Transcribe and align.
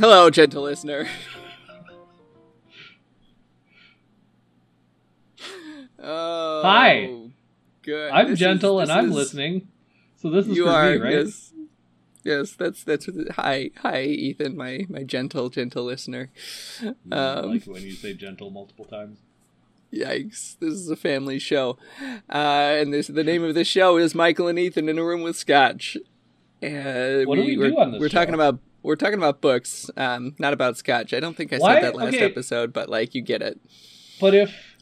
Hello, 0.00 0.30
gentle 0.30 0.62
listener. 0.62 1.06
oh, 5.98 6.62
Hi. 6.64 7.10
Good. 7.82 8.10
I'm 8.10 8.26
This 8.26 8.32
is- 8.34 8.38
gentle 8.40 8.80
and 8.80 8.90
I'm 8.92 9.08
is- 9.08 9.14
listening. 9.14 9.68
So 10.16 10.30
this 10.30 10.46
is 10.46 10.56
You 10.56 10.64
for 10.66 10.70
are 10.70 10.90
me, 10.92 10.96
right? 10.98 11.12
yes, 11.14 11.52
yes. 12.24 12.52
That's 12.52 12.84
that's 12.84 13.08
hi 13.36 13.70
hi 13.78 14.02
Ethan, 14.02 14.54
my 14.54 14.84
my 14.90 15.02
gentle 15.02 15.48
gentle 15.48 15.84
listener. 15.84 16.30
I 17.10 17.14
Um, 17.16 17.48
like 17.52 17.64
when 17.64 17.82
you 17.82 17.92
say 17.92 18.12
gentle 18.12 18.50
multiple 18.50 18.84
times. 18.84 19.18
Yikes! 19.90 20.58
This 20.60 20.74
is 20.74 20.90
a 20.90 20.94
family 20.94 21.38
show, 21.38 21.78
uh, 22.28 22.76
and 22.78 22.92
this 22.92 23.06
the 23.06 23.24
name 23.24 23.42
of 23.42 23.54
this 23.54 23.66
show 23.66 23.96
is 23.96 24.14
Michael 24.14 24.46
and 24.46 24.58
Ethan 24.58 24.90
in 24.90 24.98
a 24.98 25.04
room 25.04 25.22
with 25.22 25.36
Scotch. 25.36 25.96
And 26.60 27.26
What 27.26 27.36
do 27.36 27.44
we 27.44 27.56
do 27.56 27.76
on 27.78 27.92
this 27.92 28.00
We're 28.00 28.10
talking 28.10 28.34
about 28.34 28.58
we're 28.82 28.96
talking 28.96 29.18
about 29.18 29.40
books, 29.40 29.90
um, 29.96 30.34
not 30.38 30.52
about 30.52 30.76
Scotch. 30.76 31.12
I 31.12 31.20
don't 31.20 31.36
think 31.36 31.52
I 31.52 31.58
Why- 31.58 31.74
said 31.74 31.84
that 31.84 31.94
last 31.96 32.14
okay. 32.14 32.24
episode, 32.24 32.72
but 32.72 32.88
like 32.88 33.14
you 33.14 33.22
get 33.22 33.42
it. 33.42 33.60
But 34.20 34.34
if 34.34 34.76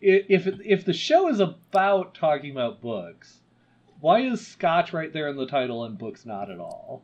if 0.00 0.46
if 0.64 0.84
the 0.84 0.92
show 0.92 1.28
is 1.28 1.40
about 1.40 2.14
talking 2.14 2.50
about 2.50 2.80
books, 2.80 3.40
why 4.00 4.20
is 4.20 4.46
Scotch 4.46 4.92
right 4.92 5.12
there 5.12 5.28
in 5.28 5.36
the 5.36 5.46
title 5.46 5.84
and 5.84 5.98
books 5.98 6.26
not 6.26 6.50
at 6.50 6.58
all? 6.60 7.02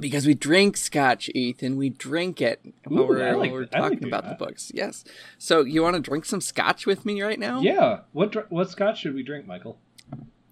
Because 0.00 0.26
we 0.26 0.32
drink 0.32 0.78
scotch, 0.78 1.28
Ethan. 1.34 1.76
We 1.76 1.90
drink 1.90 2.40
it 2.40 2.64
when 2.86 3.00
Ooh, 3.00 3.06
we're, 3.06 3.36
like 3.36 3.52
we're. 3.52 3.68
I 3.74 3.80
like 3.80 3.92
talking 3.92 4.04
about 4.08 4.24
that. 4.24 4.38
the 4.38 4.44
books. 4.44 4.72
Yes. 4.74 5.04
So 5.36 5.64
you 5.64 5.82
want 5.82 5.96
to 5.96 6.00
drink 6.00 6.24
some 6.24 6.40
scotch 6.40 6.86
with 6.86 7.04
me 7.04 7.20
right 7.20 7.38
now? 7.38 7.60
Yeah. 7.60 8.00
What 8.12 8.50
what 8.50 8.70
Scotch 8.70 9.00
should 9.00 9.14
we 9.14 9.22
drink, 9.22 9.46
Michael? 9.46 9.78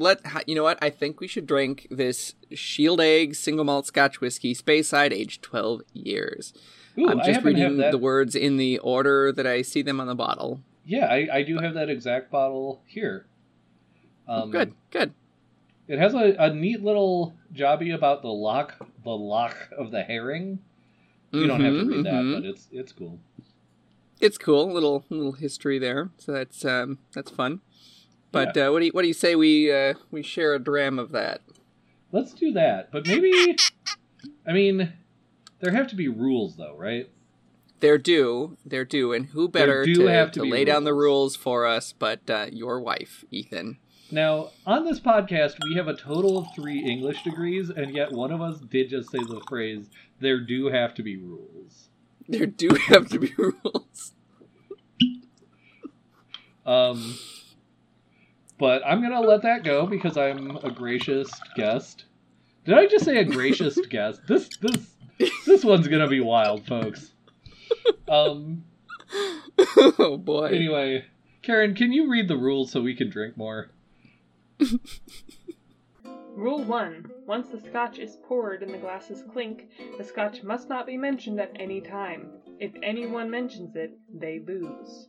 Let 0.00 0.22
you 0.48 0.54
know 0.54 0.62
what 0.62 0.78
I 0.82 0.88
think 0.88 1.20
we 1.20 1.26
should 1.28 1.46
drink 1.46 1.86
this 1.90 2.34
Shieldaig 2.52 3.36
single 3.36 3.66
malt 3.66 3.86
Scotch 3.86 4.20
whiskey, 4.22 4.54
Speyside, 4.54 5.12
aged 5.12 5.42
twelve 5.42 5.82
years. 5.92 6.54
Ooh, 6.98 7.06
I'm 7.06 7.18
just 7.18 7.28
happen 7.30 7.54
to 7.54 7.60
have 7.60 7.72
reading 7.72 7.90
the 7.90 7.98
words 7.98 8.34
in 8.34 8.56
the 8.56 8.78
order 8.78 9.30
that 9.30 9.46
I 9.46 9.60
see 9.60 9.82
them 9.82 10.00
on 10.00 10.06
the 10.06 10.14
bottle. 10.14 10.62
Yeah, 10.86 11.04
I, 11.06 11.28
I 11.30 11.42
do 11.42 11.58
have 11.58 11.74
that 11.74 11.90
exact 11.90 12.30
bottle 12.30 12.82
here. 12.86 13.26
Um, 14.26 14.50
good, 14.50 14.72
good. 14.90 15.12
It 15.86 15.98
has 15.98 16.14
a, 16.14 16.34
a 16.38 16.54
neat 16.54 16.82
little 16.82 17.34
jobby 17.54 17.94
about 17.94 18.22
the 18.22 18.28
lock 18.28 18.76
the 19.04 19.10
loch 19.10 19.68
of 19.76 19.90
the 19.90 20.02
herring. 20.02 20.60
You 21.32 21.46
don't 21.46 21.60
have 21.60 21.74
to 21.74 21.82
Mhm, 21.82 21.88
read 21.88 22.04
that, 22.06 22.12
mhm. 22.24 22.34
but 22.36 22.44
it's 22.44 22.68
it's 22.72 22.92
cool. 22.92 23.20
it's 24.18 24.38
cool. 24.38 24.72
Little 24.72 25.04
little 25.10 25.32
history 25.32 25.78
there. 25.78 26.08
So 26.16 26.32
that's 26.32 26.64
um 26.64 26.98
that's 27.12 27.30
fun. 27.30 27.60
But 28.32 28.56
uh, 28.56 28.70
what 28.70 28.80
do 28.80 28.86
you 28.86 28.92
what 28.92 29.02
do 29.02 29.08
you 29.08 29.14
say 29.14 29.34
we 29.34 29.72
uh, 29.72 29.94
we 30.10 30.22
share 30.22 30.54
a 30.54 30.58
dram 30.58 30.98
of 30.98 31.12
that? 31.12 31.40
Let's 32.12 32.32
do 32.32 32.52
that. 32.52 32.90
But 32.92 33.06
maybe 33.06 33.56
I 34.46 34.52
mean 34.52 34.92
there 35.60 35.72
have 35.72 35.88
to 35.88 35.96
be 35.96 36.08
rules 36.08 36.56
though, 36.56 36.76
right? 36.76 37.10
They're 37.80 37.98
due. 37.98 38.56
They're 38.64 38.84
due. 38.84 39.12
And 39.12 39.26
who 39.26 39.48
better 39.48 39.84
do 39.84 39.94
to, 39.94 40.04
to 40.04 40.30
to 40.32 40.42
lay 40.44 40.64
down 40.64 40.84
the 40.84 40.92
rules. 40.92 41.02
rules 41.02 41.36
for 41.36 41.66
us 41.66 41.92
but 41.92 42.28
uh, 42.28 42.46
your 42.50 42.80
wife, 42.80 43.24
Ethan? 43.30 43.78
Now, 44.12 44.50
on 44.66 44.84
this 44.84 44.98
podcast, 44.98 45.54
we 45.62 45.76
have 45.76 45.86
a 45.86 45.94
total 45.94 46.38
of 46.38 46.48
three 46.54 46.80
English 46.80 47.22
degrees, 47.22 47.70
and 47.70 47.94
yet 47.94 48.10
one 48.10 48.32
of 48.32 48.40
us 48.40 48.58
did 48.58 48.90
just 48.90 49.10
say 49.10 49.18
the 49.18 49.40
phrase, 49.48 49.88
there 50.18 50.40
do 50.40 50.66
have 50.66 50.94
to 50.94 51.02
be 51.04 51.16
rules. 51.16 51.90
There 52.28 52.46
do 52.46 52.70
have 52.88 53.08
to 53.10 53.20
be 53.20 53.32
rules. 53.36 54.14
Um, 56.66 57.16
but 58.60 58.82
I'm 58.86 59.00
going 59.00 59.14
to 59.14 59.26
let 59.26 59.42
that 59.42 59.64
go 59.64 59.86
because 59.86 60.18
I'm 60.18 60.58
a 60.62 60.70
gracious 60.70 61.30
guest. 61.56 62.04
Did 62.66 62.74
I 62.74 62.86
just 62.86 63.06
say 63.06 63.16
a 63.16 63.24
gracious 63.24 63.78
guest? 63.90 64.20
This, 64.28 64.50
this, 64.60 64.94
this 65.46 65.64
one's 65.64 65.88
going 65.88 66.02
to 66.02 66.08
be 66.08 66.20
wild, 66.20 66.66
folks. 66.66 67.14
Um, 68.06 68.64
oh 69.58 70.18
boy. 70.18 70.46
anyway, 70.48 71.06
Karen, 71.40 71.74
can 71.74 71.90
you 71.90 72.10
read 72.10 72.28
the 72.28 72.36
rules 72.36 72.70
so 72.70 72.82
we 72.82 72.94
can 72.94 73.08
drink 73.08 73.38
more? 73.38 73.70
Rule 76.36 76.62
1. 76.62 77.10
Once 77.26 77.48
the 77.48 77.60
scotch 77.60 77.98
is 77.98 78.18
poured 78.28 78.62
and 78.62 78.74
the 78.74 78.78
glasses 78.78 79.24
clink, 79.32 79.70
the 79.96 80.04
scotch 80.04 80.42
must 80.42 80.68
not 80.68 80.86
be 80.86 80.98
mentioned 80.98 81.40
at 81.40 81.52
any 81.58 81.80
time. 81.80 82.30
If 82.58 82.72
anyone 82.82 83.30
mentions 83.30 83.74
it, 83.74 83.98
they 84.12 84.40
lose. 84.46 85.08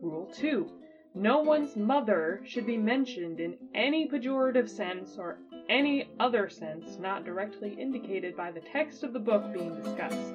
Rule 0.00 0.32
2. 0.34 0.79
No 1.14 1.40
one's 1.40 1.76
mother 1.76 2.40
should 2.44 2.66
be 2.66 2.76
mentioned 2.76 3.40
in 3.40 3.56
any 3.74 4.08
pejorative 4.08 4.68
sense 4.68 5.18
or 5.18 5.38
any 5.68 6.08
other 6.20 6.48
sense 6.48 6.98
not 6.98 7.24
directly 7.24 7.74
indicated 7.74 8.36
by 8.36 8.52
the 8.52 8.60
text 8.60 9.02
of 9.02 9.12
the 9.12 9.18
book 9.18 9.52
being 9.52 9.74
discussed. 9.74 10.34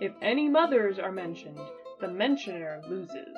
If 0.00 0.12
any 0.22 0.48
mothers 0.48 1.00
are 1.00 1.10
mentioned, 1.10 1.58
the 2.00 2.08
mentioner 2.08 2.82
loses. 2.88 3.36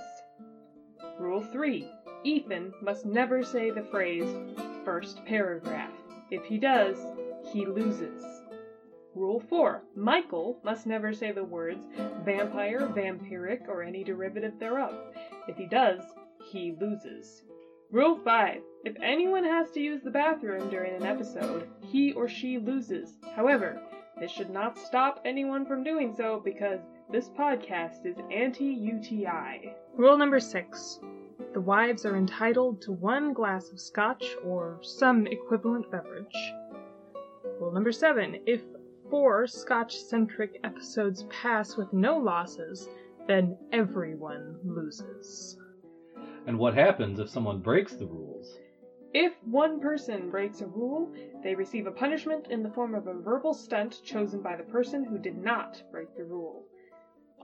Rule 1.18 1.42
3. 1.42 1.90
Ethan 2.24 2.74
must 2.82 3.06
never 3.06 3.42
say 3.42 3.70
the 3.70 3.84
phrase 3.84 4.28
first 4.84 5.24
paragraph. 5.24 5.92
If 6.30 6.44
he 6.44 6.58
does, 6.58 6.98
he 7.52 7.64
loses. 7.64 8.22
Rule 9.14 9.40
4. 9.40 9.82
Michael 9.96 10.60
must 10.64 10.86
never 10.86 11.12
say 11.14 11.32
the 11.32 11.44
words 11.44 11.86
vampire, 12.24 12.88
vampiric, 12.94 13.68
or 13.68 13.82
any 13.82 14.04
derivative 14.04 14.58
thereof. 14.58 14.94
If 15.48 15.56
he 15.56 15.66
does, 15.66 16.02
he 16.50 16.74
loses. 16.80 17.42
Rule 17.90 18.18
5. 18.24 18.60
If 18.84 18.96
anyone 19.02 19.44
has 19.44 19.70
to 19.72 19.80
use 19.80 20.02
the 20.02 20.10
bathroom 20.10 20.70
during 20.70 20.94
an 20.94 21.04
episode, 21.04 21.68
he 21.80 22.12
or 22.12 22.28
she 22.28 22.58
loses. 22.58 23.18
However, 23.34 23.80
this 24.18 24.30
should 24.30 24.50
not 24.50 24.78
stop 24.78 25.20
anyone 25.24 25.66
from 25.66 25.84
doing 25.84 26.14
so 26.14 26.40
because 26.44 26.80
this 27.10 27.28
podcast 27.30 28.04
is 28.04 28.16
anti 28.30 28.64
UTI. 28.64 29.74
Rule 29.94 30.16
number 30.16 30.40
6. 30.40 31.00
The 31.54 31.60
wives 31.60 32.04
are 32.04 32.16
entitled 32.16 32.82
to 32.82 32.92
one 32.92 33.32
glass 33.32 33.70
of 33.70 33.80
scotch 33.80 34.24
or 34.44 34.78
some 34.82 35.26
equivalent 35.26 35.90
beverage. 35.90 36.52
Rule 37.60 37.72
number 37.72 37.92
7. 37.92 38.40
If 38.46 38.62
four 39.10 39.46
scotch 39.46 39.96
centric 39.96 40.60
episodes 40.64 41.24
pass 41.30 41.76
with 41.76 41.92
no 41.92 42.18
losses, 42.18 42.88
then 43.26 43.56
everyone 43.72 44.58
loses. 44.64 45.58
And 46.48 46.58
what 46.58 46.72
happens 46.72 47.20
if 47.20 47.28
someone 47.28 47.60
breaks 47.60 47.92
the 47.92 48.06
rules? 48.06 48.56
If 49.12 49.34
one 49.44 49.80
person 49.80 50.30
breaks 50.30 50.62
a 50.62 50.66
rule, 50.66 51.12
they 51.42 51.54
receive 51.54 51.86
a 51.86 51.90
punishment 51.90 52.46
in 52.48 52.62
the 52.62 52.70
form 52.70 52.94
of 52.94 53.06
a 53.06 53.12
verbal 53.12 53.52
stunt 53.52 54.00
chosen 54.02 54.40
by 54.40 54.56
the 54.56 54.62
person 54.62 55.04
who 55.04 55.18
did 55.18 55.36
not 55.36 55.82
break 55.92 56.16
the 56.16 56.24
rule. 56.24 56.64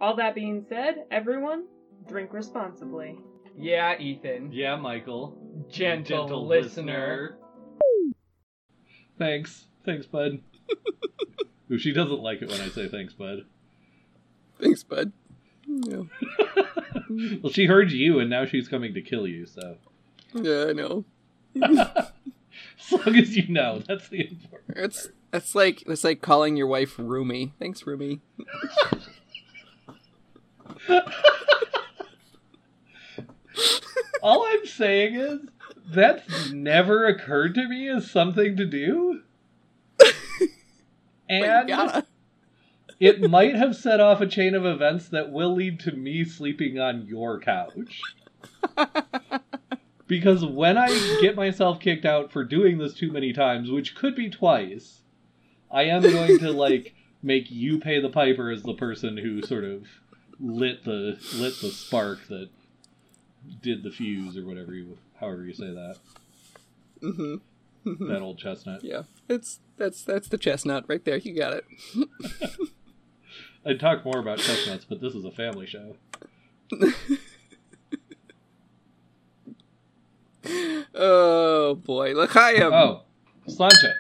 All 0.00 0.16
that 0.16 0.34
being 0.34 0.64
said, 0.70 1.04
everyone, 1.10 1.66
drink 2.08 2.32
responsibly. 2.32 3.18
Yeah, 3.58 3.98
Ethan. 3.98 4.50
Yeah, 4.52 4.76
Michael. 4.76 5.36
Gentle, 5.68 6.46
listener. 6.46 7.36
Thanks. 9.18 9.66
Thanks, 9.84 10.06
bud. 10.06 10.40
Ooh, 11.70 11.76
she 11.76 11.92
doesn't 11.92 12.20
like 12.20 12.40
it 12.40 12.48
when 12.48 12.62
I 12.62 12.68
say 12.68 12.88
thanks, 12.88 13.12
bud. 13.12 13.40
Thanks, 14.58 14.82
bud. 14.82 15.12
Yeah, 15.66 16.02
well, 17.42 17.52
she 17.52 17.66
heard 17.66 17.90
you, 17.90 18.18
and 18.20 18.28
now 18.30 18.44
she's 18.44 18.68
coming 18.68 18.94
to 18.94 19.00
kill 19.00 19.26
you, 19.26 19.46
so. 19.46 19.76
yeah 20.34 20.66
I 20.68 20.72
know. 20.72 21.04
As 21.62 22.92
long 22.92 23.16
as 23.16 23.36
you 23.36 23.48
know, 23.48 23.82
that's 23.86 24.08
the 24.08 24.28
important 24.28 24.76
It's 24.76 25.08
it's 25.32 25.54
like 25.54 25.82
it's 25.86 26.04
like 26.04 26.20
calling 26.20 26.56
your 26.56 26.66
wife 26.66 26.98
Roomy. 26.98 27.54
Thanks, 27.58 27.86
Roomy. 27.86 28.20
All 34.22 34.46
I'm 34.46 34.66
saying 34.66 35.14
is, 35.14 35.40
that's 35.86 36.50
never 36.50 37.06
occurred 37.06 37.54
to 37.56 37.68
me 37.68 37.88
as 37.88 38.10
something 38.10 38.56
to 38.56 38.66
do. 38.66 39.22
And 41.26 41.68
gotta. 41.68 42.06
It 43.04 43.30
might 43.30 43.54
have 43.54 43.76
set 43.76 44.00
off 44.00 44.20
a 44.20 44.26
chain 44.26 44.54
of 44.54 44.64
events 44.64 45.08
that 45.08 45.30
will 45.30 45.54
lead 45.54 45.78
to 45.80 45.92
me 45.92 46.24
sleeping 46.24 46.78
on 46.78 47.06
your 47.06 47.38
couch. 47.38 48.00
Because 50.06 50.44
when 50.44 50.76
I 50.76 50.88
get 51.20 51.34
myself 51.34 51.80
kicked 51.80 52.04
out 52.04 52.30
for 52.30 52.44
doing 52.44 52.78
this 52.78 52.92
too 52.92 53.10
many 53.10 53.32
times, 53.32 53.70
which 53.70 53.94
could 53.94 54.14
be 54.14 54.28
twice, 54.28 55.00
I 55.70 55.84
am 55.84 56.02
going 56.02 56.38
to 56.40 56.52
like 56.52 56.94
make 57.22 57.50
you 57.50 57.78
pay 57.78 58.00
the 58.00 58.10
piper 58.10 58.50
as 58.50 58.62
the 58.62 58.74
person 58.74 59.16
who 59.16 59.40
sort 59.42 59.64
of 59.64 59.86
lit 60.38 60.84
the 60.84 61.18
lit 61.36 61.58
the 61.60 61.70
spark 61.70 62.26
that 62.28 62.50
did 63.62 63.82
the 63.82 63.90
fuse 63.90 64.36
or 64.36 64.44
whatever 64.44 64.74
you 64.74 64.98
however 65.20 65.44
you 65.44 65.54
say 65.54 65.70
that. 65.72 65.96
hmm 67.00 67.36
That 68.06 68.20
old 68.20 68.38
chestnut. 68.38 68.84
Yeah, 68.84 69.02
it's 69.28 69.60
that's 69.78 70.02
that's 70.02 70.28
the 70.28 70.38
chestnut 70.38 70.84
right 70.86 71.04
there. 71.04 71.16
You 71.16 71.34
got 71.34 71.54
it. 71.54 71.64
I'd 73.66 73.80
talk 73.80 74.04
more 74.04 74.18
about 74.18 74.38
chestnuts, 74.38 74.84
but 74.84 75.00
this 75.00 75.14
is 75.14 75.24
a 75.24 75.30
family 75.30 75.66
show. 75.66 75.96
oh 80.94 81.74
boy, 81.76 82.12
look 82.12 82.36
I 82.36 82.52
am. 82.54 82.72
Oh, 82.72 83.02
sláinte. 83.48 83.94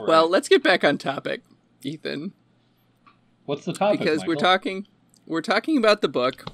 Right. 0.00 0.06
Well, 0.06 0.28
let's 0.28 0.48
get 0.48 0.62
back 0.62 0.84
on 0.84 0.98
topic, 0.98 1.42
Ethan. 1.82 2.32
What's 3.44 3.64
the 3.64 3.72
topic? 3.72 3.98
Because 4.00 4.20
Michael? 4.20 4.28
we're 4.34 4.40
talking, 4.40 4.86
we're 5.26 5.42
talking 5.42 5.76
about 5.76 6.00
the 6.00 6.08
book, 6.08 6.44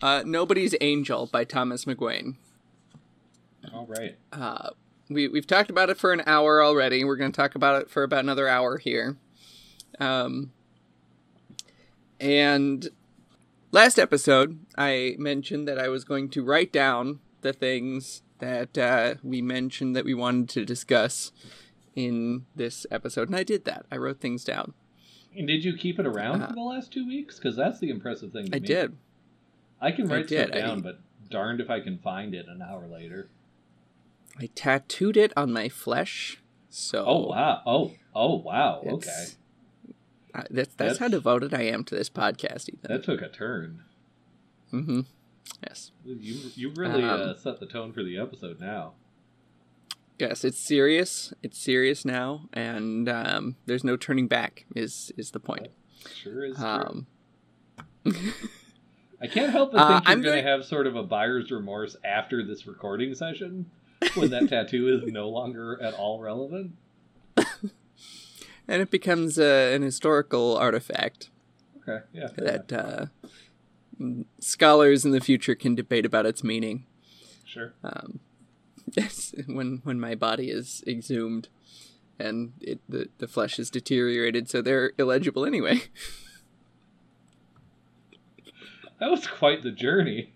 uh, 0.00 0.22
"Nobody's 0.24 0.74
Angel" 0.80 1.26
by 1.26 1.44
Thomas 1.44 1.84
McGuane. 1.84 2.36
All 3.72 3.86
right. 3.86 4.16
Uh, 4.32 4.70
we 5.08 5.28
we've 5.28 5.46
talked 5.46 5.70
about 5.70 5.90
it 5.90 5.96
for 5.98 6.12
an 6.12 6.22
hour 6.26 6.62
already. 6.62 7.04
We're 7.04 7.16
going 7.16 7.32
to 7.32 7.36
talk 7.36 7.54
about 7.54 7.80
it 7.82 7.90
for 7.90 8.02
about 8.02 8.20
another 8.20 8.48
hour 8.48 8.78
here. 8.78 9.16
Um, 10.00 10.52
and 12.20 12.88
last 13.72 13.98
episode, 13.98 14.58
I 14.76 15.16
mentioned 15.18 15.68
that 15.68 15.78
I 15.78 15.88
was 15.88 16.04
going 16.04 16.28
to 16.30 16.44
write 16.44 16.72
down 16.72 17.20
the 17.42 17.52
things 17.52 18.22
that 18.38 18.76
uh, 18.78 19.14
we 19.22 19.42
mentioned 19.42 19.94
that 19.96 20.04
we 20.04 20.14
wanted 20.14 20.48
to 20.50 20.64
discuss 20.64 21.32
in 21.94 22.46
this 22.56 22.86
episode, 22.90 23.28
and 23.28 23.36
I 23.36 23.44
did 23.44 23.64
that. 23.66 23.86
I 23.90 23.96
wrote 23.96 24.20
things 24.20 24.44
down. 24.44 24.74
And 25.36 25.46
did 25.46 25.64
you 25.64 25.76
keep 25.76 25.98
it 25.98 26.06
around 26.06 26.42
Uh, 26.42 26.48
for 26.48 26.54
the 26.54 26.60
last 26.60 26.92
two 26.92 27.06
weeks? 27.06 27.36
Because 27.36 27.56
that's 27.56 27.78
the 27.80 27.90
impressive 27.90 28.32
thing. 28.32 28.46
To 28.50 28.56
I 28.56 28.60
me. 28.60 28.66
did. 28.66 28.96
I 29.80 29.90
can 29.90 30.10
I 30.10 30.16
write 30.16 30.26
stuff 30.28 30.46
did. 30.46 30.56
I- 30.56 30.60
down, 30.60 30.80
but 30.80 31.00
darned 31.30 31.60
if 31.60 31.70
I 31.70 31.80
can 31.80 31.98
find 31.98 32.34
it 32.34 32.46
an 32.48 32.62
hour 32.62 32.86
later. 32.86 33.28
I 34.38 34.46
tattooed 34.54 35.16
it 35.16 35.32
on 35.36 35.52
my 35.52 35.68
flesh. 35.68 36.40
So 36.70 37.04
Oh 37.06 37.26
wow! 37.28 37.62
Oh 37.66 37.92
oh 38.14 38.34
wow! 38.36 38.80
Okay, 38.80 38.94
it's- 38.96 39.36
uh, 40.34 40.42
that's, 40.50 40.74
that's 40.74 40.98
how 40.98 41.06
devoted 41.06 41.54
I 41.54 41.62
am 41.62 41.84
to 41.84 41.94
this 41.94 42.10
podcast, 42.10 42.68
Ethan. 42.68 42.80
that 42.88 43.04
took 43.04 43.22
a 43.22 43.28
turn. 43.28 43.84
Mm-hmm. 44.72 45.00
Yes. 45.64 45.92
You 46.04 46.36
you 46.56 46.70
really 46.70 47.04
Um, 47.04 47.20
uh, 47.30 47.34
set 47.36 47.60
the 47.60 47.66
tone 47.66 47.92
for 47.92 48.02
the 48.02 48.18
episode 48.18 48.58
now. 48.60 48.94
Yes, 50.18 50.44
it's 50.44 50.58
serious. 50.58 51.32
It's 51.44 51.56
serious 51.58 52.04
now, 52.04 52.48
and 52.52 53.08
um, 53.08 53.56
there's 53.66 53.84
no 53.84 53.96
turning 53.96 54.26
back. 54.26 54.64
Is 54.74 55.12
is 55.16 55.30
the 55.30 55.38
point? 55.40 55.68
Sure 56.12 56.44
is. 56.44 56.60
Um, 56.60 57.06
I 59.20 59.26
can't 59.26 59.52
help 59.52 59.72
but 59.72 59.78
uh, 59.78 59.88
think 59.88 60.04
you're 60.04 60.12
I'm 60.12 60.22
going 60.22 60.34
going- 60.34 60.44
to 60.44 60.50
have 60.50 60.64
sort 60.64 60.86
of 60.86 60.96
a 60.96 61.02
buyer's 61.02 61.50
remorse 61.50 61.96
after 62.04 62.44
this 62.44 62.66
recording 62.66 63.14
session 63.14 63.70
when 64.14 64.30
that 64.30 64.48
tattoo 64.48 64.88
is 64.88 65.10
no 65.12 65.28
longer 65.28 65.80
at 65.82 65.94
all 65.94 66.20
relevant. 66.20 66.72
and 67.36 68.82
it 68.82 68.90
becomes 68.90 69.38
uh, 69.38 69.70
an 69.74 69.82
historical 69.82 70.56
artifact 70.56 71.30
Okay, 71.86 72.04
yeah. 72.12 72.28
that 72.36 72.72
uh, 72.72 73.06
scholars 74.40 75.04
in 75.04 75.10
the 75.12 75.20
future 75.20 75.54
can 75.54 75.74
debate 75.74 76.06
about 76.06 76.26
its 76.26 76.42
meaning. 76.44 76.86
Sure. 77.44 77.72
Um, 77.82 78.20
when 79.46 79.80
when 79.84 79.98
my 80.00 80.14
body 80.14 80.50
is 80.50 80.82
exhumed 80.86 81.48
and 82.18 82.52
it, 82.60 82.80
the 82.88 83.08
the 83.18 83.26
flesh 83.28 83.58
is 83.58 83.70
deteriorated, 83.70 84.48
so 84.48 84.62
they're 84.62 84.92
illegible 84.98 85.44
anyway. 85.44 85.82
That 89.00 89.10
was 89.10 89.26
quite 89.26 89.62
the 89.62 89.72
journey. 89.72 90.32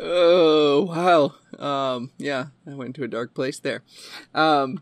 Oh 0.00 0.82
wow. 0.82 1.34
Um 1.64 2.10
yeah, 2.18 2.46
I 2.66 2.74
went 2.74 2.94
to 2.96 3.04
a 3.04 3.08
dark 3.08 3.34
place 3.34 3.58
there. 3.60 3.82
Um 4.34 4.80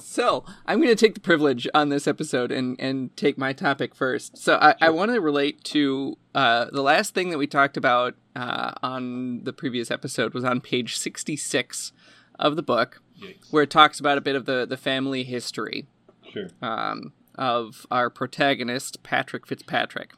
so 0.00 0.44
I'm 0.66 0.78
going 0.78 0.88
to 0.88 0.96
take 0.96 1.14
the 1.14 1.20
privilege 1.20 1.68
on 1.74 1.90
this 1.90 2.08
episode 2.08 2.50
and, 2.50 2.76
and 2.80 3.16
take 3.16 3.38
my 3.38 3.52
topic 3.52 3.94
first. 3.94 4.36
So 4.36 4.56
I, 4.60 4.74
I 4.80 4.90
want 4.90 5.12
to 5.12 5.20
relate 5.20 5.62
to 5.64 6.16
uh, 6.34 6.66
the 6.72 6.82
last 6.82 7.14
thing 7.14 7.30
that 7.30 7.38
we 7.38 7.46
talked 7.46 7.76
about 7.76 8.14
uh, 8.34 8.72
on 8.82 9.44
the 9.44 9.52
previous 9.52 9.90
episode 9.92 10.34
was 10.34 10.44
on 10.44 10.60
page 10.60 10.96
66 10.96 11.92
of 12.38 12.56
the 12.56 12.62
book, 12.62 13.00
Yikes. 13.22 13.52
where 13.52 13.62
it 13.62 13.70
talks 13.70 14.00
about 14.00 14.18
a 14.18 14.20
bit 14.20 14.34
of 14.34 14.44
the, 14.46 14.66
the 14.66 14.76
family 14.76 15.22
history 15.22 15.86
Sure. 16.32 16.48
um, 16.62 17.12
of 17.36 17.86
our 17.90 18.10
protagonist, 18.10 19.02
Patrick 19.04 19.46
Fitzpatrick. 19.46 20.14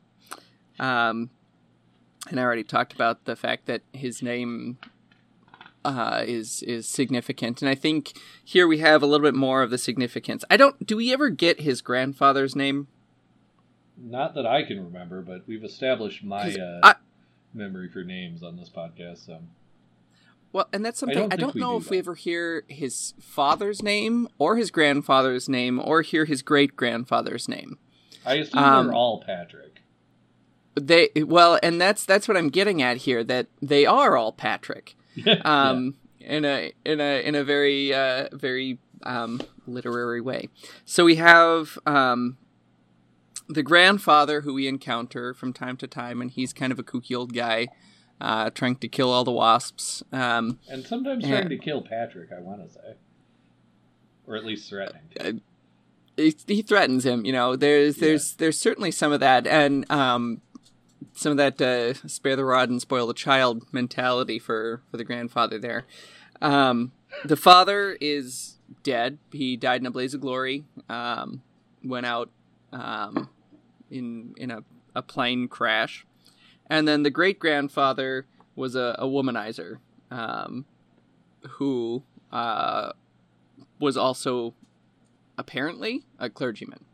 Um, 0.79 1.29
and 2.29 2.39
I 2.39 2.43
already 2.43 2.65
talked 2.65 2.93
about 2.93 3.25
the 3.25 3.37
fact 3.37 3.67
that 3.67 3.83
his 3.93 4.23
name 4.23 4.79
uh, 5.85 6.23
is 6.27 6.63
is 6.63 6.89
significant, 6.89 7.63
and 7.63 7.69
I 7.69 7.75
think 7.75 8.13
here 8.45 8.67
we 8.67 8.79
have 8.79 9.03
a 9.03 9.07
little 9.07 9.27
bit 9.27 9.35
more 9.35 9.63
of 9.63 9.71
the 9.71 9.79
significance. 9.79 10.45
I 10.51 10.57
don't. 10.57 10.87
Do 10.87 10.97
we 10.97 11.13
ever 11.13 11.31
get 11.31 11.61
his 11.61 11.81
grandfather's 11.81 12.55
name? 12.55 12.89
Not 14.03 14.35
that 14.35 14.47
I 14.47 14.63
can 14.63 14.83
remember, 14.83 15.21
but 15.23 15.47
we've 15.47 15.65
established 15.65 16.25
my 16.25 16.55
uh, 16.55 16.81
I- 16.83 16.95
memory 17.53 17.89
for 17.89 18.03
names 18.03 18.43
on 18.43 18.57
this 18.57 18.71
podcast. 18.71 19.27
So 19.27 19.41
Well, 20.53 20.69
and 20.73 20.85
that's 20.85 20.99
something 21.01 21.19
don't 21.19 21.33
I 21.33 21.37
don't, 21.37 21.55
know 21.57 21.73
do 21.79 21.85
if 21.85 21.91
we 21.91 21.99
ever 21.99 22.15
hear 22.15 22.65
his 22.69 23.15
father's 23.21 23.83
name 23.83 24.29
or 24.39 24.57
his 24.57 24.71
grandfather's 24.71 25.49
name 25.49 25.81
or 25.83 26.03
hear 26.03 26.25
his 26.25 26.43
great 26.43 26.77
grandfather's 26.77 27.49
name. 27.49 27.79
I 28.25 28.35
assume 28.35 28.59
Um, 28.63 28.87
they're 28.87 28.95
all 28.97 29.23
Patrick. 29.23 29.80
They 30.75 31.11
well, 31.17 31.59
and 31.63 31.81
that's 31.81 32.05
that's 32.05 32.29
what 32.29 32.37
I'm 32.37 32.49
getting 32.49 32.81
at 32.81 32.99
here. 32.99 33.25
That 33.25 33.47
they 33.61 33.87
are 33.87 34.17
all 34.17 34.33
Patrick. 34.33 34.95
um, 35.45 35.97
in 36.21 36.45
a 36.45 36.73
in 36.85 37.01
a 37.01 37.27
in 37.27 37.35
a 37.35 37.45
very 37.45 37.93
uh, 37.93 38.29
very 38.33 38.79
um, 39.03 39.41
literary 39.67 40.21
way. 40.21 40.49
So 40.85 41.05
we 41.05 41.17
have 41.17 41.79
um, 41.87 42.37
the 43.49 43.63
grandfather 43.63 44.43
who 44.43 44.55
we 44.55 44.69
encounter 44.69 45.35
from 45.35 45.53
time 45.53 45.77
to 45.79 45.87
time, 45.87 46.21
and 46.21 46.31
he's 46.31 46.53
kind 46.53 46.73
of 46.73 46.79
a 46.79 46.83
kooky 46.83 47.17
old 47.17 47.35
guy, 47.35 47.69
uh, 48.21 48.51
trying 48.51 48.77
to 48.77 48.89
kill 48.89 49.11
all 49.11 49.25
the 49.25 49.33
wasps. 49.33 50.03
Um, 50.13 50.59
and 50.69 50.87
sometimes 50.87 51.25
yeah. 51.25 51.41
trying 51.41 51.49
to 51.51 51.59
kill 51.59 51.83
Patrick. 51.83 52.31
I 52.37 52.41
want 52.41 52.67
to 52.67 52.73
say, 52.73 52.95
or 54.27 54.37
at 54.37 54.45
least 54.45 54.69
threatening. 54.69 55.03
to. 55.17 55.41
he, 56.17 56.37
he 56.47 56.63
threatens 56.63 57.05
him. 57.05 57.25
You 57.25 57.33
know, 57.33 57.57
there's 57.57 57.97
Yeah. 57.99 58.09
there's 58.09 58.35
there's 58.35 58.59
certainly 58.59 58.91
some 58.91 59.13
of 59.13 59.21
that, 59.21 59.47
and 59.47 59.91
um, 59.91 60.43
some 61.13 61.33
of 61.33 61.39
that 61.39 61.61
uh, 61.61 61.95
spare 62.09 62.37
the 62.37 62.45
rod 62.45 62.71
and 62.71 62.81
spoil 62.81 63.07
the 63.07 63.15
child 63.15 63.65
mentality 63.73 64.39
for 64.39 64.83
for 64.91 64.97
the 64.97 65.05
grandfather 65.05 65.59
there. 65.59 65.85
Um, 66.41 66.93
the 67.25 67.37
father 67.37 67.97
is 68.01 68.59
dead. 68.83 69.19
He 69.33 69.57
died 69.57 69.81
in 69.81 69.87
a 69.87 69.91
blaze 69.91 70.15
of 70.15 70.21
glory. 70.21 70.65
Um, 70.89 71.43
went 71.85 72.07
out 72.07 72.31
um, 72.73 73.29
in 73.91 74.35
in 74.37 74.51
a, 74.51 74.63
a 74.95 75.03
plane 75.03 75.49
crash, 75.49 76.07
and 76.69 76.87
then 76.87 77.03
the 77.03 77.11
great 77.11 77.39
grandfather 77.39 78.27
was 78.55 78.75
a, 78.75 78.95
a 78.99 79.07
womanizer 79.07 79.79
um, 80.11 80.67
who 81.49 82.03
uh, 82.33 82.93
was 83.79 83.97
also 83.97 84.55
apparently 85.39 86.05
a 86.19 86.29
clergyman. 86.29 86.85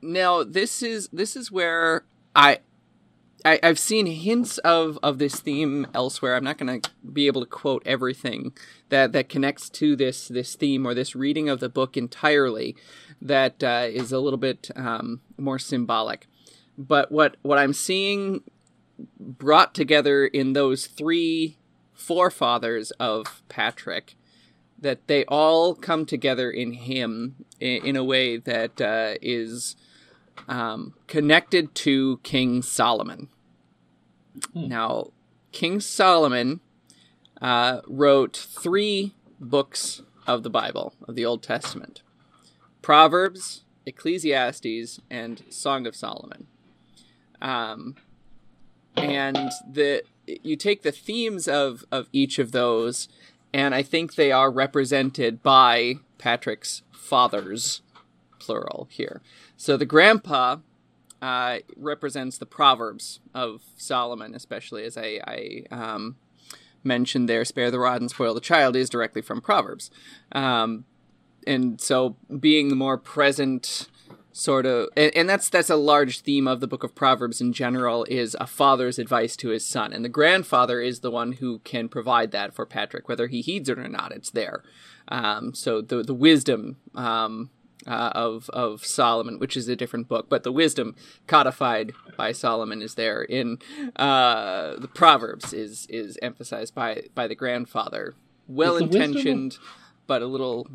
Now 0.00 0.44
this 0.44 0.82
is 0.82 1.08
this 1.12 1.34
is 1.34 1.50
where 1.50 2.04
I, 2.34 2.58
I 3.44 3.60
I've 3.62 3.78
seen 3.78 4.06
hints 4.06 4.58
of 4.58 4.98
of 5.02 5.18
this 5.18 5.40
theme 5.40 5.86
elsewhere. 5.94 6.36
I'm 6.36 6.44
not 6.44 6.58
going 6.58 6.80
to 6.80 6.90
be 7.12 7.26
able 7.26 7.42
to 7.42 7.46
quote 7.46 7.82
everything 7.86 8.52
that 8.88 9.12
that 9.12 9.28
connects 9.28 9.68
to 9.70 9.96
this 9.96 10.28
this 10.28 10.54
theme 10.54 10.86
or 10.86 10.94
this 10.94 11.14
reading 11.14 11.48
of 11.48 11.60
the 11.60 11.68
book 11.68 11.96
entirely. 11.96 12.76
That 13.20 13.62
uh, 13.62 13.86
is 13.88 14.12
a 14.12 14.20
little 14.20 14.38
bit 14.38 14.70
um, 14.76 15.20
more 15.36 15.58
symbolic. 15.58 16.26
But 16.76 17.10
what 17.10 17.36
what 17.42 17.58
I'm 17.58 17.72
seeing 17.72 18.42
brought 19.18 19.74
together 19.74 20.26
in 20.26 20.52
those 20.52 20.86
three 20.86 21.58
forefathers 21.92 22.90
of 22.92 23.42
Patrick 23.48 24.14
that 24.80 25.08
they 25.08 25.24
all 25.24 25.74
come 25.74 26.06
together 26.06 26.50
in 26.50 26.72
him 26.72 27.34
in, 27.58 27.84
in 27.84 27.96
a 27.96 28.04
way 28.04 28.36
that 28.36 28.80
uh, 28.80 29.14
is 29.20 29.76
um, 30.46 30.94
connected 31.06 31.74
to 31.76 32.18
King 32.22 32.62
Solomon. 32.62 33.28
Hmm. 34.52 34.68
Now, 34.68 35.08
King 35.52 35.80
Solomon 35.80 36.60
uh, 37.40 37.80
wrote 37.86 38.36
three 38.36 39.14
books 39.40 40.02
of 40.26 40.42
the 40.42 40.50
Bible, 40.50 40.94
of 41.06 41.14
the 41.14 41.24
Old 41.24 41.42
Testament 41.42 42.02
Proverbs, 42.82 43.64
Ecclesiastes, 43.86 45.00
and 45.10 45.42
Song 45.50 45.86
of 45.86 45.96
Solomon. 45.96 46.46
Um, 47.40 47.96
and 48.96 49.50
the 49.70 50.02
you 50.26 50.56
take 50.56 50.82
the 50.82 50.92
themes 50.92 51.48
of, 51.48 51.84
of 51.90 52.08
each 52.12 52.38
of 52.38 52.52
those 52.52 53.08
and 53.52 53.74
I 53.74 53.82
think 53.82 54.14
they 54.14 54.30
are 54.30 54.50
represented 54.50 55.42
by 55.42 55.94
Patrick's 56.18 56.82
fathers, 56.92 57.82
plural 58.38 58.88
here. 58.90 59.22
So 59.58 59.76
the 59.76 59.84
grandpa 59.84 60.58
uh, 61.20 61.58
represents 61.76 62.38
the 62.38 62.46
Proverbs 62.46 63.18
of 63.34 63.62
Solomon, 63.76 64.34
especially 64.34 64.84
as 64.84 64.96
I, 64.96 65.20
I 65.26 65.64
um, 65.74 66.16
mentioned 66.84 67.28
there, 67.28 67.44
spare 67.44 67.70
the 67.70 67.80
rod 67.80 68.00
and 68.00 68.08
spoil 68.08 68.34
the 68.34 68.40
child 68.40 68.76
is 68.76 68.88
directly 68.88 69.20
from 69.20 69.40
Proverbs. 69.40 69.90
Um, 70.30 70.84
and 71.44 71.80
so 71.80 72.16
being 72.38 72.68
the 72.68 72.76
more 72.76 72.96
present 72.96 73.88
sort 74.30 74.64
of 74.64 74.88
and, 74.96 75.14
and, 75.16 75.28
that's 75.28 75.48
that's 75.48 75.70
a 75.70 75.76
large 75.76 76.20
theme 76.20 76.46
of 76.46 76.60
the 76.60 76.68
book 76.68 76.84
of 76.84 76.94
proverbs 76.94 77.40
in 77.40 77.52
general 77.52 78.04
is 78.04 78.36
a 78.38 78.46
father's 78.46 78.98
advice 78.98 79.34
to 79.34 79.48
his 79.48 79.66
son 79.66 79.92
and 79.92 80.04
the 80.04 80.08
grandfather 80.08 80.80
is 80.80 81.00
the 81.00 81.10
one 81.10 81.32
who 81.32 81.58
can 81.60 81.88
provide 81.88 82.30
that 82.30 82.54
for 82.54 82.64
patrick 82.64 83.08
whether 83.08 83.26
he 83.26 83.40
heeds 83.40 83.68
it 83.68 83.78
or 83.78 83.88
not 83.88 84.12
it's 84.12 84.30
there 84.30 84.62
um, 85.08 85.54
so 85.54 85.80
the 85.80 86.04
the 86.04 86.14
wisdom 86.14 86.76
um, 86.94 87.50
uh, 87.88 88.12
of 88.14 88.48
of 88.50 88.84
solomon 88.84 89.38
which 89.38 89.56
is 89.56 89.68
a 89.68 89.74
different 89.74 90.08
book 90.08 90.26
but 90.28 90.42
the 90.44 90.52
wisdom 90.52 90.94
codified 91.26 91.92
by 92.16 92.30
solomon 92.30 92.82
is 92.82 92.94
there 92.94 93.22
in 93.22 93.58
uh, 93.96 94.76
the 94.76 94.88
proverbs 94.88 95.52
is 95.52 95.86
is 95.88 96.18
emphasized 96.22 96.74
by 96.74 97.02
by 97.14 97.26
the 97.26 97.34
grandfather 97.34 98.14
well 98.46 98.76
intentioned 98.76 99.58
but 100.06 100.22
a 100.22 100.26
little 100.26 100.68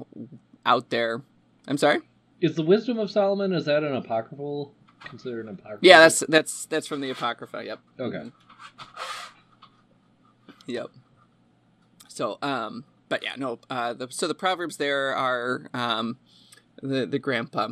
out 0.65 0.89
there 0.89 1.21
i'm 1.67 1.77
sorry 1.77 2.01
is 2.43 2.55
the 2.57 2.63
wisdom 2.63 2.99
of 2.99 3.09
Solomon 3.09 3.53
is 3.53 3.63
that 3.65 3.85
an 3.85 3.95
apocryphal? 3.95 4.75
Considered 5.05 5.45
an 5.45 5.53
apocryphal? 5.53 5.79
Yeah, 5.81 5.99
that's 5.99 6.19
that's 6.27 6.65
that's 6.65 6.87
from 6.87 6.99
the 6.99 7.09
apocrypha. 7.09 7.63
Yep. 7.63 7.79
Okay. 7.97 8.17
Mm-hmm. 8.17 8.29
Yep. 10.65 10.87
So, 12.09 12.37
um, 12.41 12.83
but 13.07 13.23
yeah, 13.23 13.35
no. 13.37 13.59
Uh, 13.69 13.93
the, 13.93 14.07
so 14.09 14.27
the 14.27 14.35
proverbs 14.35 14.75
there 14.75 15.15
are 15.15 15.69
um, 15.73 16.17
the 16.83 17.05
the 17.05 17.19
grandpa. 17.19 17.69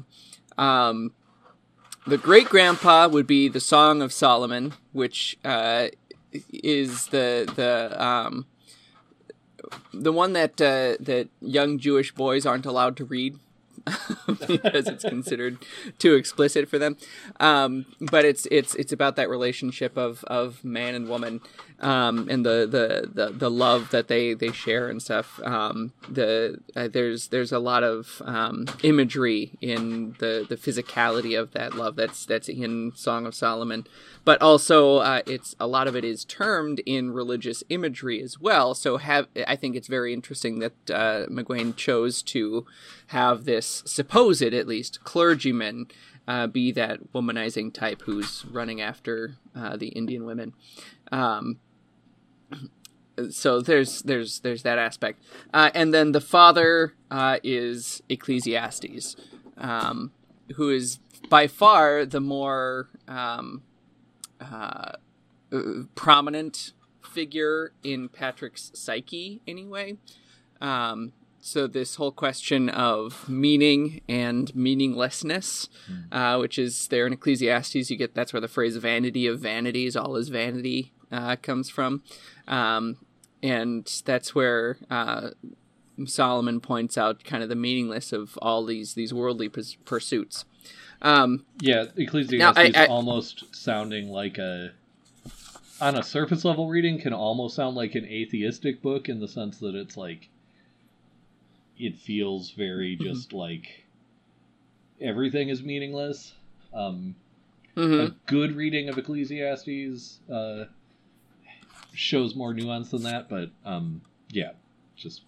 Um, 0.57 1.13
the 2.07 2.17
great 2.17 2.49
grandpa 2.49 3.07
would 3.07 3.27
be 3.27 3.47
the 3.47 3.59
Song 3.59 4.01
of 4.01 4.11
Solomon, 4.11 4.73
which 4.91 5.37
uh, 5.45 5.89
is 6.51 7.07
the 7.07 7.51
the 7.55 8.03
um, 8.03 8.47
the 9.93 10.11
one 10.11 10.33
that 10.33 10.59
uh, 10.61 10.97
that 10.99 11.29
young 11.41 11.77
Jewish 11.77 12.13
boys 12.13 12.45
aren't 12.45 12.65
allowed 12.65 12.97
to 12.97 13.05
read 13.05 13.37
because 14.47 14.87
it's 14.87 15.03
considered 15.03 15.57
too 15.97 16.15
explicit 16.15 16.69
for 16.69 16.77
them. 16.77 16.97
Um, 17.39 17.85
but 17.99 18.25
it's 18.25 18.47
it's 18.51 18.75
it's 18.75 18.91
about 18.91 19.15
that 19.15 19.29
relationship 19.29 19.97
of, 19.97 20.23
of 20.25 20.63
man 20.63 20.95
and 20.95 21.07
woman, 21.07 21.41
um, 21.81 22.27
and 22.29 22.45
the, 22.45 22.67
the, 22.69 23.09
the, 23.11 23.31
the 23.31 23.49
love 23.49 23.89
that 23.89 24.07
they, 24.07 24.33
they 24.33 24.51
share 24.51 24.87
and 24.87 25.01
stuff. 25.01 25.41
Um, 25.43 25.93
the 26.07 26.59
uh, 26.75 26.87
there's 26.87 27.27
there's 27.29 27.51
a 27.51 27.59
lot 27.59 27.83
of 27.83 28.21
um, 28.25 28.67
imagery 28.83 29.57
in 29.61 30.15
the, 30.19 30.45
the 30.47 30.55
physicality 30.55 31.37
of 31.39 31.51
that 31.51 31.73
love 31.73 31.95
that's 31.95 32.25
that's 32.25 32.47
in 32.47 32.91
Song 32.95 33.25
of 33.25 33.33
Solomon, 33.33 33.87
but 34.23 34.41
also 34.41 34.97
uh, 34.97 35.21
it's 35.25 35.55
a 35.59 35.67
lot 35.67 35.87
of 35.87 35.95
it 35.95 36.05
is 36.05 36.23
termed 36.23 36.79
in 36.85 37.11
religious 37.11 37.63
imagery 37.69 38.21
as 38.21 38.39
well. 38.39 38.75
So 38.75 38.97
have 38.97 39.27
I 39.47 39.55
think 39.55 39.75
it's 39.75 39.87
very 39.87 40.13
interesting 40.13 40.59
that 40.59 40.91
uh, 40.91 41.25
McGuane 41.27 41.75
chose 41.75 42.21
to 42.23 42.65
have 43.07 43.45
this 43.45 43.83
supposed 43.85 44.41
at 44.41 44.67
least 44.67 45.03
clergyman 45.03 45.87
uh, 46.27 46.47
be 46.47 46.71
that 46.71 47.11
womanizing 47.13 47.73
type 47.73 48.03
who's 48.03 48.45
running 48.45 48.79
after 48.79 49.35
uh, 49.55 49.75
the 49.75 49.87
Indian 49.89 50.25
women. 50.25 50.53
Um, 51.11 51.57
so 53.29 53.61
there's 53.61 54.01
there's 54.03 54.39
there's 54.39 54.63
that 54.63 54.77
aspect, 54.77 55.21
uh, 55.53 55.69
and 55.73 55.93
then 55.93 56.11
the 56.11 56.21
father 56.21 56.93
uh, 57.09 57.37
is 57.43 58.01
Ecclesiastes, 58.09 59.15
um, 59.57 60.11
who 60.55 60.69
is 60.69 60.99
by 61.29 61.47
far 61.47 62.05
the 62.05 62.19
more 62.19 62.89
um, 63.07 63.63
uh, 64.39 64.93
prominent 65.95 66.73
figure 67.01 67.73
in 67.83 68.09
Patrick's 68.09 68.71
psyche, 68.73 69.41
anyway. 69.47 69.97
Um, 70.59 71.13
so 71.41 71.65
this 71.65 71.95
whole 71.95 72.11
question 72.11 72.69
of 72.69 73.27
meaning 73.27 74.01
and 74.07 74.55
meaninglessness, 74.55 75.69
mm. 75.91 76.05
uh, 76.11 76.39
which 76.39 76.59
is 76.59 76.87
there 76.87 77.07
in 77.07 77.13
Ecclesiastes, 77.13 77.89
you 77.89 77.97
get 77.97 78.13
that's 78.13 78.31
where 78.31 78.41
the 78.41 78.47
phrase 78.47 78.75
"vanity 78.77 79.25
of 79.25 79.39
vanities," 79.39 79.95
all 79.95 80.15
is 80.15 80.29
vanity, 80.29 80.93
uh, 81.11 81.35
comes 81.41 81.69
from, 81.69 82.03
um, 82.47 82.97
and 83.43 84.01
that's 84.05 84.35
where 84.35 84.77
uh, 84.89 85.31
Solomon 86.05 86.59
points 86.59 86.97
out 86.97 87.23
kind 87.23 87.43
of 87.43 87.49
the 87.49 87.55
meaningless 87.55 88.11
of 88.11 88.37
all 88.41 88.65
these 88.65 88.93
these 88.93 89.13
worldly 89.13 89.49
pursuits. 89.49 90.45
Um, 91.01 91.45
yeah, 91.59 91.85
Ecclesiastes 91.95 92.57
I, 92.57 92.83
I, 92.83 92.85
almost 92.87 93.55
sounding 93.55 94.09
like 94.09 94.37
a 94.37 94.71
on 95.79 95.97
a 95.97 96.03
surface 96.03 96.45
level 96.45 96.67
reading 96.69 96.99
can 96.99 97.13
almost 97.13 97.55
sound 97.55 97.75
like 97.75 97.95
an 97.95 98.05
atheistic 98.05 98.81
book 98.81 99.09
in 99.09 99.19
the 99.19 99.27
sense 99.27 99.57
that 99.59 99.73
it's 99.73 99.97
like 99.97 100.29
it 101.79 101.97
feels 101.97 102.51
very 102.51 102.95
mm-hmm. 102.95 103.03
just 103.03 103.33
like 103.33 103.85
everything 105.01 105.49
is 105.49 105.63
meaningless. 105.63 106.33
Um, 106.73 107.15
mm-hmm. 107.75 107.99
A 107.99 108.15
good 108.27 108.55
reading 108.55 108.87
of 108.87 108.97
Ecclesiastes 108.97 110.19
uh, 110.31 110.65
shows 111.93 112.35
more 112.35 112.53
nuance 112.53 112.91
than 112.91 113.03
that, 113.03 113.29
but 113.29 113.49
um, 113.65 114.01
yeah, 114.29 114.51
just 114.95 115.21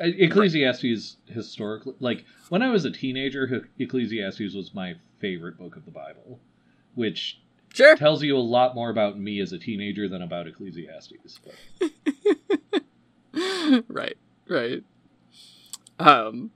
Ecclesiastes 0.00 1.16
historically, 1.26 1.94
like 2.00 2.24
when 2.48 2.62
I 2.62 2.70
was 2.70 2.84
a 2.84 2.90
teenager, 2.90 3.68
Ecclesiastes 3.78 4.54
was 4.54 4.74
my 4.74 4.96
favorite 5.20 5.56
book 5.56 5.76
of 5.76 5.84
the 5.84 5.90
Bible, 5.90 6.40
which 6.94 7.38
sure. 7.72 7.96
tells 7.96 8.22
you 8.22 8.36
a 8.36 8.38
lot 8.38 8.74
more 8.74 8.90
about 8.90 9.18
me 9.18 9.40
as 9.40 9.52
a 9.52 9.58
teenager 9.58 10.08
than 10.08 10.22
about 10.22 10.46
Ecclesiastes. 10.46 11.40
right, 13.88 14.16
right. 14.48 14.82
Um, 15.98 16.50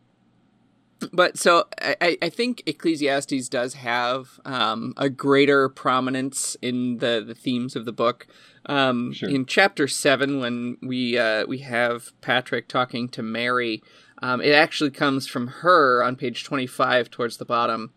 but 1.12 1.38
so 1.38 1.64
I, 1.80 2.18
I 2.20 2.28
think 2.28 2.62
Ecclesiastes 2.66 3.48
does 3.48 3.74
have 3.74 4.40
um, 4.44 4.94
a 4.96 5.08
greater 5.08 5.68
prominence 5.68 6.56
in 6.60 6.98
the, 6.98 7.22
the 7.26 7.34
themes 7.34 7.76
of 7.76 7.84
the 7.84 7.92
book. 7.92 8.26
Um, 8.66 9.12
sure. 9.12 9.28
In 9.28 9.46
chapter 9.46 9.88
seven, 9.88 10.40
when 10.40 10.76
we 10.82 11.16
uh, 11.16 11.46
we 11.46 11.58
have 11.58 12.12
Patrick 12.20 12.68
talking 12.68 13.08
to 13.10 13.22
Mary, 13.22 13.82
um, 14.20 14.40
it 14.40 14.52
actually 14.52 14.90
comes 14.90 15.26
from 15.26 15.46
her 15.62 16.02
on 16.02 16.16
page 16.16 16.44
twenty 16.44 16.66
five 16.66 17.10
towards 17.10 17.36
the 17.36 17.44
bottom. 17.46 17.92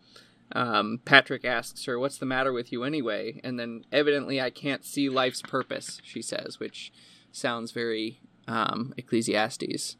Um, 0.54 1.00
Patrick 1.04 1.44
asks 1.44 1.84
her, 1.86 1.98
"What's 1.98 2.18
the 2.18 2.26
matter 2.26 2.52
with 2.52 2.72
you 2.72 2.84
anyway?" 2.84 3.40
And 3.42 3.58
then, 3.58 3.84
evidently, 3.90 4.40
I 4.40 4.50
can't 4.50 4.84
see 4.84 5.08
life's 5.08 5.42
purpose. 5.42 6.00
She 6.04 6.22
says, 6.22 6.60
which 6.60 6.92
sounds 7.32 7.72
very 7.72 8.20
um, 8.46 8.94
Ecclesiastes. 8.96 9.96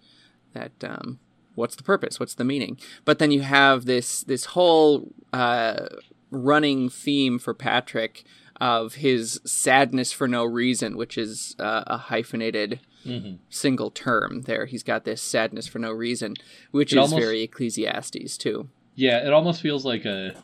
That 0.52 0.72
um, 0.84 1.18
what's 1.54 1.76
the 1.76 1.82
purpose? 1.82 2.18
What's 2.18 2.34
the 2.34 2.44
meaning? 2.44 2.78
But 3.04 3.18
then 3.18 3.30
you 3.30 3.42
have 3.42 3.84
this 3.84 4.22
this 4.22 4.46
whole 4.46 5.12
uh, 5.32 5.86
running 6.30 6.88
theme 6.88 7.38
for 7.38 7.54
patrick 7.54 8.24
of 8.60 8.94
his 8.96 9.40
sadness 9.44 10.12
for 10.12 10.28
no 10.28 10.44
reason 10.44 10.96
which 10.96 11.18
is 11.18 11.56
uh, 11.58 11.82
a 11.86 11.96
hyphenated 11.96 12.80
mm-hmm. 13.04 13.36
single 13.48 13.90
term 13.90 14.42
there. 14.42 14.66
He's 14.66 14.82
got 14.82 15.04
this 15.04 15.20
sadness 15.20 15.66
for 15.66 15.78
no 15.78 15.90
reason 15.90 16.36
which 16.70 16.92
it 16.92 16.96
is 16.96 17.02
almost, 17.02 17.22
very 17.22 17.42
ecclesiastes 17.42 18.36
too. 18.36 18.68
Yeah 18.94 19.26
it 19.26 19.32
almost 19.32 19.60
feels 19.60 19.84
like 19.84 20.04
a 20.04 20.34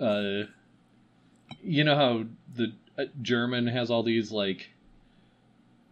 uh 0.00 0.44
you 1.62 1.84
know 1.84 1.96
how 1.96 2.24
the 2.54 2.72
uh, 2.98 3.04
german 3.20 3.66
has 3.66 3.90
all 3.90 4.02
these 4.02 4.30
like 4.30 4.70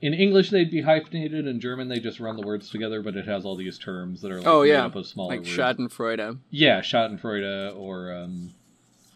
in 0.00 0.14
English 0.14 0.50
they'd 0.50 0.70
be 0.70 0.80
hyphenated. 0.80 1.46
In 1.46 1.60
German 1.60 1.88
they 1.88 1.98
just 1.98 2.20
run 2.20 2.36
the 2.36 2.46
words 2.46 2.70
together, 2.70 3.02
but 3.02 3.16
it 3.16 3.26
has 3.26 3.44
all 3.44 3.56
these 3.56 3.78
terms 3.78 4.20
that 4.22 4.30
are 4.30 4.38
like 4.38 4.46
oh, 4.46 4.62
yeah. 4.62 4.86
up 4.86 4.94
of 4.94 5.06
smaller 5.06 5.30
like 5.30 5.40
words. 5.40 5.50
Schadenfreude. 5.50 6.38
Yeah, 6.50 6.80
Schadenfreude 6.80 7.76
or 7.76 8.12
um, 8.12 8.54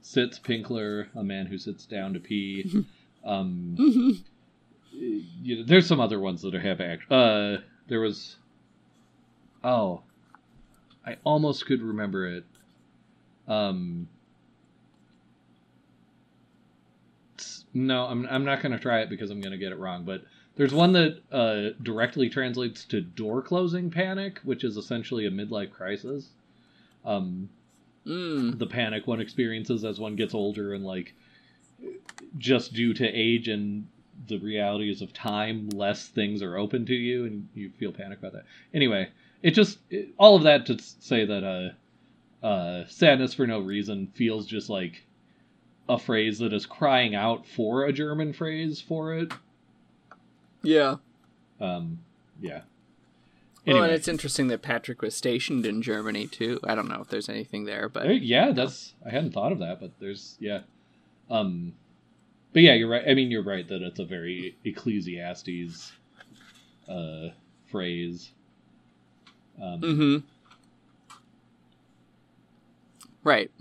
Sitzpinkler, 0.02 1.08
a 1.14 1.22
man 1.22 1.46
who 1.46 1.58
sits 1.58 1.86
down 1.86 2.14
to 2.14 2.20
pee. 2.20 2.84
um, 3.24 4.24
you 4.92 5.56
know, 5.56 5.64
there's 5.64 5.86
some 5.86 6.00
other 6.00 6.20
ones 6.20 6.42
that 6.42 6.54
have 6.54 6.80
act. 6.80 7.10
Uh, 7.10 7.58
there 7.88 8.00
was. 8.00 8.36
Oh, 9.64 10.02
I 11.06 11.16
almost 11.24 11.66
could 11.66 11.82
remember 11.82 12.26
it. 12.26 12.44
Um. 13.46 14.08
No, 17.74 18.04
I'm 18.04 18.26
I'm 18.26 18.44
not 18.44 18.62
gonna 18.62 18.78
try 18.78 19.00
it 19.00 19.08
because 19.08 19.30
I'm 19.30 19.40
gonna 19.40 19.56
get 19.56 19.72
it 19.72 19.78
wrong. 19.78 20.04
But 20.04 20.24
there's 20.56 20.74
one 20.74 20.92
that 20.92 21.22
uh, 21.32 21.70
directly 21.82 22.28
translates 22.28 22.84
to 22.86 23.00
door 23.00 23.42
closing 23.42 23.90
panic, 23.90 24.38
which 24.44 24.64
is 24.64 24.76
essentially 24.76 25.26
a 25.26 25.30
midlife 25.30 25.70
crisis. 25.70 26.28
Um, 27.04 27.48
mm. 28.06 28.58
The 28.58 28.66
panic 28.66 29.06
one 29.06 29.20
experiences 29.20 29.84
as 29.84 29.98
one 29.98 30.16
gets 30.16 30.34
older 30.34 30.74
and 30.74 30.84
like 30.84 31.14
just 32.38 32.74
due 32.74 32.92
to 32.94 33.06
age 33.06 33.48
and 33.48 33.86
the 34.28 34.38
realities 34.38 35.02
of 35.02 35.12
time, 35.12 35.70
less 35.70 36.08
things 36.08 36.42
are 36.42 36.56
open 36.56 36.86
to 36.86 36.94
you, 36.94 37.24
and 37.24 37.48
you 37.54 37.70
feel 37.70 37.92
panic 37.92 38.18
about 38.18 38.34
that. 38.34 38.44
Anyway, 38.74 39.08
it 39.42 39.52
just 39.52 39.78
it, 39.90 40.10
all 40.18 40.36
of 40.36 40.42
that 40.42 40.66
to 40.66 40.78
say 40.78 41.24
that 41.24 41.74
uh, 42.42 42.46
uh, 42.46 42.84
sadness 42.88 43.34
for 43.34 43.46
no 43.46 43.58
reason 43.58 44.06
feels 44.14 44.46
just 44.46 44.68
like 44.68 45.02
a 45.88 45.98
phrase 45.98 46.38
that 46.38 46.52
is 46.52 46.66
crying 46.66 47.14
out 47.14 47.46
for 47.46 47.84
a 47.84 47.92
German 47.92 48.32
phrase 48.32 48.80
for 48.80 49.14
it 49.14 49.32
yeah. 50.62 50.96
Um, 51.60 52.00
yeah. 52.40 52.62
Well, 53.66 53.84
and 53.84 53.92
it's 53.92 54.08
interesting 54.08 54.48
that 54.48 54.62
Patrick 54.62 55.02
was 55.02 55.14
stationed 55.14 55.64
in 55.64 55.82
Germany 55.82 56.26
too. 56.26 56.58
I 56.64 56.74
don't 56.74 56.88
know 56.88 57.00
if 57.00 57.08
there's 57.08 57.28
anything 57.28 57.64
there, 57.64 57.88
but 57.88 58.20
yeah, 58.20 58.50
that's 58.50 58.94
I 59.06 59.10
hadn't 59.10 59.32
thought 59.32 59.52
of 59.52 59.60
that, 59.60 59.80
but 59.80 59.92
there's 60.00 60.36
yeah. 60.40 60.60
Um 61.30 61.74
but 62.52 62.62
yeah, 62.62 62.74
you're 62.74 62.88
right. 62.88 63.04
I 63.08 63.14
mean, 63.14 63.30
you're 63.30 63.44
right 63.44 63.66
that 63.68 63.80
it's 63.82 64.00
a 64.00 64.04
very 64.04 64.56
Ecclesiastes 64.64 65.92
uh 66.88 67.28
phrase. 67.70 68.30
Um 69.62 69.80
hmm 69.80 70.16
Right. 73.22 73.52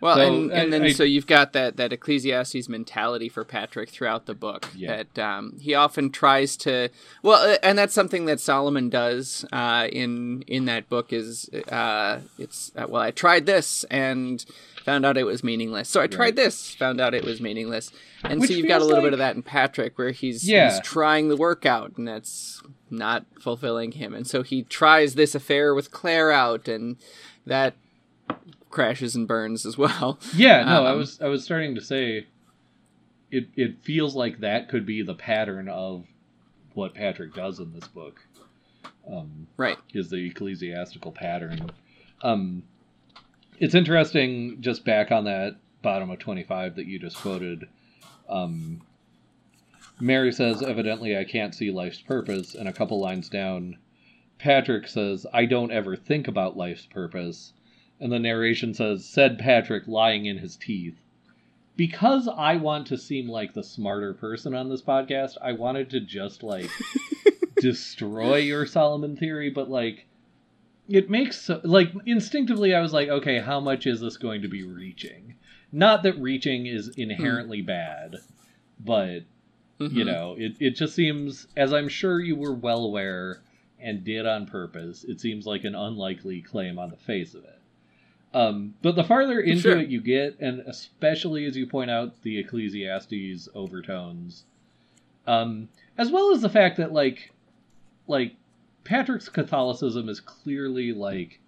Well, 0.00 0.16
So, 0.16 0.20
and, 0.22 0.52
and 0.52 0.62
I- 0.68 0.70
then 0.78 0.82
I- 0.84 0.92
so 0.92 1.04
you've 1.04 1.26
got 1.26 1.52
that 1.54 1.76
that 1.78 1.92
Ecclesiastes 1.92 2.68
mentality 2.68 3.28
for 3.30 3.44
Patrick 3.44 3.88
throughout 3.88 4.26
the 4.26 4.34
book. 4.34 4.68
Yeah. 4.76 5.02
That 5.14 5.18
um, 5.18 5.58
he 5.60 5.74
often 5.74 6.10
tries 6.10 6.56
to. 6.58 6.90
Well, 7.22 7.52
uh, 7.54 7.56
and 7.62 7.78
that's 7.78 7.94
something 7.94 8.26
that 8.26 8.38
Solomon 8.40 8.90
does 8.90 9.44
uh, 9.52 9.88
in 9.90 10.42
in 10.46 10.66
that 10.66 10.88
book. 10.90 11.12
Is 11.12 11.48
uh, 11.72 12.20
it's 12.38 12.72
uh, 12.76 12.86
well, 12.88 13.00
I 13.02 13.10
tried 13.10 13.46
this 13.46 13.84
and 13.84 14.44
found 14.84 15.04
out 15.06 15.16
it 15.16 15.24
was 15.24 15.42
meaningless. 15.42 15.88
So 15.88 16.00
I 16.00 16.06
tried 16.06 16.24
Right. 16.26 16.36
this, 16.36 16.74
found 16.76 17.00
out 17.00 17.12
it 17.14 17.24
was 17.24 17.40
meaningless. 17.40 17.90
And 18.22 18.40
Which 18.40 18.50
so 18.50 18.56
you've 18.56 18.68
got 18.68 18.82
a 18.82 18.84
little 18.84 19.02
bit 19.02 19.12
of 19.14 19.18
that 19.18 19.34
in 19.34 19.42
Patrick, 19.42 19.98
where 19.98 20.10
he's 20.12 20.48
Yeah. 20.48 20.70
he's 20.70 20.80
trying 20.80 21.28
the 21.28 21.36
workout, 21.36 21.96
and 21.96 22.06
that's 22.06 22.62
not 22.90 23.24
fulfilling 23.40 23.92
him. 23.92 24.14
And 24.14 24.26
so 24.28 24.42
he 24.42 24.62
tries 24.62 25.14
this 25.16 25.34
affair 25.34 25.74
with 25.74 25.90
Claire 25.90 26.30
out, 26.30 26.68
and 26.68 26.96
that 27.46 27.74
crashes 28.76 29.16
and 29.16 29.26
burns 29.26 29.64
as 29.66 29.76
well. 29.78 30.18
Yeah, 30.34 30.62
no, 30.64 30.84
I 30.84 30.90
Um, 30.92 30.98
was 30.98 31.20
I 31.20 31.26
was 31.28 31.42
starting 31.44 31.74
to 31.76 31.80
say 31.80 32.26
it 33.30 33.48
it 33.56 33.82
feels 33.82 34.14
like 34.14 34.40
that 34.40 34.68
could 34.68 34.84
be 34.86 35.02
the 35.02 35.14
pattern 35.14 35.68
of 35.68 36.04
what 36.74 36.94
Patrick 36.94 37.34
does 37.34 37.58
in 37.58 37.72
this 37.72 37.88
book. 37.88 38.20
Um 39.10 39.46
Right. 39.56 39.78
is 39.94 40.10
the 40.10 40.26
ecclesiastical 40.26 41.10
pattern. 41.12 41.70
Um, 42.22 42.62
it's 43.58 43.74
interesting, 43.74 44.60
just 44.60 44.84
back 44.84 45.10
on 45.10 45.24
that 45.24 45.56
bottom 45.82 46.10
of 46.10 46.18
25 46.18 46.76
that 46.76 46.86
you 46.86 46.98
just 46.98 47.16
quoted. 47.16 47.68
Um, 48.28 48.82
Mary 50.00 50.32
says, 50.32 50.62
Evidently, 50.62 51.16
I 51.16 51.24
can't 51.24 51.54
see 51.54 51.70
life's 51.70 52.00
purpose. 52.00 52.54
And 52.54 52.68
a 52.68 52.72
couple 52.72 53.00
lines 53.00 53.28
down, 53.30 53.78
Patrick 54.38 54.88
says, 54.88 55.26
I 55.32 55.46
don't 55.46 55.70
ever 55.72 55.96
think 55.96 56.28
about 56.28 56.56
life's 56.56 56.84
purpose. 56.86 57.52
And 57.98 58.12
the 58.12 58.18
narration 58.18 58.74
says, 58.74 59.04
Said 59.04 59.38
Patrick, 59.38 59.86
lying 59.88 60.26
in 60.26 60.38
his 60.38 60.56
teeth. 60.56 60.98
Because 61.76 62.28
I 62.28 62.56
want 62.56 62.86
to 62.88 62.98
seem 62.98 63.28
like 63.28 63.52
the 63.54 63.62
smarter 63.62 64.14
person 64.14 64.54
on 64.54 64.68
this 64.68 64.82
podcast, 64.82 65.36
I 65.42 65.52
wanted 65.52 65.90
to 65.90 66.00
just 66.00 66.42
like 66.42 66.70
destroy 67.60 68.36
your 68.36 68.66
Solomon 68.66 69.16
theory, 69.16 69.50
but 69.50 69.68
like 69.70 70.06
it 70.88 71.10
makes 71.10 71.40
so, 71.40 71.60
like 71.64 71.90
instinctively 72.06 72.74
I 72.74 72.80
was 72.80 72.92
like, 72.92 73.08
okay, 73.08 73.40
how 73.40 73.60
much 73.60 73.86
is 73.86 74.00
this 74.00 74.16
going 74.16 74.42
to 74.42 74.48
be 74.48 74.62
reaching? 74.62 75.34
Not 75.72 76.02
that 76.04 76.18
reaching 76.18 76.66
is 76.66 76.88
inherently 76.96 77.60
bad, 77.60 78.16
but 78.78 79.24
you 79.78 80.04
Mhm. 80.04 80.06
know, 80.06 80.36
it 80.38 80.56
it 80.60 80.70
just 80.76 80.94
seems 80.94 81.46
as 81.56 81.72
I'm 81.72 81.88
sure 81.88 82.20
you 82.20 82.36
were 82.36 82.54
well 82.54 82.84
aware 82.84 83.42
and 83.78 84.04
did 84.04 84.24
on 84.26 84.46
purpose, 84.46 85.04
it 85.04 85.20
seems 85.20 85.46
like 85.46 85.64
an 85.64 85.74
unlikely 85.74 86.40
claim 86.40 86.78
on 86.78 86.90
the 86.90 86.96
face 86.96 87.34
of 87.34 87.44
it. 87.44 87.55
Um, 88.36 88.74
but 88.82 88.96
the 88.96 89.02
farther 89.04 89.40
into 89.40 89.62
Sure. 89.62 89.78
it 89.80 89.88
you 89.88 90.02
get, 90.02 90.38
and 90.40 90.60
especially 90.60 91.46
as 91.46 91.56
you 91.56 91.66
point 91.66 91.90
out 91.90 92.20
the 92.20 92.36
Ecclesiastes 92.38 93.48
overtones, 93.54 94.44
um, 95.26 95.68
as 95.96 96.10
well 96.10 96.32
as 96.32 96.42
the 96.42 96.50
fact 96.50 96.76
that 96.76 96.92
like 96.92 97.32
like 98.06 98.34
Patrick's 98.84 99.30
Catholicism 99.30 100.10
is 100.10 100.20
clearly 100.20 100.92
like 100.92 101.40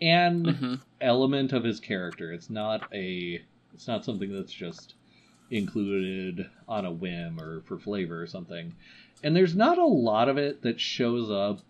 an 0.00 0.44
Mhm. 0.46 0.80
element 1.02 1.52
of 1.52 1.64
his 1.64 1.80
character. 1.80 2.32
It's 2.32 2.48
not 2.48 2.88
a 2.94 3.42
it's 3.74 3.86
not 3.86 4.06
something 4.06 4.32
that's 4.32 4.52
just 4.54 4.94
included 5.50 6.48
on 6.66 6.86
a 6.86 6.90
whim 6.92 7.38
or 7.38 7.60
for 7.62 7.78
flavor 7.78 8.20
or 8.22 8.26
something. 8.26 8.74
And 9.22 9.36
there's 9.36 9.54
not 9.54 9.76
a 9.78 9.84
lot 9.84 10.28
of 10.30 10.38
it 10.38 10.62
that 10.62 10.80
shows 10.80 11.30
up 11.30 11.60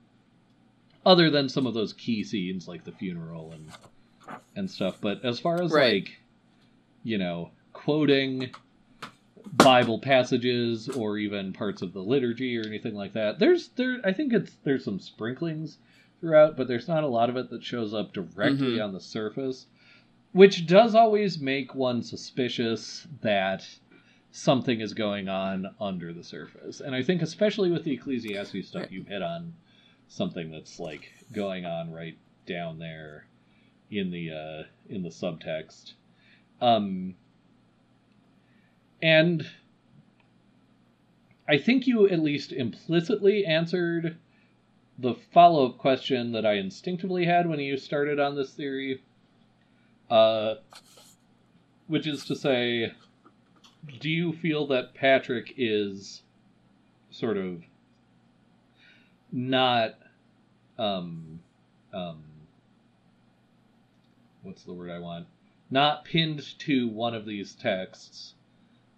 other 1.08 1.30
than 1.30 1.48
some 1.48 1.66
of 1.66 1.72
those 1.72 1.94
key 1.94 2.22
scenes 2.22 2.68
like 2.68 2.84
the 2.84 2.92
funeral 2.92 3.52
and 3.52 3.66
and 4.54 4.70
stuff. 4.70 4.98
But 5.00 5.24
as 5.24 5.40
far 5.40 5.62
as 5.62 5.72
Right. 5.72 6.04
like 6.04 6.18
you 7.02 7.16
know, 7.16 7.50
quoting 7.72 8.50
Bible 9.54 9.98
passages 9.98 10.88
or 10.90 11.16
even 11.16 11.52
parts 11.54 11.80
of 11.80 11.94
the 11.94 12.02
liturgy 12.02 12.58
or 12.58 12.66
anything 12.66 12.94
like 12.94 13.14
that. 13.14 13.38
There's 13.38 13.68
there 13.68 13.98
I 14.04 14.12
think 14.12 14.32
it's 14.34 14.52
there's 14.64 14.84
some 14.84 15.00
sprinklings 15.00 15.78
throughout, 16.20 16.56
but 16.56 16.68
there's 16.68 16.88
not 16.88 17.04
a 17.04 17.08
lot 17.08 17.30
of 17.30 17.36
it 17.36 17.48
that 17.50 17.64
shows 17.64 17.94
up 17.94 18.12
directly 18.12 18.76
Mhm. 18.76 18.84
on 18.84 18.92
the 18.92 19.00
surface, 19.00 19.66
which 20.32 20.66
does 20.66 20.94
always 20.94 21.40
make 21.40 21.74
one 21.74 22.02
suspicious 22.02 23.06
that 23.22 23.66
something 24.30 24.80
is 24.82 24.92
going 24.92 25.28
on 25.28 25.68
under 25.80 26.12
the 26.12 26.24
surface. 26.24 26.80
And 26.82 26.94
I 26.94 27.02
think 27.02 27.22
especially 27.22 27.70
with 27.70 27.84
the 27.84 27.92
Ecclesiastes 27.92 28.68
stuff 28.68 28.92
you 28.92 29.04
hit 29.04 29.22
on 29.22 29.54
something 30.08 30.50
that's 30.50 30.80
like 30.80 31.12
going 31.32 31.66
on 31.66 31.92
right 31.92 32.16
down 32.46 32.78
there 32.78 33.26
in 33.90 34.10
the 34.10 34.30
uh 34.30 34.62
in 34.88 35.02
the 35.02 35.08
subtext. 35.08 35.92
Um 36.60 37.14
and 39.02 39.48
I 41.48 41.58
think 41.58 41.86
you 41.86 42.08
at 42.08 42.20
least 42.20 42.52
implicitly 42.52 43.46
answered 43.46 44.18
the 44.98 45.14
follow 45.32 45.66
up 45.66 45.78
question 45.78 46.32
that 46.32 46.44
I 46.44 46.54
instinctively 46.54 47.24
had 47.24 47.48
when 47.48 47.60
you 47.60 47.76
started 47.76 48.18
on 48.18 48.34
this 48.34 48.52
theory. 48.52 49.02
Uh, 50.10 50.54
which 51.86 52.06
is 52.06 52.24
to 52.26 52.36
say, 52.36 52.92
do 54.00 54.08
you 54.08 54.32
feel 54.32 54.66
that 54.66 54.94
Patrick 54.94 55.54
is 55.56 56.22
sort 57.10 57.36
of 57.36 57.62
not 59.32 59.94
um 60.78 61.40
um 61.92 62.22
what's 64.42 64.62
the 64.64 64.72
word 64.72 64.90
I 64.90 64.98
want? 64.98 65.26
Not 65.70 66.04
pinned 66.04 66.58
to 66.60 66.88
one 66.88 67.14
of 67.14 67.26
these 67.26 67.54
texts 67.54 68.34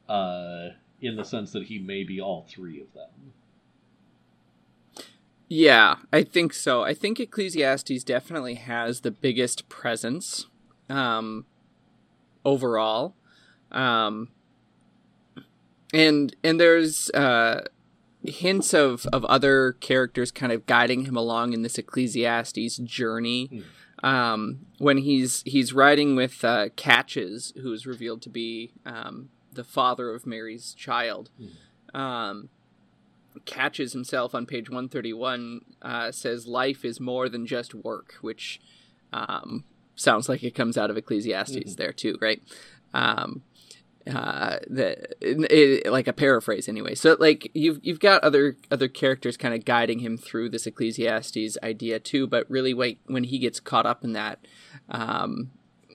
uh, 0.08 0.68
in 1.00 1.16
the 1.16 1.24
sense 1.24 1.52
that 1.52 1.64
he 1.64 1.78
may 1.78 2.04
be 2.04 2.20
all 2.20 2.46
three 2.48 2.80
of 2.80 2.92
them. 2.94 3.32
Yeah, 5.48 5.96
I 6.12 6.22
think 6.22 6.52
so. 6.52 6.84
I 6.84 6.94
think 6.94 7.18
Ecclesiastes 7.18 8.04
definitely 8.04 8.54
has 8.54 9.00
the 9.00 9.10
biggest 9.10 9.68
presence 9.68 10.46
um, 10.88 11.44
overall. 12.44 13.16
Um, 13.72 14.28
and 15.92 16.34
and 16.44 16.60
there's 16.60 17.10
uh, 17.10 17.62
hints 18.24 18.74
of, 18.74 19.06
of 19.12 19.24
other 19.26 19.72
characters 19.80 20.30
kind 20.30 20.52
of 20.52 20.66
guiding 20.66 21.04
him 21.06 21.16
along 21.16 21.52
in 21.52 21.62
this 21.62 21.78
Ecclesiastes 21.78 22.78
journey. 22.78 23.62
Um, 24.02 24.66
when 24.78 24.98
he's 24.98 25.42
he's 25.44 25.72
riding 25.74 26.16
with 26.16 26.42
uh, 26.44 26.70
Catches, 26.76 27.52
who 27.62 27.72
is 27.72 27.86
revealed 27.86 28.22
to 28.22 28.30
be 28.30 28.72
um, 28.86 29.28
the 29.52 29.64
father 29.64 30.14
of 30.14 30.26
Mary's 30.26 30.72
child. 30.74 31.28
Um, 31.92 32.48
catches 33.44 33.92
himself 33.92 34.34
on 34.34 34.44
page 34.44 34.68
131 34.68 35.60
uh, 35.82 36.10
says 36.10 36.46
life 36.48 36.84
is 36.84 36.98
more 37.00 37.28
than 37.28 37.46
just 37.46 37.74
work 37.74 38.14
which 38.20 38.60
um, 39.12 39.64
sounds 39.94 40.28
like 40.28 40.42
it 40.42 40.54
comes 40.54 40.76
out 40.76 40.90
of 40.90 40.96
ecclesiastes 40.96 41.56
Mhm. 41.56 41.76
there 41.76 41.92
too 41.92 42.16
right 42.20 42.42
um, 42.92 43.42
uh, 44.06 44.56
the 44.66 44.96
it, 45.20 45.90
like 45.90 46.08
a 46.08 46.12
paraphrase 46.12 46.68
anyway. 46.68 46.94
So 46.94 47.16
like 47.20 47.50
you've 47.54 47.80
you've 47.82 48.00
got 48.00 48.22
other 48.24 48.56
other 48.70 48.88
characters 48.88 49.36
kind 49.36 49.54
of 49.54 49.64
guiding 49.64 49.98
him 49.98 50.16
through 50.16 50.48
this 50.48 50.66
ecclesiastes 50.66 51.58
idea 51.62 52.00
too 52.00 52.26
but 52.26 52.50
really 52.50 52.72
wait 52.72 53.00
when 53.06 53.24
he 53.24 53.38
gets 53.38 53.60
caught 53.60 53.86
up 53.86 54.02
in 54.02 54.12
that 54.14 54.46
um, 54.88 55.50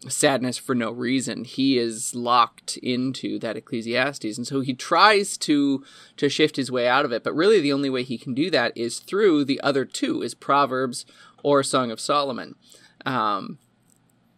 sadness 0.07 0.57
for 0.57 0.75
no 0.75 0.91
reason 0.91 1.45
he 1.45 1.79
is 1.79 2.13
locked 2.13 2.77
into 2.77 3.39
that 3.39 3.57
ecclesiastes. 3.57 4.37
And 4.37 4.45
so 4.45 4.61
he 4.61 4.73
tries 4.73 5.35
to 5.39 5.83
to 6.17 6.29
shift 6.29 6.57
his 6.57 6.71
way 6.71 6.87
out 6.87 7.05
of 7.05 7.11
it 7.11 7.23
but 7.23 7.33
really 7.33 7.59
the 7.59 7.73
only 7.73 7.89
way 7.89 8.03
he 8.03 8.19
can 8.19 8.35
do 8.35 8.51
that 8.51 8.71
is 8.77 8.99
through 8.99 9.45
the 9.45 9.59
other 9.61 9.83
two 9.83 10.21
is 10.21 10.35
proverbs 10.35 11.07
or 11.43 11.63
song 11.63 11.89
of 11.89 11.99
solomon. 11.99 12.55
Um, 13.03 13.57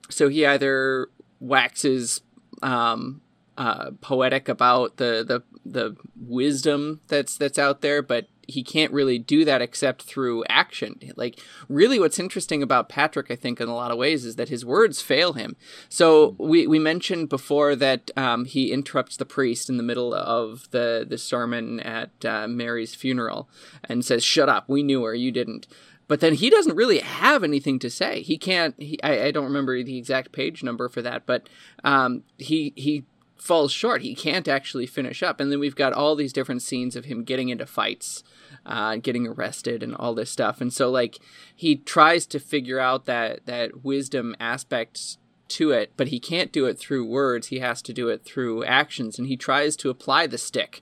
so 0.09 0.29
he 0.29 0.45
either 0.45 1.09
waxes 1.41 2.21
um, 2.61 3.21
uh, 3.57 3.91
poetic 4.01 4.47
about 4.47 4.97
the, 4.97 5.23
the 5.27 5.43
the 5.65 5.97
wisdom 6.15 7.01
that's 7.07 7.37
that's 7.37 7.59
out 7.59 7.81
there, 7.81 8.01
but 8.01 8.27
he 8.47 8.63
can't 8.63 8.93
really 8.93 9.19
do 9.19 9.43
that 9.43 9.61
except 9.61 10.03
through 10.03 10.45
action. 10.47 10.99
Like 11.15 11.39
really 11.67 11.99
what's 11.99 12.19
interesting 12.19 12.63
about 12.63 12.87
Patrick 12.87 13.29
I 13.29 13.35
think 13.35 13.59
in 13.59 13.67
a 13.67 13.75
lot 13.75 13.91
of 13.91 13.97
ways 13.97 14.23
is 14.23 14.37
that 14.37 14.49
his 14.49 14.63
words 14.63 15.01
fail 15.01 15.33
him. 15.33 15.55
So 15.89 16.35
we 16.39 16.67
we 16.67 16.79
mentioned 16.79 17.29
before 17.29 17.75
that 17.75 18.11
um, 18.15 18.45
he 18.45 18.71
interrupts 18.71 19.17
the 19.17 19.25
priest 19.25 19.69
in 19.69 19.77
the 19.77 19.83
middle 19.83 20.13
of 20.13 20.69
the 20.71 21.05
the 21.07 21.17
sermon 21.17 21.79
at 21.81 22.23
uh, 22.23 22.47
Mary's 22.47 22.95
funeral 22.95 23.49
and 23.83 24.05
says 24.05 24.23
shut 24.23 24.49
up, 24.49 24.69
we 24.69 24.83
knew 24.83 25.03
her, 25.03 25.15
you 25.15 25.31
didn't. 25.31 25.67
But 26.07 26.21
then 26.21 26.35
he 26.35 26.49
doesn't 26.49 26.77
really 26.77 26.99
have 26.99 27.43
anything 27.43 27.79
to 27.79 27.89
say. 27.89 28.21
He 28.21 28.37
can't. 28.37 28.75
He, 28.77 28.97
I, 29.03 29.25
I 29.25 29.31
don't 29.31 29.43
remember 29.43 29.83
the 29.83 29.97
exact 29.97 30.31
page 30.31 30.63
number 30.63 30.87
for 30.87 31.01
that, 31.01 31.25
but 31.25 31.49
um, 31.83 32.23
he 32.37 32.71
he 32.77 33.03
falls 33.41 33.71
short. 33.71 34.01
He 34.01 34.15
can't 34.15 34.47
actually 34.47 34.85
finish 34.85 35.23
up. 35.23 35.39
And 35.39 35.51
then 35.51 35.59
we've 35.59 35.75
got 35.75 35.93
all 35.93 36.15
these 36.15 36.33
different 36.33 36.61
scenes 36.61 36.95
of 36.95 37.05
him 37.05 37.23
getting 37.23 37.49
into 37.49 37.65
fights, 37.65 38.23
uh, 38.65 38.97
getting 38.97 39.27
arrested, 39.27 39.83
and 39.83 39.95
all 39.95 40.13
this 40.13 40.31
stuff. 40.31 40.61
And 40.61 40.73
so, 40.73 40.89
like, 40.89 41.19
he 41.55 41.75
tries 41.75 42.25
to 42.27 42.39
figure 42.39 42.79
out 42.79 43.05
that 43.05 43.45
that 43.45 43.83
wisdom 43.83 44.35
aspect 44.39 45.17
to 45.49 45.71
it, 45.71 45.93
but 45.95 46.09
he 46.09 46.19
can't 46.19 46.51
do 46.51 46.65
it 46.65 46.77
through 46.77 47.05
words. 47.05 47.47
He 47.47 47.59
has 47.59 47.81
to 47.83 47.93
do 47.93 48.09
it 48.09 48.23
through 48.23 48.65
actions, 48.65 49.17
and 49.17 49.27
he 49.27 49.37
tries 49.37 49.75
to 49.77 49.89
apply 49.89 50.27
the 50.27 50.37
stick, 50.37 50.81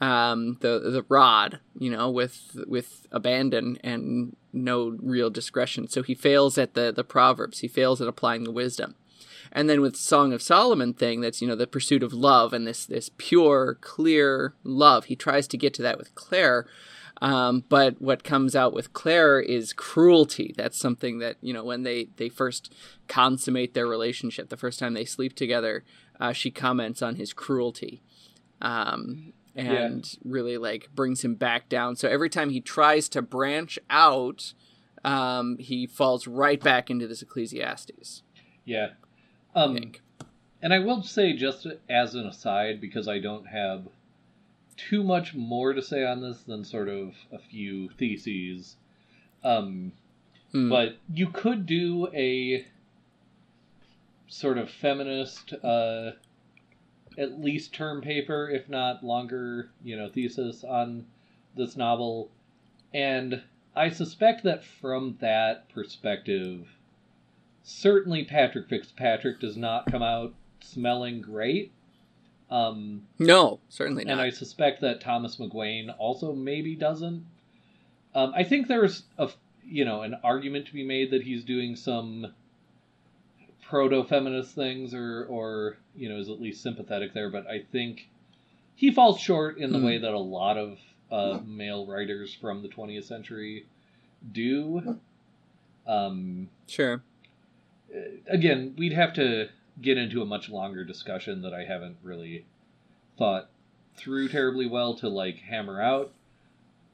um, 0.00 0.58
the 0.60 0.78
the 0.78 1.04
rod, 1.08 1.60
you 1.78 1.90
know, 1.90 2.10
with 2.10 2.64
with 2.66 3.06
abandon 3.12 3.78
and 3.82 4.36
no 4.52 4.96
real 5.00 5.30
discretion. 5.30 5.88
So 5.88 6.02
he 6.02 6.14
fails 6.14 6.56
at 6.58 6.74
the 6.74 6.92
the 6.92 7.04
proverbs. 7.04 7.60
He 7.60 7.68
fails 7.68 8.00
at 8.00 8.08
applying 8.08 8.44
the 8.44 8.52
wisdom. 8.52 8.94
And 9.56 9.70
then 9.70 9.80
with 9.80 9.96
Song 9.96 10.34
of 10.34 10.42
Solomon 10.42 10.92
thing, 10.92 11.22
that's 11.22 11.40
you 11.40 11.48
know 11.48 11.56
the 11.56 11.66
pursuit 11.66 12.02
of 12.02 12.12
love 12.12 12.52
and 12.52 12.66
this 12.66 12.84
this 12.84 13.10
pure, 13.16 13.78
clear 13.80 14.52
love. 14.62 15.06
He 15.06 15.16
tries 15.16 15.48
to 15.48 15.56
get 15.56 15.72
to 15.74 15.82
that 15.82 15.96
with 15.96 16.14
Claire, 16.14 16.66
um, 17.22 17.64
but 17.70 18.00
what 18.00 18.22
comes 18.22 18.54
out 18.54 18.74
with 18.74 18.92
Claire 18.92 19.40
is 19.40 19.72
cruelty. 19.72 20.54
That's 20.54 20.78
something 20.78 21.20
that 21.20 21.38
you 21.40 21.54
know 21.54 21.64
when 21.64 21.84
they 21.84 22.08
they 22.18 22.28
first 22.28 22.70
consummate 23.08 23.72
their 23.72 23.86
relationship, 23.86 24.50
the 24.50 24.58
first 24.58 24.78
time 24.78 24.92
they 24.92 25.06
sleep 25.06 25.34
together, 25.34 25.84
uh, 26.20 26.34
she 26.34 26.50
comments 26.50 27.00
on 27.00 27.16
his 27.16 27.32
cruelty. 27.32 28.02
Um, 28.60 29.32
and 29.54 30.06
yeah. 30.06 30.30
really 30.30 30.58
like 30.58 30.90
brings 30.94 31.24
him 31.24 31.34
back 31.34 31.70
down. 31.70 31.96
So 31.96 32.10
every 32.10 32.28
time 32.28 32.50
he 32.50 32.60
tries 32.60 33.08
to 33.08 33.22
branch 33.22 33.78
out, 33.88 34.52
um, 35.02 35.56
he 35.58 35.86
falls 35.86 36.26
right 36.26 36.60
back 36.60 36.90
into 36.90 37.06
this 37.06 37.22
Ecclesiastes. 37.22 38.22
Yeah. 38.66 38.88
Um, 39.56 39.92
and 40.60 40.72
I 40.72 40.78
will 40.80 41.02
say, 41.02 41.32
just 41.32 41.66
as 41.88 42.14
an 42.14 42.26
aside, 42.26 42.80
because 42.80 43.08
I 43.08 43.18
don't 43.18 43.46
have 43.46 43.88
too 44.76 45.02
much 45.02 45.34
more 45.34 45.72
to 45.72 45.80
say 45.80 46.04
on 46.04 46.20
this 46.20 46.42
than 46.42 46.62
sort 46.62 46.88
of 46.88 47.14
a 47.32 47.38
few 47.38 47.88
theses. 47.88 48.76
Um, 49.42 49.92
hmm. 50.52 50.68
But 50.68 50.98
you 51.12 51.28
could 51.28 51.64
do 51.64 52.08
a 52.14 52.66
sort 54.28 54.58
of 54.58 54.70
feminist 54.70 55.54
uh, 55.64 56.10
at 57.16 57.40
least 57.40 57.72
term 57.72 58.02
paper, 58.02 58.50
if 58.50 58.68
not 58.68 59.02
longer, 59.02 59.70
you 59.82 59.96
know, 59.96 60.10
thesis 60.10 60.64
on 60.64 61.06
this 61.56 61.76
novel. 61.76 62.28
And 62.92 63.42
I 63.74 63.88
suspect 63.88 64.42
that 64.44 64.64
from 64.64 65.16
that 65.20 65.70
perspective, 65.70 66.75
certainly 67.66 68.24
Patrick 68.24 68.68
Fitzpatrick 68.68 69.40
does 69.40 69.56
not 69.56 69.90
come 69.90 70.02
out 70.02 70.32
smelling 70.60 71.20
great. 71.20 71.72
Um, 72.48 73.02
no, 73.18 73.58
certainly 73.68 74.04
not. 74.04 74.12
And 74.12 74.20
I 74.20 74.30
suspect 74.30 74.80
that 74.82 75.00
Thomas 75.00 75.36
McGuane 75.36 75.92
also 75.98 76.32
maybe 76.32 76.76
doesn't. 76.76 77.26
Um, 78.14 78.32
I 78.34 78.44
think 78.44 78.68
there's 78.68 79.02
a 79.18 79.28
you 79.64 79.84
know 79.84 80.02
an 80.02 80.16
argument 80.22 80.66
to 80.68 80.72
be 80.72 80.84
made 80.84 81.10
that 81.10 81.22
he's 81.22 81.42
doing 81.42 81.74
some 81.74 82.32
proto-feminist 83.62 84.54
things 84.54 84.94
or 84.94 85.26
or 85.28 85.76
you 85.96 86.08
know 86.08 86.18
is 86.18 86.28
at 86.28 86.40
least 86.40 86.62
sympathetic 86.62 87.12
there 87.14 87.30
but 87.30 87.44
i 87.48 87.58
think 87.72 88.08
he 88.76 88.92
falls 88.92 89.18
short 89.18 89.58
in 89.58 89.72
the 89.72 89.78
mm. 89.80 89.84
way 89.84 89.98
that 89.98 90.12
a 90.12 90.18
lot 90.18 90.56
of 90.56 90.78
uh, 91.10 91.40
male 91.44 91.84
writers 91.84 92.32
from 92.32 92.62
the 92.62 92.68
20th 92.68 93.02
century 93.02 93.66
do 94.30 95.00
um 95.88 96.48
sure 96.68 97.02
again 98.28 98.74
we'd 98.76 98.92
have 98.92 99.12
to 99.12 99.48
get 99.80 99.98
into 99.98 100.22
a 100.22 100.26
much 100.26 100.48
longer 100.48 100.84
discussion 100.84 101.42
that 101.42 101.54
i 101.54 101.64
haven't 101.64 101.96
really 102.02 102.44
thought 103.18 103.48
through 103.96 104.28
terribly 104.28 104.66
well 104.66 104.94
to 104.94 105.08
like 105.08 105.38
hammer 105.38 105.80
out 105.80 106.12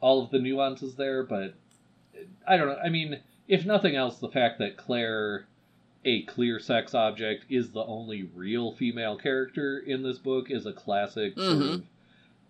all 0.00 0.22
of 0.22 0.30
the 0.30 0.38
nuances 0.38 0.94
there 0.96 1.22
but 1.22 1.54
i 2.46 2.56
don't 2.56 2.68
know 2.68 2.78
i 2.84 2.88
mean 2.88 3.20
if 3.48 3.64
nothing 3.64 3.96
else 3.96 4.18
the 4.18 4.28
fact 4.28 4.58
that 4.58 4.76
claire 4.76 5.46
a 6.04 6.22
clear 6.22 6.58
sex 6.58 6.94
object 6.94 7.44
is 7.48 7.70
the 7.70 7.84
only 7.84 8.24
real 8.34 8.72
female 8.72 9.16
character 9.16 9.78
in 9.78 10.02
this 10.02 10.18
book 10.18 10.50
is 10.50 10.66
a 10.66 10.72
classic 10.72 11.36
mm-hmm. 11.36 11.60
sort 11.60 11.74
of 11.74 11.84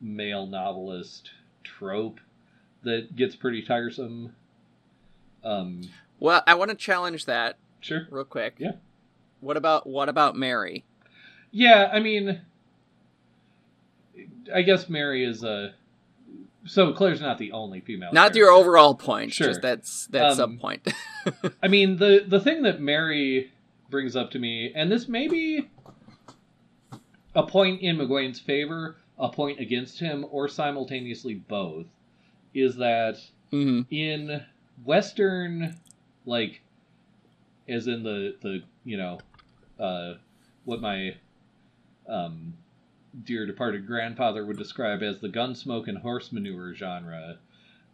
male 0.01 0.47
novelist 0.47 1.31
trope 1.63 2.19
that 2.83 3.15
gets 3.15 3.37
pretty 3.37 3.63
tiresome. 3.63 4.35
Um, 5.45 5.83
well, 6.19 6.43
I 6.47 6.55
want 6.55 6.71
to 6.71 6.77
challenge 6.77 7.27
that. 7.27 7.57
Sure. 7.83 8.07
Real 8.11 8.25
quick. 8.25 8.55
Yeah. 8.59 8.73
What 9.41 9.57
about 9.57 9.87
what 9.87 10.09
about 10.09 10.37
Mary? 10.37 10.85
Yeah, 11.51 11.91
I 11.93 12.01
mean, 12.01 12.41
I 14.53 14.63
guess 14.63 14.89
Mary 14.89 15.25
is 15.25 15.45
a 15.45 15.75
so 16.65 16.93
Claire's 16.93 17.21
not 17.21 17.39
the 17.39 17.53
only 17.53 17.81
female. 17.81 18.11
Not 18.13 18.21
character. 18.21 18.39
your 18.39 18.51
overall 18.51 18.95
point. 18.95 19.33
Sure. 19.33 19.49
Just 19.49 19.63
that's 19.63 20.07
that 20.09 20.31
um, 20.31 20.37
sub 20.37 20.61
point. 20.61 20.89
I 21.63 21.69
mean 21.69 21.97
the 21.97 22.25
the 22.27 22.41
thing 22.41 22.63
that 22.63 22.81
Mary 22.81 23.53
brings 23.91 24.17
up 24.17 24.31
to 24.31 24.39
me, 24.39 24.73
and 24.75 24.91
this 24.91 25.07
may 25.07 25.29
be 25.29 25.69
a 27.35 27.43
point 27.43 27.83
in 27.83 27.97
McGuane's 27.97 28.41
favor, 28.41 28.97
a 29.19 29.29
point 29.29 29.61
against 29.61 30.01
him, 30.01 30.27
or 30.31 30.49
simultaneously 30.49 31.35
both, 31.35 31.87
is 32.55 32.77
that 32.77 33.19
mm-hmm. 33.53 33.83
in 33.95 34.45
Western, 34.85 35.79
like, 36.27 36.62
as 37.69 37.87
in 37.87 38.03
the 38.03 38.37
the 38.41 38.63
you 38.85 38.97
know, 38.97 39.19
uh, 39.79 40.15
what 40.65 40.81
my 40.81 41.17
um 42.09 42.55
dear 43.25 43.47
departed 43.47 43.87
grandfather 43.87 44.45
would 44.45 44.57
describe 44.57 45.03
as 45.03 45.21
the 45.21 45.29
gunsmoke 45.29 45.89
and 45.89 45.99
horse 45.99 46.33
manure 46.33 46.75
genre. 46.75 47.39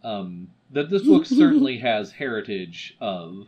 Um, 0.05 0.51
that 0.71 0.91
this 0.91 1.03
book 1.03 1.27
certainly 1.27 1.79
has 1.79 2.13
heritage 2.13 2.97
of 3.01 3.47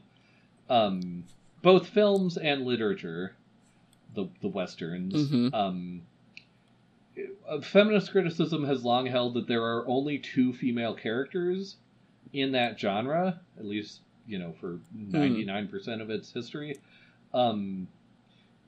um, 0.68 1.24
both 1.62 1.86
films 1.88 2.36
and 2.36 2.64
literature, 2.64 3.36
the 4.14 4.28
the 4.40 4.48
westerns. 4.48 5.14
Mm-hmm. 5.14 5.54
Um, 5.54 6.02
uh, 7.48 7.60
feminist 7.60 8.12
criticism 8.12 8.64
has 8.64 8.84
long 8.84 9.06
held 9.06 9.34
that 9.34 9.46
there 9.46 9.62
are 9.62 9.86
only 9.86 10.18
two 10.18 10.52
female 10.52 10.94
characters 10.94 11.76
in 12.32 12.52
that 12.52 12.78
genre, 12.78 13.40
at 13.58 13.64
least 13.64 14.00
you 14.26 14.38
know 14.38 14.54
for 14.60 14.78
ninety 14.92 15.44
nine 15.44 15.68
percent 15.68 16.00
of 16.00 16.10
its 16.10 16.32
history. 16.32 16.78
Um, 17.32 17.88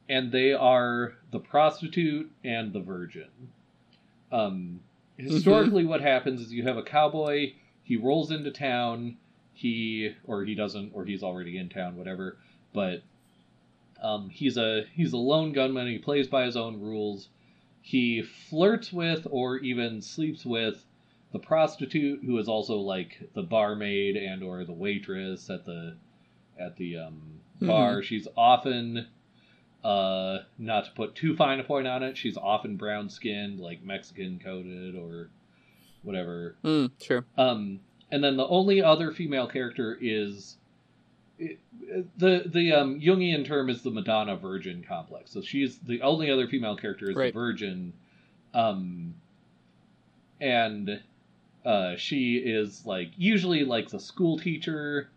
and 0.09 0.31
they 0.31 0.53
are 0.53 1.15
the 1.31 1.39
prostitute 1.39 2.31
and 2.45 2.73
the 2.73 2.81
virgin. 2.81 3.29
Um, 4.31 4.81
historically, 5.17 5.83
mm-hmm. 5.83 5.91
what 5.91 6.01
happens 6.01 6.41
is 6.41 6.53
you 6.53 6.65
have 6.65 6.77
a 6.77 6.83
cowboy. 6.83 7.53
He 7.83 7.97
rolls 7.97 8.31
into 8.31 8.51
town. 8.51 9.17
He 9.55 10.15
or 10.25 10.45
he 10.45 10.55
doesn't, 10.55 10.93
or 10.95 11.05
he's 11.05 11.23
already 11.23 11.59
in 11.59 11.69
town, 11.69 11.97
whatever. 11.97 12.39
But 12.73 13.03
um, 14.03 14.29
he's 14.31 14.57
a 14.57 14.85
he's 14.95 15.13
a 15.13 15.19
lone 15.19 15.53
gunman. 15.53 15.87
He 15.87 15.99
plays 15.99 16.29
by 16.29 16.45
his 16.45 16.57
own 16.57 16.81
rules. 16.81 17.29
He 17.81 18.23
flirts 18.23 18.93
with 18.93 19.27
or 19.31 19.59
even 19.59 20.01
sleeps 20.03 20.45
with 20.45 20.85
the 21.33 21.39
prostitute, 21.39 22.21
who 22.25 22.39
is 22.39 22.49
also 22.49 22.77
like 22.77 23.31
the 23.35 23.43
barmaid 23.43 24.17
and 24.17 24.43
or 24.43 24.65
the 24.65 24.73
waitress 24.73 25.49
at 25.51 25.65
the 25.65 25.97
at 26.59 26.77
the 26.77 26.99
um, 26.99 27.41
bar. 27.61 27.97
Mm-hmm. 27.97 28.03
She's 28.03 28.29
often 28.37 29.07
uh, 29.85 30.39
not 30.59 30.85
to 30.85 30.91
put 30.93 31.15
too 31.15 31.35
fine 31.37 31.61
a 31.61 31.65
point 31.65 31.87
on 31.87 32.03
it, 32.03 32.17
she's 32.17 32.37
often 32.37 32.77
brown 32.77 33.09
skinned, 33.09 33.61
like 33.61 33.83
Mexican 33.83 34.41
coded 34.43 34.95
or 34.95 35.31
whatever. 36.03 36.57
Mm, 36.65 36.91
sure. 37.01 37.25
Um, 37.37 37.81
and 38.11 38.23
then 38.23 38.37
the 38.37 38.47
only 38.47 38.83
other 38.83 39.11
female 39.11 39.47
character 39.47 39.97
is 40.01 40.57
the 42.17 42.43
the 42.47 42.73
um, 42.73 43.01
Jungian 43.01 43.45
term 43.45 43.69
is 43.69 43.83
the 43.83 43.91
Madonna 43.91 44.37
Virgin 44.37 44.85
complex. 44.87 45.33
So 45.33 45.43
she's 45.43 45.79
the 45.79 46.03
only 46.03 46.31
other 46.31 46.47
female 46.47 46.77
character 46.77 47.11
is 47.11 47.17
right. 47.17 47.33
the 47.33 47.39
Virgin, 47.39 47.93
um, 48.55 49.15
and 50.41 51.03
uh, 51.65 51.97
she 51.97 52.37
is 52.37 52.85
like 52.87 53.11
usually 53.17 53.65
like 53.65 53.89
the 53.89 54.01
school 54.01 54.39
teacher, 54.39 55.09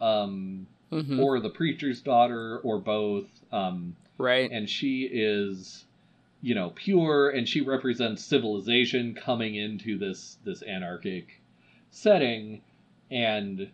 um, 0.00 0.66
mm-hmm. 0.92 1.20
or 1.20 1.40
the 1.40 1.50
preacher's 1.50 2.00
daughter, 2.00 2.58
or 2.58 2.78
both. 2.78 3.26
Um, 3.52 3.96
right. 4.18 4.50
And 4.50 4.68
she 4.68 5.08
is 5.10 5.84
you 6.42 6.54
know, 6.54 6.70
pure, 6.70 7.30
and 7.30 7.48
she 7.48 7.60
represents 7.60 8.24
civilization 8.24 9.14
coming 9.14 9.54
into 9.54 9.98
this 9.98 10.38
this 10.44 10.62
anarchic 10.62 11.40
setting, 11.90 12.62
and 13.10 13.70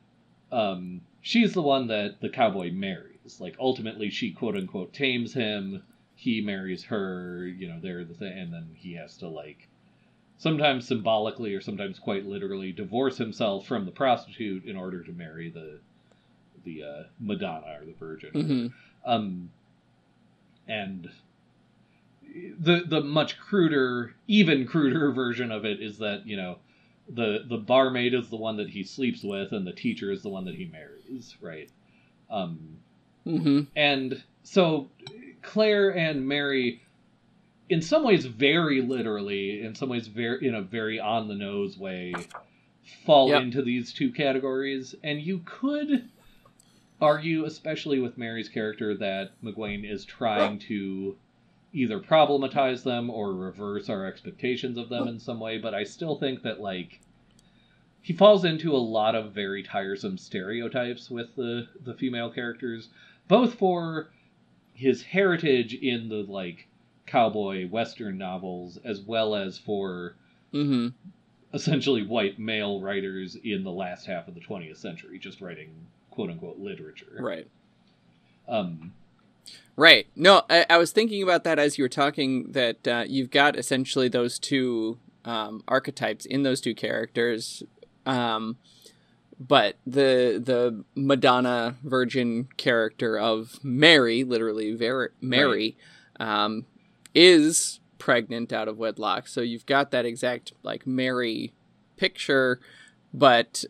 um, 0.50 1.00
she's 1.20 1.52
the 1.52 1.62
one 1.62 1.86
that 1.88 2.20
the 2.20 2.28
cowboy 2.28 2.72
marries. 2.72 3.40
Like 3.40 3.56
ultimately, 3.60 4.10
she 4.10 4.32
quote 4.32 4.56
unquote 4.56 4.92
tames 4.92 5.32
him. 5.32 5.82
He 6.16 6.40
marries 6.40 6.84
her. 6.84 7.46
You 7.46 7.68
know, 7.68 7.78
they're 7.80 8.04
the 8.04 8.14
thing, 8.14 8.36
and 8.36 8.52
then 8.52 8.70
he 8.74 8.94
has 8.94 9.16
to 9.18 9.28
like 9.28 9.68
sometimes 10.38 10.86
symbolically 10.86 11.54
or 11.54 11.60
sometimes 11.60 11.98
quite 11.98 12.26
literally 12.26 12.72
divorce 12.72 13.16
himself 13.18 13.66
from 13.66 13.84
the 13.84 13.92
prostitute 13.92 14.64
in 14.64 14.76
order 14.76 15.02
to 15.02 15.12
marry 15.12 15.50
the 15.50 15.78
the 16.64 16.82
uh, 16.82 17.02
Madonna 17.20 17.78
or 17.80 17.84
the 17.84 17.92
Virgin. 17.92 18.30
Mhm. 18.32 18.72
Um, 19.04 19.50
and 20.66 21.08
the 22.58 22.84
the 22.86 23.00
much 23.00 23.38
cruder, 23.38 24.14
even 24.26 24.66
cruder 24.66 25.10
version 25.12 25.50
of 25.52 25.64
it 25.64 25.80
is 25.80 25.98
that 25.98 26.26
you 26.26 26.36
know 26.36 26.58
the 27.08 27.44
the 27.48 27.56
barmaid 27.56 28.14
is 28.14 28.28
the 28.30 28.36
one 28.36 28.56
that 28.56 28.68
he 28.68 28.82
sleeps 28.82 29.22
with, 29.22 29.52
and 29.52 29.66
the 29.66 29.72
teacher 29.72 30.10
is 30.10 30.22
the 30.22 30.28
one 30.28 30.44
that 30.44 30.54
he 30.54 30.66
marries, 30.66 31.36
right? 31.40 31.70
Um, 32.30 32.78
hmm 33.24 33.62
and 33.74 34.22
so 34.42 34.90
Claire 35.42 35.96
and 35.96 36.26
Mary, 36.26 36.82
in 37.68 37.82
some 37.82 38.04
ways, 38.04 38.26
very 38.26 38.80
literally, 38.80 39.62
in 39.62 39.74
some 39.74 39.88
ways, 39.88 40.06
very 40.06 40.46
in 40.46 40.54
a 40.54 40.62
very 40.62 41.00
on 41.00 41.28
the 41.28 41.34
nose 41.34 41.76
way, 41.76 42.14
fall 43.04 43.28
Yep. 43.30 43.42
into 43.42 43.62
these 43.62 43.92
two 43.92 44.12
categories. 44.12 44.94
And 45.02 45.20
you 45.20 45.40
could 45.44 46.08
argue, 47.00 47.44
especially 47.44 47.98
with 47.98 48.16
Mary's 48.18 48.48
character, 48.48 48.94
that 48.96 49.32
McGuane 49.42 49.88
is 49.88 50.04
trying 50.04 50.58
to 50.60 51.16
either 51.72 51.98
problematize 52.00 52.82
them 52.84 53.10
or 53.10 53.34
reverse 53.34 53.88
our 53.90 54.06
expectations 54.06 54.78
of 54.78 54.88
them 54.88 55.08
in 55.08 55.18
some 55.18 55.40
way. 55.40 55.58
But 55.58 55.74
I 55.74 55.84
still 55.84 56.16
think 56.16 56.42
that 56.42 56.60
like 56.60 57.00
he 58.00 58.12
falls 58.12 58.44
into 58.44 58.74
a 58.74 58.78
lot 58.78 59.14
of 59.16 59.32
very 59.32 59.62
tiresome 59.62 60.16
stereotypes 60.16 61.10
with 61.10 61.34
the 61.34 61.68
the 61.84 61.94
female 61.94 62.30
characters 62.30 62.88
both 63.28 63.54
for 63.54 64.10
his 64.72 65.02
heritage 65.02 65.74
in 65.74 66.08
the 66.08 66.22
like 66.22 66.68
cowboy 67.06 67.68
western 67.68 68.18
novels 68.18 68.78
as 68.84 69.00
well 69.00 69.34
as 69.34 69.58
for 69.58 70.16
hmm 70.52 70.88
essentially 71.54 72.04
white 72.06 72.38
male 72.38 72.80
writers 72.80 73.36
in 73.42 73.62
the 73.64 73.70
last 73.70 74.04
half 74.06 74.26
of 74.28 74.34
the 74.34 74.40
20th 74.40 74.76
century 74.76 75.18
just 75.18 75.40
writing 75.40 75.70
quote 76.10 76.30
unquote 76.30 76.58
literature 76.58 77.16
Right. 77.18 77.46
um 78.48 78.92
Right. 79.76 80.06
No, 80.16 80.42
I, 80.48 80.64
I 80.70 80.78
was 80.78 80.90
thinking 80.90 81.22
about 81.22 81.44
that 81.44 81.58
as 81.58 81.76
you 81.76 81.84
were 81.84 81.88
talking. 81.90 82.50
That 82.52 82.88
uh, 82.88 83.04
you've 83.06 83.30
got 83.30 83.56
essentially 83.56 84.08
those 84.08 84.38
two 84.38 84.98
um, 85.24 85.62
archetypes 85.68 86.24
in 86.24 86.42
those 86.44 86.62
two 86.62 86.74
characters, 86.74 87.62
um, 88.06 88.56
but 89.38 89.76
the 89.86 90.40
the 90.42 90.82
Madonna 90.94 91.76
Virgin 91.84 92.48
character 92.56 93.18
of 93.18 93.62
Mary, 93.62 94.24
literally 94.24 94.74
Ver- 94.74 95.12
Mary, 95.20 95.76
um, 96.18 96.64
is 97.16 97.80
pregnant 97.98 98.52
out 98.52 98.68
of 98.68 98.76
wedlock. 98.78 99.26
So 99.26 99.40
you've 99.40 99.66
got 99.66 99.90
that 99.90 100.04
exact 100.04 100.52
like 100.62 100.86
Mary 100.86 101.54
picture, 101.96 102.60
but 103.12 103.64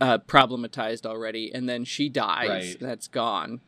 uh, 0.00 0.18
problematized 0.18 1.06
already, 1.06 1.52
and 1.54 1.68
then 1.68 1.84
she 1.84 2.08
dies. 2.08 2.48
Right. 2.48 2.76
That's 2.80 3.06
gone. 3.08 3.60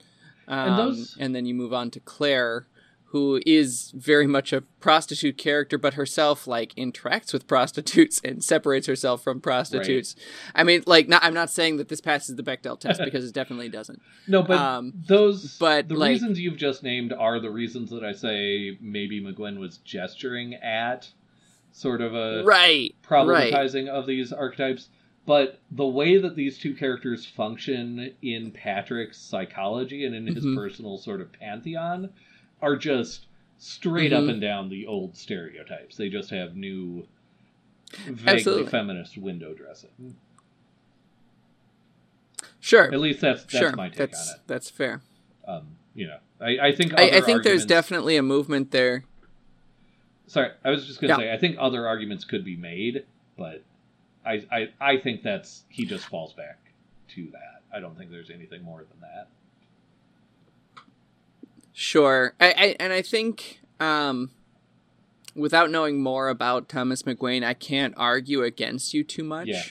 Um, 0.48 0.68
And 0.68 0.78
those- 0.78 1.16
and 1.20 1.34
then 1.34 1.44
you 1.46 1.54
move 1.54 1.72
on 1.74 1.90
to 1.92 2.00
Claire, 2.00 2.66
who 3.12 3.40
is 3.47 3.90
very 3.97 4.27
much 4.27 4.53
a 4.53 4.61
prostitute 4.81 5.38
character, 5.38 5.79
but 5.79 5.94
herself 5.94 6.47
like 6.47 6.75
interacts 6.75 7.33
with 7.33 7.47
prostitutes 7.47 8.21
and 8.23 8.44
separates 8.44 8.87
herself 8.87 9.23
from 9.25 9.40
prostitutes. 9.40 10.14
I 10.55 10.62
mean, 10.62 10.83
like, 10.87 11.09
not, 11.09 11.25
I'm 11.25 11.33
not 11.33 11.49
saying 11.51 11.79
that 11.79 11.88
this 11.88 12.03
passes 12.03 12.37
the 12.37 12.42
Bechdel 12.42 12.79
test 12.79 13.01
because 13.05 13.27
it 13.27 13.33
definitely 13.35 13.71
doesn't. 13.71 14.01
no 14.27 14.42
but 14.42 14.59
Um, 14.59 14.92
those 14.94 15.57
but, 15.59 15.88
the 15.88 15.94
like- 15.94 16.11
reasons 16.11 16.38
you've 16.38 16.59
just 16.59 16.83
named 16.83 17.12
are 17.14 17.40
the 17.40 17.51
reasons 17.51 17.88
that 17.90 18.05
i 18.05 18.12
say 18.12 18.77
maybe 18.81 19.23
mcguane 19.23 19.59
was 19.59 19.79
gesturing 19.79 20.55
at 20.57 21.09
sort 21.73 22.01
of 22.03 22.14
a 22.14 22.42
right. 22.44 22.94
Right. 23.09 23.53
problematizing 23.53 23.88
of 23.88 24.07
these 24.07 24.33
archetypes, 24.33 24.88
but 25.27 25.61
the 25.71 25.87
way 25.87 26.18
that 26.18 26.35
these 26.37 26.59
two 26.59 26.75
characters 26.75 27.25
function 27.25 28.14
in 28.23 28.51
Patrick's 28.51 29.18
psychology 29.18 30.05
and 30.05 30.14
in 30.14 30.27
his 30.27 30.44
Mhm. 30.44 30.57
personal 30.57 30.99
sort 30.99 31.21
of 31.21 31.33
pantheon 31.33 32.11
are 32.62 32.77
just 32.77 33.27
straight 33.59 34.12
up 34.12 34.25
Mhm. 34.25 34.31
and 34.31 34.40
down 34.40 34.68
the 34.68 34.87
old 34.87 35.16
stereotypes. 35.16 35.97
They 35.97 36.09
just 36.09 36.31
have 36.31 36.57
new, 36.57 37.07
vaguely 38.05 38.25
Absolutely. 38.35 38.71
feminist 38.71 39.18
window 39.18 39.55
dressing. 39.55 40.16
Sure. 42.61 42.85
At 42.92 43.01
least 43.01 43.21
that's 43.21 43.42
that's 43.44 43.57
sure. 43.57 43.73
my 43.77 43.88
take 43.88 43.99
that's 43.99 44.29
on 44.31 44.35
it. 44.37 44.40
that's 44.47 44.71
fair. 44.71 45.01
Um, 45.47 45.77
you 45.94 46.07
know, 46.07 46.18
I, 46.40 46.59
I 46.68 46.73
think 46.75 46.99
I, 46.99 47.16
I 47.18 47.21
think 47.21 47.42
there's 47.42 47.64
definitely 47.66 48.16
a 48.16 48.23
movement 48.23 48.71
there. 48.71 49.05
Sorry, 50.27 50.51
I 50.64 50.71
was 50.71 50.87
just 50.87 51.01
gonna 51.01 51.14
Yeah. 51.14 51.18
say 51.18 51.33
I 51.33 51.38
think 51.38 51.57
other 51.59 51.87
arguments 51.87 52.25
could 52.25 52.44
be 52.44 52.57
made, 52.57 53.05
but 53.37 53.62
I, 54.27 54.44
I 54.53 54.68
I 54.81 54.97
think 54.99 55.23
that's 55.23 55.64
he 55.68 55.87
just 55.87 56.05
falls 56.07 56.35
back 56.35 56.59
to 57.14 57.27
that. 57.33 57.62
I 57.75 57.81
don't 57.81 57.97
think 57.97 58.11
there's 58.11 58.31
anything 58.31 58.62
more 58.62 58.81
than 58.85 59.01
that. 59.01 59.29
Sure. 61.80 62.34
I, 62.40 62.46
I 62.48 62.76
and 62.80 62.92
I 62.92 63.02
think 63.02 63.60
um 63.78 64.32
without 65.36 65.70
knowing 65.70 66.02
more 66.02 66.28
about 66.28 66.68
Thomas 66.68 67.04
McGuane, 67.04 67.44
I 67.44 67.54
can't 67.54 67.94
argue 67.96 68.42
against 68.42 68.94
you 68.94 69.04
too 69.04 69.22
much. 69.22 69.46
Yeah. 69.46 69.62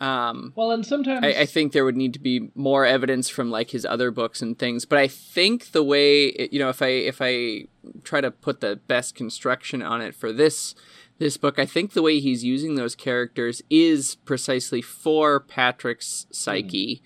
Um 0.00 0.52
Well, 0.54 0.70
and 0.70 0.84
sometimes 0.84 1.24
I, 1.24 1.28
I 1.28 1.46
think 1.46 1.72
there 1.72 1.86
would 1.86 1.96
need 1.96 2.12
to 2.12 2.18
be 2.18 2.50
more 2.54 2.84
evidence 2.84 3.30
from 3.30 3.50
like 3.50 3.70
his 3.70 3.86
other 3.86 4.10
books 4.10 4.42
and 4.42 4.58
things, 4.58 4.84
but 4.84 4.98
I 4.98 5.08
think 5.08 5.72
the 5.72 5.82
way 5.82 6.46
you 6.52 6.58
know 6.58 6.68
if 6.68 6.82
I 6.82 6.88
if 6.88 7.22
I 7.22 7.68
try 8.04 8.20
to 8.20 8.30
put 8.30 8.60
the 8.60 8.76
best 8.76 9.14
construction 9.14 9.80
on 9.80 10.02
it 10.02 10.14
for 10.14 10.34
this 10.34 10.74
this 11.16 11.38
book, 11.38 11.58
I 11.58 11.64
think 11.64 11.94
the 11.94 12.02
way 12.02 12.20
he's 12.20 12.44
using 12.44 12.74
those 12.74 12.94
characters 12.94 13.62
is 13.70 14.16
precisely 14.26 14.82
for 14.82 15.40
Patrick's 15.40 16.26
psyche 16.30 17.02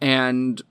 and 0.00 0.62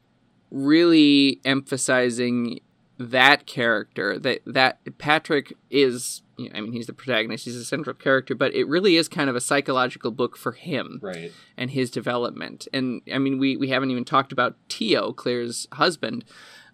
really 0.52 1.42
emphasizing 1.44 2.62
that 3.00 3.46
character 3.48 4.20
that 4.20 4.40
that 4.46 4.80
Patrick 4.98 5.54
is 5.70 6.22
you 6.38 6.50
know, 6.50 6.56
I 6.58 6.62
mean 6.62 6.74
he's 6.74 6.88
the 6.88 6.94
protagonist 6.94 7.46
he's 7.46 7.56
a 7.56 7.66
central 7.66 7.96
character 7.96 8.36
but 8.36 8.54
it 8.54 8.68
really 8.68 8.96
is 8.98 9.08
kind 9.08 9.30
of 9.30 9.36
a 9.36 9.42
psychological 9.42 10.12
book 10.12 10.38
for 10.38 10.52
him 10.54 11.00
right. 11.02 11.32
and 11.58 11.72
his 11.72 11.90
development. 11.90 12.68
And 12.72 13.02
I 13.12 13.18
mean, 13.18 13.40
we 13.40 13.58
we 13.58 13.70
haven't 13.70 13.92
even 13.92 14.06
talked 14.06 14.32
about 14.32 14.56
Tio, 14.70 15.12
Claire's 15.12 15.68
husband, 15.74 16.24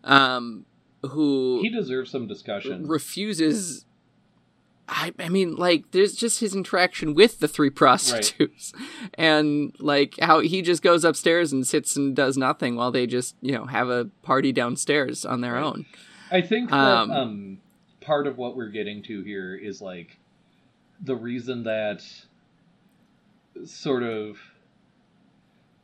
um, 0.03 0.65
who 1.03 1.59
He 1.61 1.69
deserves 1.69 2.11
some 2.11 2.27
discussion. 2.27 2.85
refuses. 2.87 3.85
I, 4.91 5.13
I 5.19 5.29
mean, 5.29 5.55
like, 5.55 5.91
there's 5.91 6.15
just 6.15 6.39
his 6.39 6.55
interaction 6.55 7.13
with 7.13 7.39
the 7.39 7.47
three 7.47 7.69
prostitutes, 7.69 8.73
and 9.13 9.75
like 9.79 10.15
how 10.19 10.39
he 10.39 10.63
just 10.63 10.81
goes 10.81 11.03
upstairs 11.03 11.53
and 11.53 11.65
sits 11.65 11.95
and 11.95 12.15
does 12.15 12.37
nothing 12.37 12.75
while 12.75 12.91
they 12.91 13.05
just, 13.05 13.35
you 13.39 13.51
know, 13.51 13.65
have 13.65 13.89
a 13.89 14.05
party 14.23 14.51
downstairs 14.51 15.25
on 15.25 15.41
their 15.41 15.53
Right. 15.53 15.63
own. 15.63 15.85
I 16.31 16.41
think 16.41 16.69
that 16.69 16.77
Um, 16.77 17.11
um, 17.11 17.61
part 18.01 18.27
of 18.27 18.37
what 18.37 18.55
we're 18.55 18.69
getting 18.69 19.01
to 19.03 19.21
here 19.23 19.55
is 19.55 19.81
like 19.81 20.17
the 21.01 21.15
reason 21.15 21.63
that 21.63 22.03
sort 23.65 24.03
of 24.03 24.39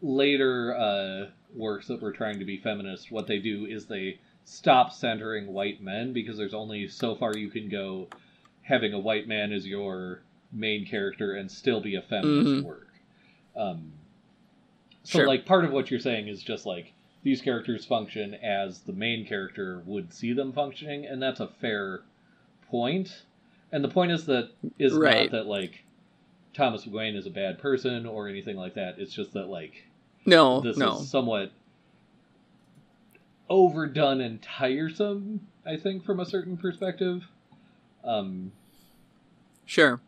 later 0.01 0.75
uh, 0.75 1.29
works 1.55 1.87
that 1.87 2.01
were 2.01 2.11
trying 2.11 2.39
to 2.39 2.45
be 2.45 2.57
feminist, 2.57 3.11
what 3.11 3.27
they 3.27 3.39
do 3.39 3.65
is 3.65 3.85
they 3.85 4.19
stop 4.43 4.91
centering 4.91 5.47
white 5.47 5.81
men 5.81 6.13
because 6.13 6.37
there's 6.37 6.53
only 6.53 6.87
so 6.87 7.15
far 7.15 7.35
you 7.35 7.49
can 7.49 7.67
go 7.69 8.07
having 8.61 8.93
a 8.93 8.99
white 8.99 9.27
man 9.27 9.51
as 9.51 9.65
your 9.65 10.21
main 10.51 10.85
character 10.85 11.33
and 11.33 11.49
still 11.51 11.81
be 11.81 11.95
a 11.95 12.01
feminist 12.01 12.61
Mhm. 12.61 12.63
work. 12.63 12.87
Um, 13.55 13.91
so 15.03 15.19
Sure. 15.19 15.27
like 15.27 15.45
part 15.45 15.65
of 15.65 15.71
what 15.71 15.89
you're 15.89 15.99
saying 15.99 16.27
is 16.27 16.43
just 16.43 16.65
like 16.65 16.93
these 17.25 17.41
characters 17.41 17.83
function 17.85 18.35
as 18.35 18.81
the 18.81 18.93
main 18.93 19.25
character 19.25 19.81
would 19.87 20.13
see 20.13 20.31
them 20.31 20.53
functioning, 20.53 21.07
and 21.07 21.19
that's 21.19 21.39
a 21.39 21.47
fair 21.47 22.01
point. 22.69 23.23
And 23.71 23.83
the 23.83 23.89
point 23.89 24.11
is 24.11 24.27
that 24.27 24.51
is 24.77 24.93
Right. 24.93 25.23
not 25.23 25.31
that 25.31 25.47
like 25.47 25.83
Thomas 26.53 26.85
McGuane 26.85 27.17
is 27.17 27.25
a 27.25 27.31
bad 27.31 27.57
person 27.57 28.05
or 28.05 28.29
anything 28.29 28.55
like 28.55 28.75
that. 28.75 28.99
It's 28.99 29.11
just 29.11 29.33
that 29.33 29.47
like 29.47 29.87
No, 30.27 30.61
this 30.61 30.77
no, 30.77 30.99
is 30.99 31.09
somewhat 31.09 31.51
overdone 33.49 34.21
and 34.21 34.39
tiresome. 34.39 35.47
I 35.65 35.77
think 35.77 36.05
from 36.05 36.19
a 36.19 36.25
certain 36.27 36.57
perspective. 36.57 37.23
Um, 38.03 38.51
sure. 39.65 39.99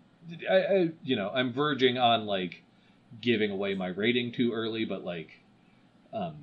I, 0.48 0.56
I 0.56 0.90
you 1.04 1.16
know 1.16 1.32
I'm 1.34 1.52
verging 1.52 1.98
on 1.98 2.28
like 2.28 2.62
giving 3.22 3.50
away 3.50 3.74
my 3.74 3.88
rating 3.88 4.34
too 4.34 4.54
early, 4.54 4.86
but 4.86 5.04
like 5.04 5.40
um, 6.14 6.36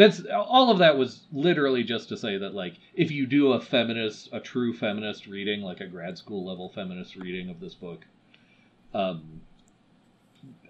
that's 0.00 0.22
all 0.34 0.70
of 0.70 0.78
that 0.78 0.96
was 0.96 1.26
literally 1.30 1.84
just 1.84 2.08
to 2.08 2.16
say 2.16 2.38
that 2.38 2.54
like 2.54 2.74
if 2.94 3.10
you 3.10 3.26
do 3.26 3.52
a 3.52 3.60
feminist 3.60 4.30
a 4.32 4.40
true 4.40 4.72
feminist 4.72 5.26
reading 5.26 5.60
like 5.60 5.80
a 5.82 5.86
grad 5.86 6.16
school 6.16 6.42
level 6.46 6.70
feminist 6.70 7.16
reading 7.16 7.50
of 7.50 7.60
this 7.60 7.74
book 7.74 8.06
um 8.94 9.42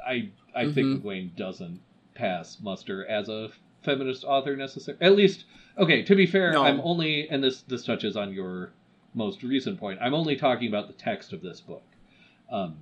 i 0.05 0.29
i 0.55 0.65
Mhm. 0.65 0.75
think 0.75 1.03
mcguane 1.05 1.37
doesn't 1.37 1.81
pass 2.15 2.59
muster 2.61 3.07
as 3.07 3.29
a 3.29 3.51
feminist 3.83 4.25
author 4.25 4.57
necessarily 4.57 5.01
at 5.05 5.15
least 5.15 5.45
okay 5.79 6.03
to 6.03 6.17
be 6.17 6.27
fair 6.27 6.53
No. 6.53 6.65
i'm 6.65 6.81
only 6.81 7.29
and 7.29 7.43
this 7.43 7.63
this 7.63 7.85
touches 7.85 8.17
on 8.17 8.33
your 8.33 8.73
most 9.15 9.45
recent 9.45 9.79
point 9.79 10.01
i'm 10.03 10.13
only 10.15 10.35
talking 10.35 10.67
about 10.69 10.89
the 10.89 10.93
text 10.95 11.33
of 11.33 11.41
this 11.41 11.61
book 11.61 11.85
um 12.51 12.77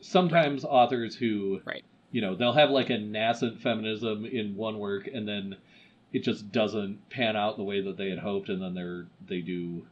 sometimes 0.00 0.64
authors 0.64 1.14
who 1.16 1.60
Right. 1.66 1.84
you 2.12 2.20
know 2.22 2.34
they'll 2.34 2.52
have 2.54 2.70
like 2.70 2.88
a 2.90 2.98
nascent 2.98 3.60
feminism 3.60 4.24
in 4.24 4.56
one 4.56 4.78
work 4.78 5.06
and 5.12 5.28
then 5.28 5.56
it 6.12 6.22
just 6.24 6.50
doesn't 6.52 7.08
pan 7.10 7.36
out 7.36 7.56
the 7.56 7.64
way 7.64 7.80
that 7.80 7.96
they 7.96 8.08
had 8.08 8.18
hoped 8.18 8.48
and 8.48 8.62
then 8.62 8.74
they're 8.74 9.06
they 9.26 9.40
do 9.40 9.86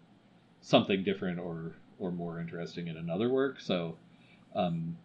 something 0.61 1.03
different 1.05 1.39
or 1.39 1.73
or 1.99 2.11
more 2.11 2.41
interesting 2.41 2.89
in 2.89 2.97
another 2.97 3.29
work 3.29 3.61
so 3.61 3.97
um 4.55 4.97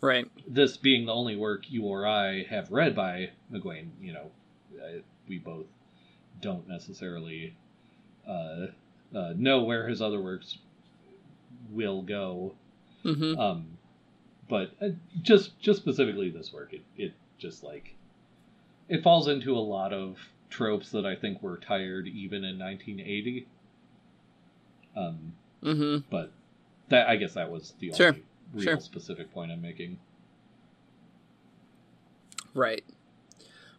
Right. 0.00 0.30
this 0.46 0.76
being 0.76 1.06
the 1.06 1.14
only 1.14 1.34
work 1.34 1.70
you 1.70 1.84
or 1.84 2.06
I 2.06 2.44
have 2.44 2.70
read 2.70 2.94
by 2.94 3.30
McGuane, 3.52 3.88
you 4.00 4.12
know, 4.12 4.30
uh, 4.80 5.00
we 5.26 5.38
both 5.38 5.66
don't 6.40 6.68
necessarily 6.68 7.56
uh, 8.26 8.66
uh, 9.14 9.32
know 9.36 9.64
where 9.64 9.88
his 9.88 10.00
other 10.00 10.20
works 10.20 10.58
will 11.72 12.02
go. 12.02 12.54
hmm 13.02 13.34
Um, 13.36 13.78
but 14.48 14.70
uh, 14.80 14.90
just 15.20 15.58
just 15.58 15.80
specifically 15.80 16.30
this 16.30 16.52
work, 16.52 16.72
it 16.72 16.82
it 16.96 17.14
just 17.38 17.64
like 17.64 17.94
it 18.88 19.02
falls 19.02 19.26
into 19.26 19.56
a 19.56 19.58
lot 19.58 19.92
of 19.92 20.16
tropes 20.50 20.90
that 20.90 21.04
I 21.06 21.14
think 21.14 21.42
were 21.42 21.56
tired 21.56 22.06
even 22.08 22.44
in 22.44 22.58
1980. 22.58 23.46
Um, 24.96 25.32
hmm 25.62 25.98
but 26.10 26.32
that 26.88 27.08
I 27.08 27.16
guess 27.16 27.34
that 27.34 27.50
was 27.50 27.74
the 27.78 27.92
Sure, 27.92 28.08
only 28.08 28.24
real 28.52 28.64
sure. 28.64 28.80
specific 28.80 29.32
point 29.32 29.52
I'm 29.52 29.60
making. 29.62 29.98
Right. 32.54 32.84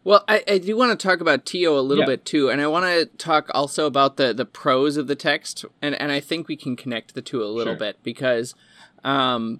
Well, 0.03 0.23
I, 0.27 0.43
I 0.47 0.57
do 0.59 0.77
want 0.77 0.97
to 0.97 1.07
talk 1.07 1.19
about 1.19 1.45
Tio 1.45 1.77
a 1.77 1.81
little 1.81 2.03
Yeah. 2.03 2.07
bit 2.07 2.25
too, 2.25 2.49
and 2.49 2.61
I 2.61 2.67
want 2.67 2.85
to 2.85 3.05
talk 3.17 3.49
also 3.53 3.85
about 3.85 4.15
the 4.17 4.33
the 4.33 4.45
prose 4.45 4.95
of 4.95 5.07
the 5.07 5.15
text, 5.15 5.65
and 5.81 5.93
and 5.95 6.11
I 6.11 6.19
think 6.19 6.47
we 6.47 6.55
can 6.55 6.75
connect 6.75 7.15
the 7.15 7.21
two 7.21 7.43
a 7.43 7.45
little 7.47 7.73
Sure. 7.73 7.79
bit 7.79 7.97
because, 8.01 8.55
um, 9.03 9.59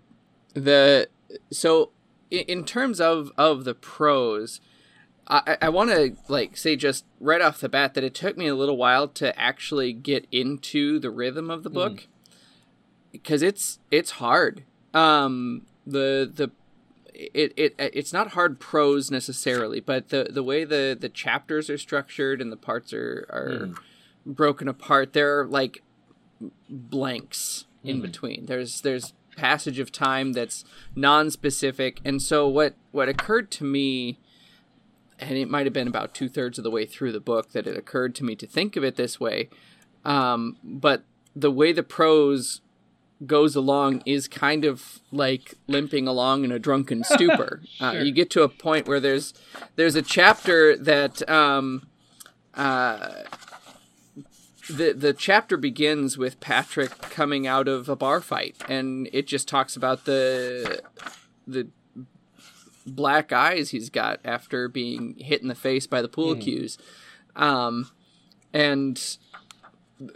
the 0.53 1.09
so 1.51 1.91
in, 2.31 2.39
in 2.41 2.63
terms 2.65 3.01
of 3.01 3.31
of 3.37 3.65
the 3.65 3.75
prose, 3.75 4.61
I 5.29 5.57
I 5.63 5.69
want 5.69 5.89
to 5.91 6.15
like 6.27 6.57
say 6.57 6.75
just 6.75 7.05
right 7.19 7.41
off 7.41 7.59
the 7.59 7.69
bat 7.69 7.93
that 7.93 8.03
it 8.03 8.13
took 8.15 8.37
me 8.37 8.47
a 8.47 8.55
little 8.55 8.77
while 8.77 9.07
to 9.09 9.37
actually 9.39 9.93
get 9.93 10.27
into 10.31 10.99
the 10.99 11.09
rhythm 11.11 11.49
of 11.51 11.63
the 11.63 11.69
book 11.69 12.07
because 13.11 13.41
it's 13.41 13.79
it's 13.91 14.11
hard. 14.11 14.63
Um, 14.93 15.67
the 15.85 16.29
the 16.33 16.51
it, 17.13 17.53
it 17.57 17.75
it's 17.77 18.13
not 18.13 18.29
hard 18.29 18.59
prose 18.59 19.11
necessarily, 19.11 19.79
but 19.81 20.09
the 20.09 20.27
the 20.31 20.43
way 20.43 20.63
the 20.63 20.97
the 20.99 21.09
chapters 21.09 21.69
are 21.69 21.77
structured 21.77 22.41
and 22.41 22.51
the 22.51 22.57
parts 22.57 22.93
are 22.93 23.27
are 23.29 23.67
Mm. 23.67 23.77
broken 24.25 24.67
apart, 24.67 25.13
there 25.13 25.39
are 25.41 25.45
like 25.45 25.83
blanks 26.69 27.65
in 27.83 27.97
Mhm. 27.99 28.01
between. 28.01 28.45
There's 28.45 28.81
there's 28.81 29.13
passage 29.35 29.79
of 29.79 29.91
time 29.91 30.33
that's 30.33 30.65
non-specific, 30.95 31.99
and 32.03 32.21
so 32.21 32.47
what 32.47 32.75
what 32.91 33.07
occurred 33.09 33.51
to 33.51 33.63
me, 33.63 34.17
and 35.19 35.37
it 35.37 35.49
might 35.49 35.65
have 35.65 35.73
been 35.73 35.87
about 35.87 36.13
two 36.13 36.29
thirds 36.29 36.57
of 36.57 36.63
the 36.63 36.71
way 36.71 36.85
through 36.85 37.11
the 37.11 37.19
book 37.19 37.51
that 37.51 37.67
it 37.67 37.77
occurred 37.77 38.15
to 38.15 38.23
me 38.23 38.35
to 38.35 38.47
think 38.47 38.75
of 38.75 38.83
it 38.83 38.95
this 38.95 39.19
way, 39.19 39.49
um, 40.05 40.57
but 40.63 41.03
the 41.35 41.51
way 41.51 41.71
the 41.71 41.83
prose 41.83 42.61
goes 43.25 43.55
along 43.55 44.01
is 44.05 44.27
kind 44.27 44.63
of 44.63 44.99
like 45.11 45.55
limping 45.67 46.07
along 46.07 46.43
in 46.43 46.51
a 46.51 46.59
drunken 46.59 47.03
stupor. 47.03 47.61
uh, 47.81 47.91
you 48.03 48.11
get 48.11 48.29
to 48.31 48.43
a 48.43 48.49
point 48.49 48.87
where 48.87 48.99
there's 48.99 49.33
there's 49.75 49.95
a 49.95 50.01
chapter 50.01 50.77
that 50.77 51.27
um, 51.29 51.87
uh, 52.53 53.23
the 54.69 54.93
the 54.93 55.13
chapter 55.13 55.57
begins 55.57 56.17
with 56.17 56.39
Patrick 56.39 56.91
coming 57.01 57.47
out 57.47 57.67
of 57.67 57.89
a 57.89 57.95
bar 57.95 58.21
fight, 58.21 58.55
and 58.69 59.09
it 59.11 59.27
just 59.27 59.47
talks 59.47 59.75
about 59.75 60.05
the 60.05 60.81
the 61.47 61.67
black 62.89 63.31
eyes 63.31 63.69
he's 63.69 63.89
got 63.89 64.19
after 64.25 64.67
being 64.67 65.15
hit 65.17 65.41
in 65.41 65.47
the 65.47 65.55
face 65.55 65.87
by 65.87 66.01
the 66.01 66.07
pool 66.09 66.35
Mhm. 66.35 66.41
cues, 66.41 66.77
um, 67.35 67.89
and 68.53 69.17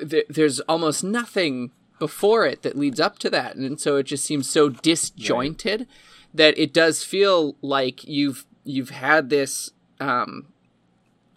th- 0.10 0.26
there's 0.30 0.60
almost 0.62 1.04
nothing 1.04 1.72
before 2.00 2.46
it 2.46 2.62
that 2.64 2.78
leads 2.78 3.00
up 3.00 3.20
to 3.20 3.30
that, 3.30 3.56
and 3.56 3.80
so 3.80 3.98
it 3.98 4.04
just 4.04 4.24
seems 4.26 4.50
so 4.50 4.70
disjointed 4.70 5.88
that 6.34 6.58
it 6.58 6.74
does 6.74 7.04
feel 7.04 7.56
like 7.62 8.04
you've 8.04 8.46
you've 8.66 8.90
had 8.92 9.30
this 9.30 9.72
um, 10.00 10.48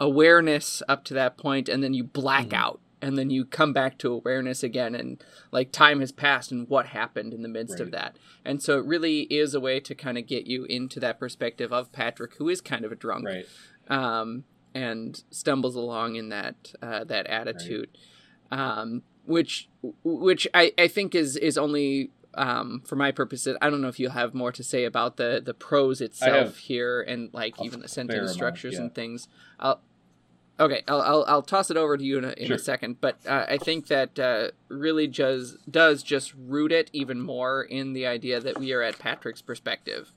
awareness 0.00 0.82
up 0.88 1.04
to 1.04 1.14
that 1.14 1.36
point, 1.36 1.68
and 1.68 1.82
then 1.82 1.94
you 1.94 2.04
black 2.04 2.48
Mhm. 2.48 2.54
out, 2.54 2.80
and 3.06 3.16
then 3.16 3.30
you 3.30 3.44
come 3.44 3.72
back 3.72 3.98
to 3.98 4.12
awareness 4.12 4.64
again, 4.64 4.94
and 4.96 5.22
like 5.52 5.70
time 5.70 6.00
has 6.00 6.10
passed, 6.10 6.50
and 6.50 6.68
what 6.68 6.86
happened 6.86 7.32
in 7.32 7.42
the 7.42 7.48
midst 7.48 7.78
of 7.78 7.92
that, 7.92 8.16
and 8.44 8.60
so 8.60 8.78
it 8.78 8.84
really 8.84 9.20
is 9.22 9.54
a 9.54 9.60
way 9.60 9.78
to 9.78 9.94
kind 9.94 10.18
of 10.18 10.26
get 10.26 10.46
you 10.46 10.64
into 10.64 10.98
that 10.98 11.20
perspective 11.20 11.72
of 11.72 11.92
Patrick, 11.92 12.34
who 12.34 12.48
is 12.48 12.60
kind 12.60 12.84
of 12.84 12.90
a 12.90 12.96
drunk, 12.96 13.24
Right. 13.26 13.46
um, 13.88 14.42
and 14.74 15.22
stumbles 15.30 15.76
along 15.76 16.16
in 16.16 16.30
that 16.30 16.74
uh, 16.82 17.04
that 17.04 17.28
attitude, 17.28 17.90
um, 18.50 19.02
which 19.24 19.68
which 20.02 20.48
I, 20.52 20.72
I 20.76 20.88
think 20.88 21.14
is 21.14 21.36
is 21.36 21.56
only 21.56 22.10
um, 22.34 22.82
for 22.84 22.96
my 22.96 23.12
purposes. 23.12 23.56
I 23.62 23.70
don't 23.70 23.80
know 23.80 23.88
if 23.88 24.00
you'll 24.00 24.10
have 24.10 24.34
more 24.34 24.50
to 24.52 24.64
say 24.64 24.84
about 24.84 25.16
the 25.16 25.40
the 25.44 25.54
prose 25.54 26.00
itself 26.00 26.58
here 26.58 27.00
and 27.00 27.32
like 27.32 27.54
even 27.62 27.80
the 27.80 27.88
sentence 27.88 28.18
amount, 28.18 28.34
structures 28.34 28.74
yeah. 28.74 28.80
and 28.80 28.94
things. 28.94 29.28
I'll 29.60 29.80
okay. 30.58 30.82
I'll 30.88 31.00
I'll, 31.02 31.24
I'll 31.28 31.42
toss 31.42 31.70
it 31.70 31.76
over 31.76 31.96
to 31.96 32.04
you 32.04 32.18
in 32.18 32.24
a, 32.24 32.30
in 32.32 32.46
Sure. 32.48 32.56
a 32.56 32.58
second, 32.58 33.00
but 33.00 33.18
uh, 33.26 33.46
I 33.48 33.58
think 33.58 33.86
that 33.88 34.18
uh, 34.18 34.48
really 34.68 35.06
does 35.06 35.56
does 35.70 36.02
just 36.02 36.32
root 36.34 36.72
it 36.72 36.90
even 36.92 37.20
more 37.20 37.62
in 37.62 37.92
the 37.92 38.06
idea 38.06 38.40
that 38.40 38.58
we 38.58 38.72
are 38.72 38.82
at 38.82 38.98
Patrick's 38.98 39.42
perspective 39.42 40.12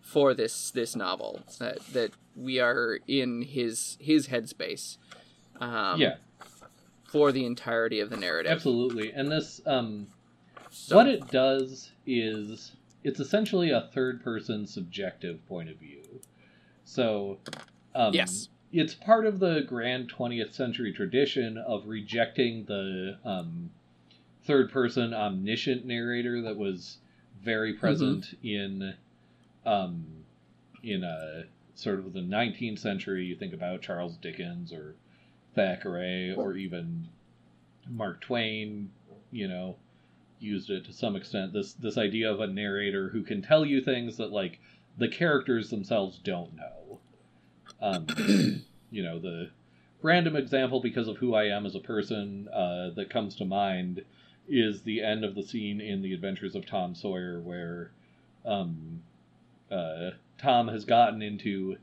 for 0.00 0.34
this 0.34 0.70
this 0.70 0.94
novel 0.94 1.42
that 1.58 1.78
that 1.92 2.12
we 2.36 2.60
are 2.60 2.98
in 3.08 3.42
his 3.42 3.96
his 4.00 4.28
headspace 4.28 4.98
um, 5.60 6.00
yeah. 6.00 6.16
for 7.04 7.32
the 7.32 7.46
entirety 7.46 8.00
of 8.00 8.10
the 8.10 8.16
narrative 8.16 8.50
Absolutely. 8.52 9.12
And 9.12 9.30
this, 9.30 9.60
um, 9.66 10.08
So- 10.70 10.96
what 10.96 11.06
it 11.06 11.28
does 11.30 11.92
is 12.06 12.72
it's 13.04 13.20
essentially 13.20 13.70
a 13.70 13.88
third 13.94 14.22
person 14.22 14.66
subjective 14.66 15.46
point 15.46 15.70
of 15.70 15.76
view. 15.76 16.02
So, 16.84 17.38
um, 17.94 18.12
Yes. 18.14 18.48
It's 18.74 18.94
part 18.94 19.24
of 19.24 19.38
the 19.38 19.60
grand 19.60 20.12
20th 20.12 20.52
century 20.52 20.92
tradition 20.92 21.56
of 21.56 21.86
rejecting 21.86 22.64
the 22.64 23.16
um, 23.24 23.70
third 24.42 24.72
person 24.72 25.14
omniscient 25.14 25.86
narrator 25.86 26.42
that 26.42 26.56
was 26.56 26.98
very 27.40 27.74
present 27.74 28.34
in 28.42 28.94
um, 29.64 30.04
in 30.82 31.04
a 31.04 31.44
sort 31.76 32.00
of 32.00 32.12
the 32.12 32.20
19th 32.20 32.80
century. 32.80 33.24
You 33.24 33.36
think 33.36 33.54
about 33.54 33.80
Charles 33.80 34.16
Dickens 34.16 34.72
or 34.72 34.96
Thackeray 35.54 36.34
or 36.34 36.56
even 36.56 37.06
Mark 37.88 38.22
Twain, 38.22 38.90
you 39.30 39.46
know, 39.46 39.76
used 40.40 40.68
it 40.68 40.84
to 40.86 40.92
some 40.92 41.14
extent. 41.14 41.52
This 41.52 41.74
this 41.74 41.96
idea 41.96 42.28
of 42.28 42.40
a 42.40 42.48
narrator 42.48 43.10
who 43.10 43.22
can 43.22 43.40
tell 43.40 43.64
you 43.64 43.80
things 43.80 44.16
that 44.16 44.32
like 44.32 44.58
the 44.98 45.08
characters 45.08 45.70
themselves 45.70 46.18
don't 46.18 46.56
know. 46.56 46.98
Um, 47.84 48.06
you 48.90 49.02
know, 49.02 49.18
the 49.18 49.50
random 50.00 50.36
example 50.36 50.80
because 50.80 51.06
of 51.06 51.18
who 51.18 51.34
I 51.34 51.48
am 51.48 51.66
as 51.66 51.74
a 51.74 51.80
person 51.80 52.48
uh, 52.48 52.90
that 52.96 53.10
comes 53.10 53.36
to 53.36 53.44
mind 53.44 54.02
is 54.48 54.82
the 54.82 55.02
end 55.02 55.22
of 55.22 55.34
the 55.34 55.42
scene 55.42 55.82
in 55.82 56.00
The 56.00 56.14
Adventures 56.14 56.54
of 56.54 56.64
Tom 56.64 56.94
Sawyer, 56.94 57.40
where 57.40 57.90
um, 58.46 59.02
uh, 59.70 60.10
Tom 60.38 60.68
has 60.68 60.86
gotten 60.86 61.20
into 61.20 61.76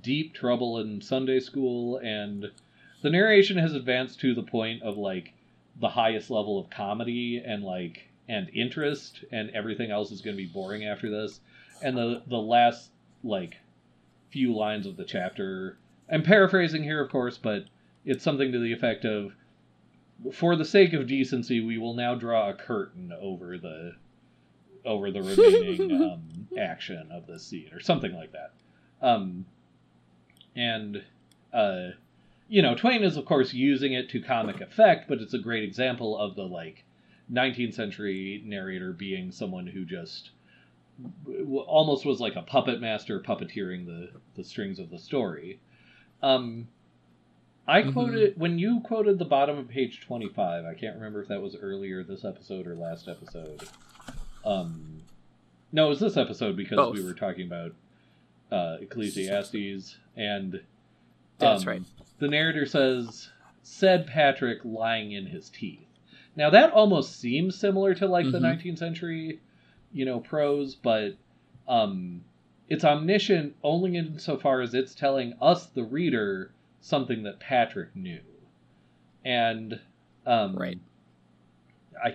deep 0.00 0.34
trouble 0.34 0.78
in 0.78 1.00
Sunday 1.00 1.40
school, 1.40 1.96
and 1.96 2.52
the 3.02 3.10
narration 3.10 3.58
has 3.58 3.74
advanced 3.74 4.20
to 4.20 4.34
the 4.34 4.44
point 4.44 4.84
of 4.84 4.96
like 4.96 5.32
the 5.80 5.88
highest 5.88 6.30
level 6.30 6.60
of 6.60 6.70
comedy 6.70 7.42
and 7.44 7.64
like 7.64 8.08
and 8.28 8.48
interest, 8.54 9.24
and 9.32 9.50
everything 9.50 9.90
else 9.90 10.12
is 10.12 10.20
going 10.20 10.36
to 10.36 10.42
be 10.42 10.48
boring 10.48 10.84
after 10.84 11.10
this. 11.10 11.40
And 11.82 11.96
the 11.96 12.22
the 12.28 12.38
last 12.38 12.90
like 13.24 13.56
few 14.30 14.54
lines 14.54 14.86
of 14.86 14.96
the 14.96 15.04
chapter, 15.04 15.78
I'm 16.10 16.22
paraphrasing 16.22 16.82
here, 16.82 17.02
of 17.02 17.10
course, 17.10 17.38
but 17.38 17.64
it's 18.04 18.24
something 18.24 18.52
to 18.52 18.58
the 18.58 18.72
effect 18.72 19.04
of 19.04 19.32
for 20.32 20.56
the 20.56 20.64
sake 20.64 20.92
of 20.92 21.06
decency, 21.06 21.60
we 21.60 21.78
will 21.78 21.94
now 21.94 22.14
draw 22.14 22.50
a 22.50 22.54
curtain 22.54 23.12
over 23.20 23.56
the 23.58 23.94
over 24.84 25.10
the 25.10 25.22
remaining 25.22 26.02
um, 26.02 26.48
action 26.58 27.08
of 27.10 27.26
this 27.26 27.44
scene, 27.44 27.70
or 27.72 27.80
something 27.80 28.14
like 28.14 28.32
that. 28.32 28.52
Um, 29.00 29.46
and 30.54 31.02
uh, 31.52 31.90
you 32.48 32.62
know, 32.62 32.74
Twain 32.74 33.02
is 33.02 33.16
of 33.16 33.24
course 33.24 33.54
using 33.54 33.92
it 33.92 34.10
to 34.10 34.20
comic 34.20 34.60
effect, 34.60 35.08
but 35.08 35.20
it's 35.20 35.34
a 35.34 35.38
great 35.38 35.64
example 35.64 36.18
of 36.18 36.36
the 36.36 36.46
like 36.46 36.84
19th 37.32 37.74
century 37.74 38.42
narrator 38.44 38.92
being 38.92 39.30
someone 39.30 39.66
who 39.66 39.84
just 39.84 40.30
almost 41.66 42.04
was 42.04 42.20
like 42.20 42.36
a 42.36 42.42
puppet 42.42 42.80
master 42.80 43.20
puppeteering 43.20 43.86
the 43.86 44.10
the 44.34 44.44
strings 44.44 44.78
of 44.78 44.90
the 44.90 44.98
story. 44.98 45.60
Um, 46.22 46.68
I 47.66 47.82
Mhm. 47.82 47.92
quoted 47.92 48.36
when 48.38 48.58
you 48.58 48.80
quoted 48.80 49.18
the 49.18 49.24
bottom 49.24 49.56
of 49.58 49.68
page 49.68 50.00
25. 50.00 50.64
I 50.64 50.74
can't 50.74 50.96
remember 50.96 51.22
if 51.22 51.28
that 51.28 51.40
was 51.40 51.56
earlier 51.56 52.02
this 52.02 52.24
episode 52.24 52.66
or 52.66 52.74
last 52.74 53.06
episode. 53.08 53.62
Um, 54.44 54.98
no, 55.72 55.86
it 55.86 55.90
was 55.90 56.00
this 56.00 56.16
episode 56.16 56.56
because 56.56 56.76
Both. 56.76 56.94
we 56.96 57.04
were 57.04 57.14
talking 57.14 57.46
about 57.46 57.72
uh, 58.50 58.78
Ecclesiastes 58.80 59.96
and 60.16 60.60
That's 61.38 61.62
um, 61.62 61.68
right. 61.68 61.82
The 62.18 62.26
narrator 62.28 62.66
says, 62.66 63.30
"Said 63.62 64.06
Patrick 64.08 64.58
lying 64.64 65.12
in 65.12 65.26
his 65.26 65.48
teeth." 65.50 65.86
Now 66.36 66.50
that 66.50 66.72
almost 66.72 67.16
seems 67.20 67.54
similar 67.56 67.94
to 67.94 68.06
like 68.06 68.30
the 68.30 68.38
Mhm. 68.38 68.42
19th 68.42 68.78
century, 68.78 69.40
you 69.92 70.04
know, 70.04 70.20
prose, 70.20 70.74
but 70.74 71.16
um, 71.68 72.24
it's 72.68 72.84
omniscient 72.84 73.56
only 73.62 73.96
insofar 73.96 74.60
as 74.60 74.74
it's 74.74 74.94
telling 74.94 75.34
us, 75.40 75.66
the 75.66 75.84
reader, 75.84 76.52
something 76.80 77.24
that 77.24 77.40
Patrick 77.40 77.94
knew, 77.94 78.20
and 79.24 79.80
um, 80.26 80.56
Right. 80.56 80.78
I 82.02 82.14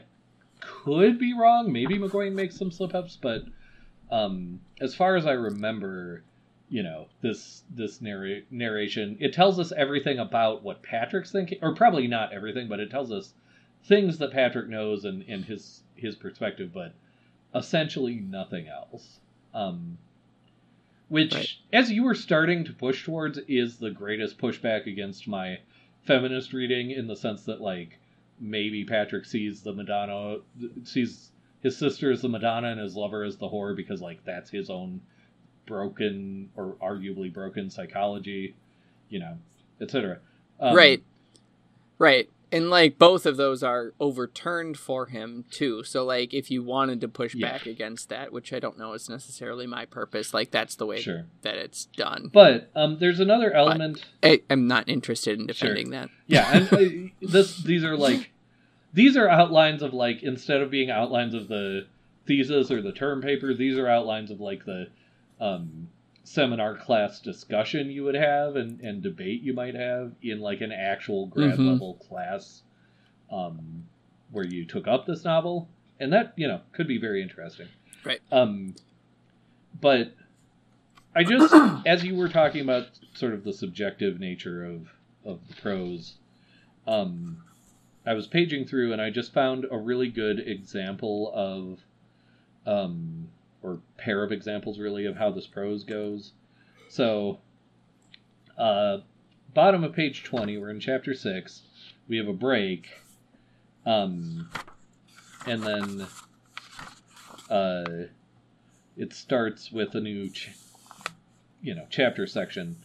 could 0.59 1.19
be 1.19 1.33
wrong. 1.33 1.71
Maybe 1.71 1.97
McGuane 1.97 2.33
makes 2.33 2.55
some 2.55 2.71
slip 2.71 2.95
ups, 2.95 3.17
but 3.21 3.43
um, 4.09 4.61
as 4.79 4.95
far 4.95 5.15
as 5.15 5.25
I 5.25 5.33
remember, 5.33 6.23
you 6.69 6.81
know 6.81 7.07
this 7.21 7.63
this 7.69 8.01
narra- 8.01 8.41
narration 8.49 9.17
it 9.19 9.33
tells 9.33 9.59
us 9.59 9.71
everything 9.71 10.17
about 10.19 10.63
what 10.63 10.81
Patrick's 10.81 11.31
thinking, 11.31 11.59
or 11.61 11.75
probably 11.75 12.07
not 12.07 12.33
everything, 12.33 12.67
but 12.67 12.79
it 12.79 12.89
tells 12.89 13.11
us 13.11 13.33
things 13.85 14.17
that 14.17 14.31
Patrick 14.31 14.67
knows 14.67 15.05
and 15.05 15.21
in 15.23 15.43
his 15.43 15.83
his 15.95 16.15
perspective, 16.15 16.71
but 16.73 16.93
essentially 17.55 18.15
nothing 18.15 18.67
else. 18.67 19.19
Um, 19.53 19.97
which, 21.07 21.33
Right. 21.33 21.47
as 21.71 21.91
you 21.91 22.03
were 22.03 22.15
starting 22.15 22.65
to 22.65 22.73
push 22.73 23.05
towards, 23.05 23.37
is 23.47 23.77
the 23.77 23.91
greatest 23.91 24.37
pushback 24.37 24.85
against 24.87 25.27
my 25.27 25.59
feminist 26.03 26.53
reading 26.53 26.91
in 26.91 27.07
the 27.07 27.15
sense 27.15 27.45
that 27.45 27.61
like 27.61 27.99
maybe 28.39 28.83
Patrick 28.83 29.25
sees 29.25 29.61
the 29.61 29.73
Madonna 29.73 30.37
sees 30.83 31.31
his 31.61 31.77
sister 31.77 32.11
as 32.11 32.21
the 32.21 32.29
Madonna 32.29 32.67
and 32.69 32.79
his 32.79 32.95
lover 32.95 33.23
as 33.23 33.37
the 33.37 33.47
whore 33.47 33.75
because 33.75 34.01
like 34.01 34.23
that's 34.25 34.49
his 34.49 34.69
own 34.69 35.01
broken 35.65 36.49
or 36.55 36.75
arguably 36.81 37.31
broken 37.33 37.69
psychology, 37.69 38.55
you 39.09 39.19
know, 39.19 39.37
etc. 39.81 40.19
Um, 40.59 40.75
right. 40.75 41.03
Right. 41.97 42.29
And 42.55 42.69
like 42.69 42.97
both 42.97 43.25
of 43.25 43.35
those 43.35 43.63
are 43.63 43.93
overturned 43.99 44.77
for 44.77 45.07
him 45.07 45.43
too. 45.51 45.83
So 45.83 46.05
like 46.05 46.33
if 46.33 46.49
you 46.49 46.63
wanted 46.63 47.01
to 47.01 47.07
push 47.09 47.35
Yeah. 47.35 47.51
back 47.51 47.65
against 47.65 48.07
that, 48.09 48.31
which 48.31 48.53
I 48.53 48.59
don't 48.59 48.77
know 48.77 48.93
is 48.93 49.09
necessarily 49.09 49.67
my 49.67 49.85
purpose, 49.85 50.33
like 50.33 50.51
that's 50.51 50.75
the 50.75 50.85
way 50.85 51.01
Sure. 51.01 51.25
that 51.41 51.55
it's 51.55 51.85
done. 51.97 52.29
But 52.31 52.71
um, 52.73 52.97
there's 52.99 53.19
another 53.19 53.51
element. 53.53 54.05
I, 54.23 54.41
I'm 54.49 54.67
not 54.67 54.87
interested 54.87 55.37
in 55.37 55.47
defending 55.47 55.89
that. 55.89 56.09
Yeah, 56.27 56.49
and 56.57 56.73
uh, 57.21 57.27
this 57.29 57.57
these 57.61 57.83
are 57.83 57.97
like 57.97 58.31
these 58.93 59.17
are 59.17 59.27
outlines 59.27 59.81
of 59.81 59.93
like 59.93 60.23
instead 60.23 60.61
of 60.61 60.71
being 60.71 60.89
outlines 60.89 61.33
of 61.33 61.49
the 61.49 61.87
thesis 62.25 62.71
or 62.71 62.81
the 62.81 62.93
term 62.93 63.21
paper, 63.21 63.53
these 63.53 63.77
are 63.77 63.87
outlines 63.89 64.31
of 64.31 64.39
like 64.39 64.63
the 64.65 64.87
um, 65.41 65.89
seminar 66.25 66.75
class 66.75 67.19
discussion 67.19 67.89
you 67.89 68.03
would 68.03 68.15
have 68.15 68.55
and, 68.55 68.81
and 68.81 69.03
debate 69.03 69.41
you 69.43 69.53
might 69.53 69.75
have 69.75 70.11
in 70.21 70.39
like 70.39 70.61
an 70.61 70.71
actual 70.71 71.27
grad 71.27 71.59
Mhm. 71.59 71.71
level 71.73 71.93
class 71.95 72.63
um, 73.31 73.85
where 74.31 74.45
you 74.45 74.65
took 74.65 74.87
up 74.87 75.05
this 75.05 75.23
novel, 75.23 75.69
and 75.99 76.11
that 76.11 76.33
you 76.35 76.47
know 76.47 76.61
could 76.73 76.87
be 76.87 76.97
very 76.97 77.21
interesting. 77.21 77.67
Right. 78.03 78.19
Um, 78.31 78.75
but 79.79 80.13
I 81.15 81.23
just 81.23 81.53
as 81.85 82.03
you 82.03 82.15
were 82.15 82.29
talking 82.29 82.61
about 82.61 82.87
sort 83.13 83.33
of 83.33 83.43
the 83.43 83.53
subjective 83.53 84.19
nature 84.19 84.65
of 84.65 84.89
of 85.23 85.47
the 85.47 85.55
prose, 85.55 86.15
um, 86.87 87.37
I 88.05 88.13
was 88.13 88.27
paging 88.27 88.65
through 88.65 88.93
and 88.93 89.01
I 89.01 89.09
just 89.09 89.33
found 89.33 89.65
a 89.71 89.77
really 89.77 90.09
good 90.09 90.39
example 90.39 91.31
of, 91.33 91.79
um, 92.67 93.29
or 93.65 93.79
pair 93.97 94.23
of 94.23 94.31
examples 94.31 94.79
really 94.79 95.05
of 95.05 95.17
how 95.17 95.31
this 95.31 95.47
prose 95.47 95.83
goes. 95.83 96.33
So, 96.87 97.39
uh, 98.57 98.99
bottom 99.53 99.83
of 99.83 99.93
page 99.93 100.23
20, 100.23 100.57
we're 100.57 100.69
in 100.69 100.79
chapter 100.79 101.15
6. 101.15 101.61
We 102.07 102.17
have 102.17 102.27
a 102.27 102.33
break. 102.33 102.89
Um, 103.85 104.49
and 105.47 105.63
then 105.63 106.07
uh, 107.49 108.05
it 108.95 109.13
starts 109.13 109.71
with 109.71 109.95
a 109.95 110.01
new, 110.01 110.29
ch- 110.29 110.51
you 111.61 111.73
know, 111.73 111.87
chapter 111.89 112.27
section. 112.27 112.77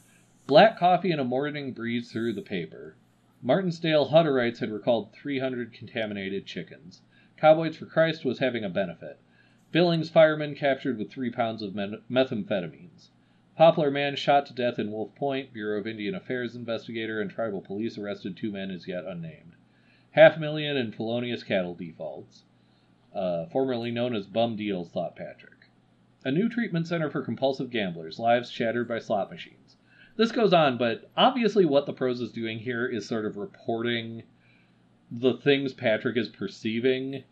Black 0.46 0.78
coffee 0.78 1.12
and 1.12 1.20
a 1.20 1.24
morning 1.24 1.72
breeze 1.72 2.10
through 2.10 2.32
the 2.32 2.42
paper. 2.42 2.96
Martinsdale 3.42 4.10
Hutterites 4.10 4.58
had 4.58 4.72
recalled 4.72 5.12
300 5.12 5.72
contaminated 5.72 6.46
chickens. 6.46 7.02
Cowboys 7.36 7.76
for 7.76 7.86
Christ 7.86 8.24
was 8.24 8.38
having 8.38 8.64
a 8.64 8.68
benefit. 8.68 9.18
Billings 9.72 10.10
fireman 10.10 10.56
captured 10.56 10.98
with 10.98 11.10
three 11.10 11.30
pounds 11.30 11.62
of 11.62 11.74
methamphetamines. 11.74 13.10
Poplar 13.56 13.90
man 13.90 14.16
shot 14.16 14.46
to 14.46 14.54
death 14.54 14.78
in 14.78 14.90
Wolf 14.90 15.14
Point. 15.14 15.52
Bureau 15.52 15.78
of 15.78 15.86
Indian 15.86 16.14
Affairs 16.14 16.56
investigator 16.56 17.20
and 17.20 17.30
tribal 17.30 17.60
police 17.60 17.96
arrested 17.96 18.36
two 18.36 18.50
men 18.50 18.70
as 18.70 18.88
yet 18.88 19.04
unnamed. 19.04 19.52
Half 20.12 20.38
million 20.38 20.76
in 20.76 20.90
felonious 20.90 21.44
cattle 21.44 21.74
defaults. 21.74 22.42
Uh, 23.14 23.46
formerly 23.46 23.90
known 23.90 24.14
as 24.14 24.26
bum 24.26 24.56
deals, 24.56 24.88
thought 24.88 25.14
Patrick. 25.14 25.68
A 26.24 26.32
new 26.32 26.48
treatment 26.48 26.86
center 26.86 27.08
for 27.08 27.22
compulsive 27.22 27.70
gamblers. 27.70 28.18
Lives 28.18 28.50
shattered 28.50 28.88
by 28.88 28.98
slot 28.98 29.30
machines. 29.30 29.76
This 30.16 30.32
goes 30.32 30.52
on, 30.52 30.78
but 30.78 31.08
obviously, 31.16 31.64
what 31.64 31.86
the 31.86 31.92
prose 31.92 32.20
is 32.20 32.32
doing 32.32 32.58
here 32.58 32.86
is 32.86 33.06
sort 33.06 33.24
of 33.24 33.36
reporting 33.36 34.24
the 35.10 35.34
things 35.34 35.72
Patrick 35.72 36.16
is 36.16 36.28
perceiving 36.28 37.24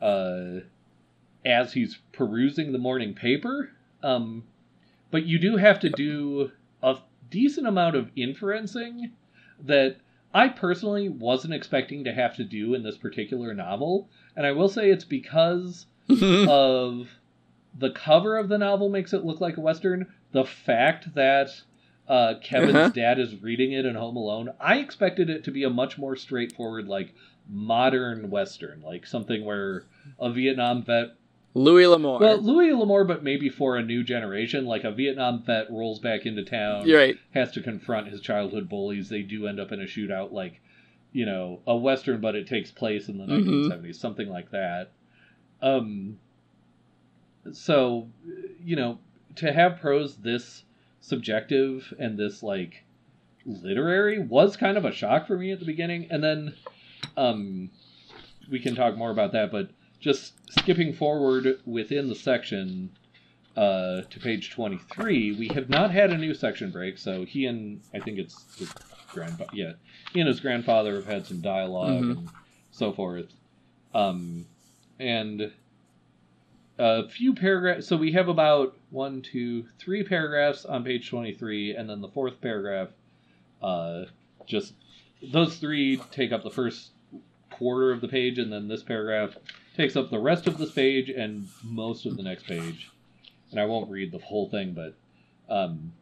uh, 0.00 0.60
as 1.44 1.72
he's 1.72 1.98
perusing 2.12 2.72
the 2.72 2.78
morning 2.78 3.14
paper. 3.14 3.70
Um, 4.02 4.44
but 5.10 5.24
you 5.26 5.38
do 5.38 5.56
have 5.56 5.80
to 5.80 5.90
do 5.90 6.50
a 6.82 6.98
decent 7.30 7.66
amount 7.66 7.96
of 7.96 8.14
inferencing 8.14 9.10
that 9.64 9.96
I 10.34 10.48
personally 10.48 11.08
wasn't 11.08 11.54
expecting 11.54 12.04
to 12.04 12.12
have 12.12 12.36
to 12.36 12.44
do 12.44 12.74
in 12.74 12.82
this 12.82 12.96
particular 12.96 13.54
novel. 13.54 14.08
And 14.34 14.46
I 14.46 14.52
will 14.52 14.68
say 14.68 14.90
it's 14.90 15.04
because 15.04 15.86
of 16.48 17.08
the 17.78 17.90
cover 17.90 18.36
of 18.38 18.48
the 18.48 18.58
novel 18.58 18.88
makes 18.88 19.12
it 19.12 19.24
look 19.24 19.40
like 19.40 19.56
a 19.56 19.60
western. 19.60 20.12
The 20.32 20.44
fact 20.44 21.14
that 21.14 21.50
uh, 22.08 22.34
Kevin's 22.42 22.74
Uh-huh. 22.74 22.88
dad 22.90 23.18
is 23.18 23.40
reading 23.42 23.72
it 23.72 23.86
in 23.86 23.94
Home 23.94 24.16
Alone, 24.16 24.50
I 24.60 24.78
expected 24.78 25.30
it 25.30 25.44
to 25.44 25.50
be 25.50 25.64
a 25.64 25.70
much 25.70 25.98
more 25.98 26.16
straightforward, 26.16 26.88
like 26.88 27.14
modern 27.48 28.30
western, 28.30 28.82
like 28.82 29.06
something 29.06 29.44
where 29.44 29.84
a 30.18 30.30
Vietnam 30.30 30.82
vet. 30.82 31.12
Louis 31.54 31.86
L'Amour. 31.86 32.18
Well, 32.20 32.40
Louis 32.40 32.72
L'Amour, 32.72 33.04
but 33.04 33.22
maybe 33.22 33.48
for 33.50 33.76
a 33.76 33.82
new 33.82 34.02
generation, 34.02 34.64
like 34.64 34.84
a 34.84 34.90
Vietnam 34.90 35.42
vet 35.42 35.70
rolls 35.70 35.98
back 35.98 36.24
into 36.24 36.42
town, 36.44 36.88
You're 36.88 36.98
right. 36.98 37.16
has 37.34 37.52
to 37.52 37.60
confront 37.60 38.08
his 38.08 38.20
childhood 38.20 38.68
bullies. 38.68 39.08
They 39.08 39.22
do 39.22 39.46
end 39.46 39.60
up 39.60 39.70
in 39.72 39.80
a 39.80 39.84
shootout, 39.84 40.32
like 40.32 40.60
you 41.12 41.26
know, 41.26 41.60
a 41.66 41.76
western, 41.76 42.22
but 42.22 42.34
it 42.34 42.46
takes 42.46 42.70
place 42.70 43.08
in 43.08 43.18
the 43.18 43.24
Mhm. 43.26 43.68
1970s, 43.68 43.98
something 44.00 44.28
like 44.30 44.50
that. 44.50 44.92
Um, 45.60 46.18
so 47.52 48.08
you 48.64 48.76
know, 48.76 48.98
to 49.36 49.52
have 49.52 49.80
prose 49.80 50.16
this 50.16 50.64
subjective 51.00 51.92
and 51.98 52.16
this 52.16 52.42
like 52.42 52.84
literary 53.44 54.20
was 54.20 54.56
kind 54.56 54.78
of 54.78 54.84
a 54.84 54.92
shock 54.92 55.26
for 55.26 55.36
me 55.36 55.50
at 55.50 55.58
the 55.58 55.66
beginning, 55.66 56.06
and 56.10 56.22
then 56.22 56.54
um, 57.16 57.70
we 58.50 58.58
can 58.60 58.74
talk 58.74 58.96
more 58.96 59.10
about 59.10 59.32
that, 59.32 59.50
but 59.50 59.68
just 60.02 60.34
skipping 60.52 60.92
forward 60.92 61.60
within 61.64 62.08
the 62.08 62.14
section 62.14 62.90
uh, 63.56 64.02
to 64.10 64.18
page 64.20 64.50
23, 64.50 65.32
we 65.38 65.48
have 65.48 65.70
not 65.70 65.90
had 65.90 66.10
a 66.10 66.18
new 66.18 66.34
section 66.34 66.70
break, 66.70 66.98
so 66.98 67.24
he 67.24 67.46
and 67.46 67.80
I 67.94 68.00
think 68.00 68.18
it's 68.18 68.44
his 68.58 68.70
grandfather, 69.12 69.50
yeah, 69.54 69.72
he 70.12 70.20
and 70.20 70.28
his 70.28 70.40
grandfather 70.40 70.96
have 70.96 71.06
had 71.06 71.26
some 71.26 71.40
dialog 71.40 72.02
Mhm. 72.02 72.10
and 72.18 72.28
so 72.72 72.92
forth. 72.92 73.32
Um, 73.94 74.46
and 74.98 75.52
a 76.78 77.08
few 77.08 77.34
paragraphs, 77.34 77.86
so 77.86 77.96
we 77.96 78.12
have 78.12 78.28
about 78.28 78.76
one, 78.90 79.22
two, 79.22 79.66
three 79.78 80.02
paragraphs 80.02 80.64
on 80.64 80.82
page 80.82 81.08
23, 81.10 81.76
and 81.76 81.88
then 81.88 82.00
the 82.00 82.08
fourth 82.08 82.40
paragraph, 82.40 82.88
uh, 83.62 84.06
just 84.46 84.74
those 85.22 85.58
three 85.58 85.98
take 86.10 86.32
up 86.32 86.42
the 86.42 86.50
first 86.50 86.90
quarter 87.50 87.92
of 87.92 88.00
the 88.00 88.08
page, 88.08 88.38
and 88.38 88.52
then 88.52 88.66
this 88.66 88.82
paragraph 88.82 89.36
takes 89.76 89.96
up 89.96 90.10
the 90.10 90.18
rest 90.18 90.46
of 90.46 90.58
this 90.58 90.72
page 90.72 91.08
and 91.08 91.48
most 91.62 92.06
of 92.06 92.16
the 92.16 92.22
next 92.22 92.44
page. 92.44 92.90
And 93.50 93.60
I 93.60 93.64
won't 93.66 93.90
read 93.90 94.12
the 94.12 94.18
whole 94.18 94.48
thing, 94.48 94.72
but 94.72 94.94
um, 95.48 95.92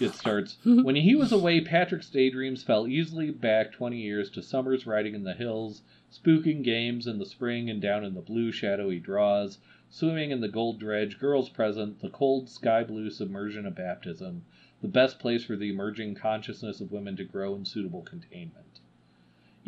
it 0.00 0.14
starts 0.14 0.56
when 0.64 0.96
he 0.96 1.14
was 1.14 1.32
away. 1.32 1.60
Patrick's 1.60 2.10
daydreams 2.10 2.62
fell 2.62 2.86
easily 2.86 3.30
back 3.30 3.72
twenty 3.72 4.00
years 4.00 4.30
to 4.30 4.42
summers 4.42 4.86
riding 4.86 5.14
in 5.14 5.24
the 5.24 5.34
hills, 5.34 5.82
spooking 6.12 6.62
games 6.62 7.06
in 7.06 7.18
the 7.18 7.26
spring 7.26 7.68
and 7.68 7.82
down 7.82 8.04
in 8.04 8.14
the 8.14 8.20
blue 8.20 8.52
shadowy 8.52 8.98
draws, 8.98 9.58
swimming 9.90 10.30
in 10.30 10.40
the 10.40 10.48
gold 10.48 10.78
dredge, 10.78 11.18
girls 11.18 11.48
present, 11.48 12.00
the 12.00 12.10
cold 12.10 12.48
sky 12.48 12.84
blue 12.84 13.10
submersion 13.10 13.66
of 13.66 13.74
baptism, 13.74 14.44
the 14.80 14.88
best 14.88 15.18
place 15.18 15.44
for 15.44 15.56
the 15.56 15.70
emerging 15.70 16.14
consciousness 16.14 16.80
of 16.80 16.92
women 16.92 17.16
to 17.16 17.24
grow 17.24 17.54
in 17.54 17.64
suitable 17.64 18.02
containment. 18.02 18.80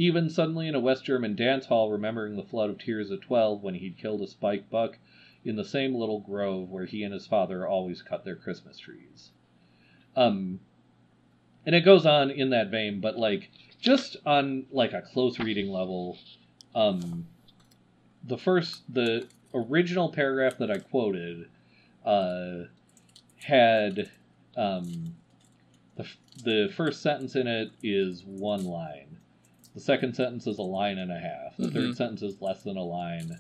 Even 0.01 0.31
suddenly 0.31 0.67
in 0.67 0.75
a 0.75 0.81
West 0.81 1.05
German 1.05 1.37
dance 1.37 1.67
hall, 1.67 1.91
remembering 1.91 2.35
the 2.35 2.43
flood 2.43 2.71
of 2.71 2.79
tears 2.79 3.11
at 3.11 3.21
twelve 3.21 3.63
when 3.63 3.75
he'd 3.75 3.99
killed 3.99 4.23
a 4.23 4.27
spike 4.27 4.71
buck 4.71 4.97
in 5.45 5.57
the 5.57 5.65
same 5.65 5.95
little 5.95 6.21
grove 6.21 6.71
where 6.71 6.87
he 6.87 7.03
and 7.03 7.13
his 7.13 7.27
father 7.27 7.69
always 7.69 8.01
cut 8.01 8.25
their 8.25 8.35
Christmas 8.35 8.79
trees. 8.79 9.29
Um, 10.17 10.61
and 11.67 11.75
it 11.75 11.83
goes 11.83 12.07
on 12.07 12.31
in 12.31 12.49
that 12.49 12.71
vein, 12.71 13.03
but 13.03 13.19
like 13.19 13.51
just 13.79 14.17
on 14.25 14.65
like 14.73 14.95
a 14.95 15.03
close 15.03 15.39
reading 15.39 15.71
level, 15.71 16.17
um, 16.75 17.27
the 18.25 18.39
first 18.39 18.83
the 18.89 19.29
original 19.53 20.09
paragraph 20.09 20.57
that 20.61 20.71
I 20.71 20.79
quoted 20.79 21.47
uh, 22.07 22.61
had 23.37 24.11
um, 24.57 25.15
the 25.99 26.07
the 26.43 26.73
first 26.75 27.03
sentence 27.03 27.37
in 27.37 27.47
it 27.47 27.73
is 27.83 28.25
one 28.25 28.65
line. 28.65 29.19
The 29.75 29.81
second 29.81 30.15
sentence 30.17 30.47
is 30.47 30.59
a 30.59 30.63
line 30.63 30.99
and 30.99 31.13
a 31.13 31.19
half. 31.19 31.57
The 31.57 31.69
Mhm. 31.69 31.73
third 31.73 31.97
sentence 31.97 32.23
is 32.23 32.43
less 32.43 32.63
than 32.63 32.77
a 32.77 32.83
line, 32.85 33.39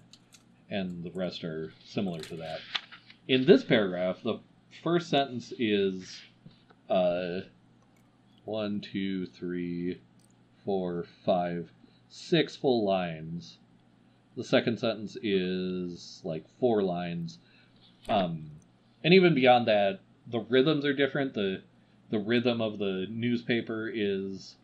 and 0.68 1.02
the 1.02 1.10
rest 1.10 1.42
are 1.44 1.72
similar 1.84 2.20
to 2.20 2.36
that. 2.36 2.60
In 3.26 3.44
this 3.46 3.64
paragraph, 3.64 4.22
the 4.22 4.38
first 4.82 5.08
sentence 5.08 5.52
is 5.58 6.20
uh, 6.88 7.42
one, 8.44 8.80
two, 8.80 9.26
three, 9.26 9.98
four, 10.64 11.04
five, 11.24 11.70
six 12.08 12.56
full 12.56 12.84
lines. 12.84 13.58
The 14.36 14.42
second 14.42 14.78
sentence 14.78 15.16
is 15.22 16.20
like 16.24 16.48
four 16.58 16.82
lines. 16.82 17.38
Um, 18.08 18.50
and 19.04 19.14
even 19.14 19.34
beyond 19.34 19.68
that, 19.68 20.00
the 20.26 20.40
rhythms 20.40 20.84
are 20.84 20.94
different. 20.94 21.34
The 21.34 21.62
the 22.10 22.18
rhythm 22.18 22.60
of 22.60 22.78
the 22.78 23.06
newspaper 23.08 23.88
is 23.88 24.56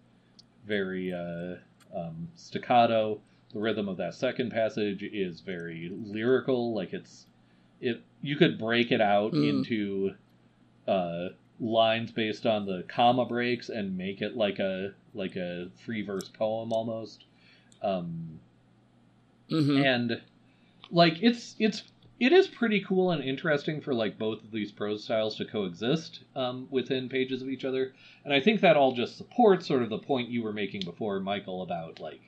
very 0.67 1.13
uh, 1.13 1.57
um, 1.97 2.29
staccato. 2.35 3.21
The 3.53 3.61
rhythm 3.61 3.89
of 3.89 3.97
that 3.99 4.15
second 4.15 4.51
passage 4.51 5.03
is 5.03 5.41
very 5.41 5.91
lyrical. 5.93 6.75
Like 6.75 6.93
it's 6.93 7.27
it 7.81 8.03
you 8.23 8.37
could 8.37 8.59
break 8.59 8.91
it 8.93 9.01
out 9.01 9.33
Mm. 9.33 9.49
into 9.49 10.15
uh, 10.87 11.29
lines 11.61 12.11
based 12.13 12.47
on 12.47 12.67
the 12.67 12.85
comma 12.89 13.25
breaks 13.25 13.69
and 13.69 13.97
make 13.97 14.21
it 14.21 14.37
like 14.37 14.59
a 14.59 14.93
like 15.15 15.37
a 15.37 15.69
free 15.85 16.03
verse 16.03 16.29
poem 16.29 16.73
almost. 16.73 17.25
Um, 17.83 18.41
hmm 19.49 19.83
and 19.83 20.21
like 20.91 21.23
it's 21.23 21.55
it's 21.59 21.83
it 22.19 22.33
is 22.33 22.49
pretty 22.49 22.81
cool 22.81 23.11
and 23.11 23.23
interesting 23.23 23.81
for 23.81 23.95
like 23.95 24.19
both 24.19 24.43
of 24.43 24.51
these 24.51 24.73
prose 24.73 25.05
styles 25.05 25.37
to 25.37 25.45
coexist 25.45 26.25
um, 26.35 26.67
within 26.71 27.09
pages 27.09 27.43
of 27.43 27.49
each 27.49 27.65
other 27.65 27.93
and 28.25 28.33
i 28.33 28.41
think 28.41 28.61
that 28.61 28.77
all 28.77 28.93
just 28.93 29.17
supports 29.17 29.67
sort 29.67 29.83
of 29.83 29.91
the 29.91 29.99
point 29.99 30.29
you 30.29 30.43
were 30.43 30.53
making 30.53 30.81
before 30.83 31.21
michael 31.21 31.63
about 31.63 32.01
like 32.01 32.21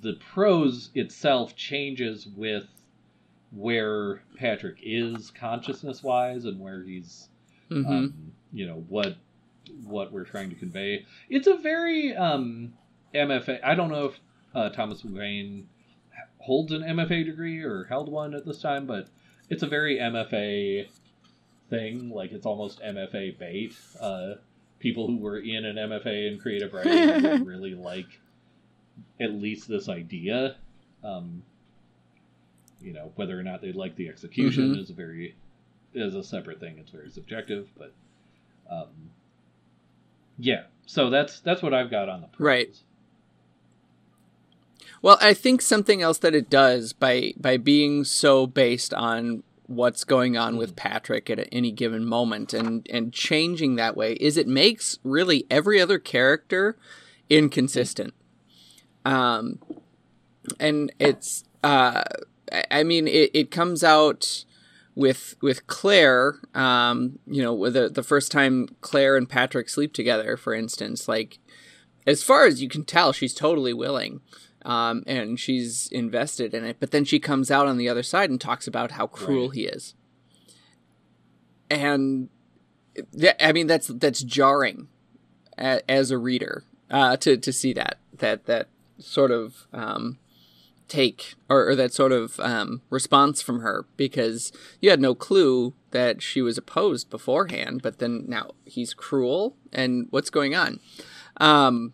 the 0.00 0.14
prose 0.32 0.90
itself 0.94 1.56
changes 1.56 2.26
with 2.36 2.66
where 3.50 4.22
patrick 4.36 4.78
is 4.82 5.30
consciousness 5.30 6.02
wise 6.02 6.44
and 6.44 6.60
where 6.60 6.82
he's 6.82 7.28
hmm 7.68 7.84
um, 7.86 8.32
you 8.52 8.66
know 8.66 8.84
what 8.88 9.16
what 9.84 10.12
we're 10.12 10.24
trying 10.24 10.50
to 10.50 10.56
convey. 10.56 11.04
It's 11.28 11.46
a 11.46 11.56
very 11.56 12.14
um, 12.14 12.74
MFA. 13.14 13.60
I 13.64 13.74
don't 13.74 13.90
know 13.90 14.06
if 14.06 14.20
uh, 14.54 14.68
Thomas 14.70 15.02
McGuane 15.02 15.64
holds 16.46 16.72
an 16.72 16.82
MFA 16.82 17.24
degree 17.24 17.60
or 17.62 17.84
held 17.84 18.08
one 18.10 18.34
at 18.34 18.46
this 18.46 18.60
time, 18.60 18.86
but 18.86 19.08
it's 19.50 19.62
a 19.62 19.66
very 19.66 19.98
MFA 19.98 20.88
thing. 21.68 22.10
Like 22.10 22.32
it's 22.32 22.46
almost 22.46 22.80
MFA 22.80 23.38
bait. 23.38 23.74
Uh, 24.00 24.34
people 24.78 25.06
who 25.06 25.16
were 25.18 25.38
in 25.38 25.64
an 25.64 25.76
MFA 25.76 26.32
in 26.32 26.38
creative 26.38 26.72
writing 26.72 27.44
really 27.44 27.74
like 27.74 28.06
at 29.20 29.32
least 29.32 29.68
this 29.68 29.88
idea. 29.88 30.56
Um, 31.04 31.42
you 32.80 32.92
know, 32.92 33.12
whether 33.16 33.38
or 33.38 33.42
not 33.42 33.60
they 33.62 33.72
like 33.72 33.96
the 33.96 34.08
execution 34.08 34.74
Mhm. 34.74 34.78
is 34.80 34.90
a 34.90 34.94
very 34.94 35.34
is 35.94 36.14
a 36.14 36.22
separate 36.22 36.60
thing. 36.60 36.76
It's 36.78 36.90
very 36.90 37.10
subjective, 37.10 37.68
but 37.76 37.92
um, 38.70 38.88
yeah. 40.38 40.64
So 40.86 41.10
that's 41.10 41.40
that's 41.40 41.62
what 41.62 41.74
I've 41.74 41.90
got 41.90 42.08
on 42.08 42.20
the 42.20 42.26
prose. 42.28 42.46
Right. 42.46 42.78
Well, 45.02 45.18
I 45.20 45.34
think 45.34 45.60
something 45.62 46.02
else 46.02 46.18
that 46.18 46.34
it 46.34 46.50
does 46.50 46.92
by 46.92 47.34
by 47.36 47.56
being 47.56 48.04
so 48.04 48.46
based 48.46 48.92
on 48.94 49.42
what's 49.66 50.04
going 50.04 50.36
on 50.36 50.56
with 50.56 50.76
Patrick 50.76 51.28
at 51.28 51.48
any 51.52 51.72
given 51.72 52.04
moment 52.04 52.54
and 52.54 52.86
and 52.90 53.12
changing 53.12 53.76
that 53.76 53.96
way 53.96 54.14
is 54.14 54.36
it 54.36 54.46
makes 54.46 54.98
really 55.02 55.44
every 55.50 55.80
other 55.80 55.98
character 55.98 56.76
inconsistent. 57.28 58.14
Um 59.04 59.58
and 60.60 60.92
it's 60.98 61.44
uh 61.62 62.04
I- 62.70 62.84
mean 62.84 63.08
it, 63.08 63.30
it 63.34 63.50
comes 63.50 63.82
out 63.82 64.44
with 64.94 65.34
with 65.42 65.66
Claire, 65.66 66.36
um, 66.54 67.18
you 67.26 67.42
know, 67.42 67.68
the 67.68 67.88
the 67.88 68.02
first 68.02 68.32
time 68.32 68.68
Claire 68.80 69.16
and 69.16 69.28
Patrick 69.28 69.68
sleep 69.68 69.92
together, 69.92 70.36
for 70.36 70.54
instance, 70.54 71.06
like 71.08 71.38
as 72.06 72.22
far 72.22 72.46
as 72.46 72.62
you 72.62 72.68
can 72.68 72.84
tell, 72.84 73.12
she's 73.12 73.34
totally 73.34 73.74
willing. 73.74 74.20
Um, 74.66 75.04
and 75.06 75.38
she's 75.38 75.88
invested 75.92 76.52
in 76.52 76.64
it, 76.64 76.78
but 76.80 76.90
then 76.90 77.04
she 77.04 77.20
comes 77.20 77.52
out 77.52 77.68
on 77.68 77.76
the 77.78 77.88
other 77.88 78.02
side 78.02 78.30
and 78.30 78.40
talks 78.40 78.66
about 78.66 78.90
how 78.92 79.06
cruel 79.06 79.46
Right. 79.48 79.54
he 79.54 79.64
is. 79.66 79.94
And 81.70 82.28
th- 83.18 83.36
I 83.40 83.52
mean 83.52 83.66
that's 83.66 83.88
that's 83.88 84.22
jarring 84.22 84.88
a- 85.58 85.88
as 85.90 86.10
a 86.10 86.18
reader 86.18 86.64
uh, 86.90 87.16
to 87.18 87.36
to 87.36 87.52
see 87.52 87.72
that 87.74 87.98
that 88.18 88.46
that 88.46 88.68
sort 88.98 89.30
of 89.30 89.66
um, 89.72 90.18
take 90.88 91.34
or, 91.48 91.68
or 91.68 91.76
that 91.76 91.92
sort 91.92 92.12
of 92.12 92.38
um, 92.40 92.82
response 92.90 93.42
from 93.42 93.60
her 93.60 93.84
because 93.96 94.52
you 94.80 94.90
had 94.90 95.00
no 95.00 95.14
clue 95.14 95.74
that 95.90 96.22
she 96.22 96.40
was 96.42 96.56
opposed 96.58 97.10
beforehand, 97.10 97.82
but 97.82 97.98
then 97.98 98.24
now 98.28 98.50
he's 98.64 98.94
cruel 98.94 99.56
and 99.72 100.06
what's 100.10 100.30
going 100.30 100.54
on, 100.54 100.78
um, 101.38 101.92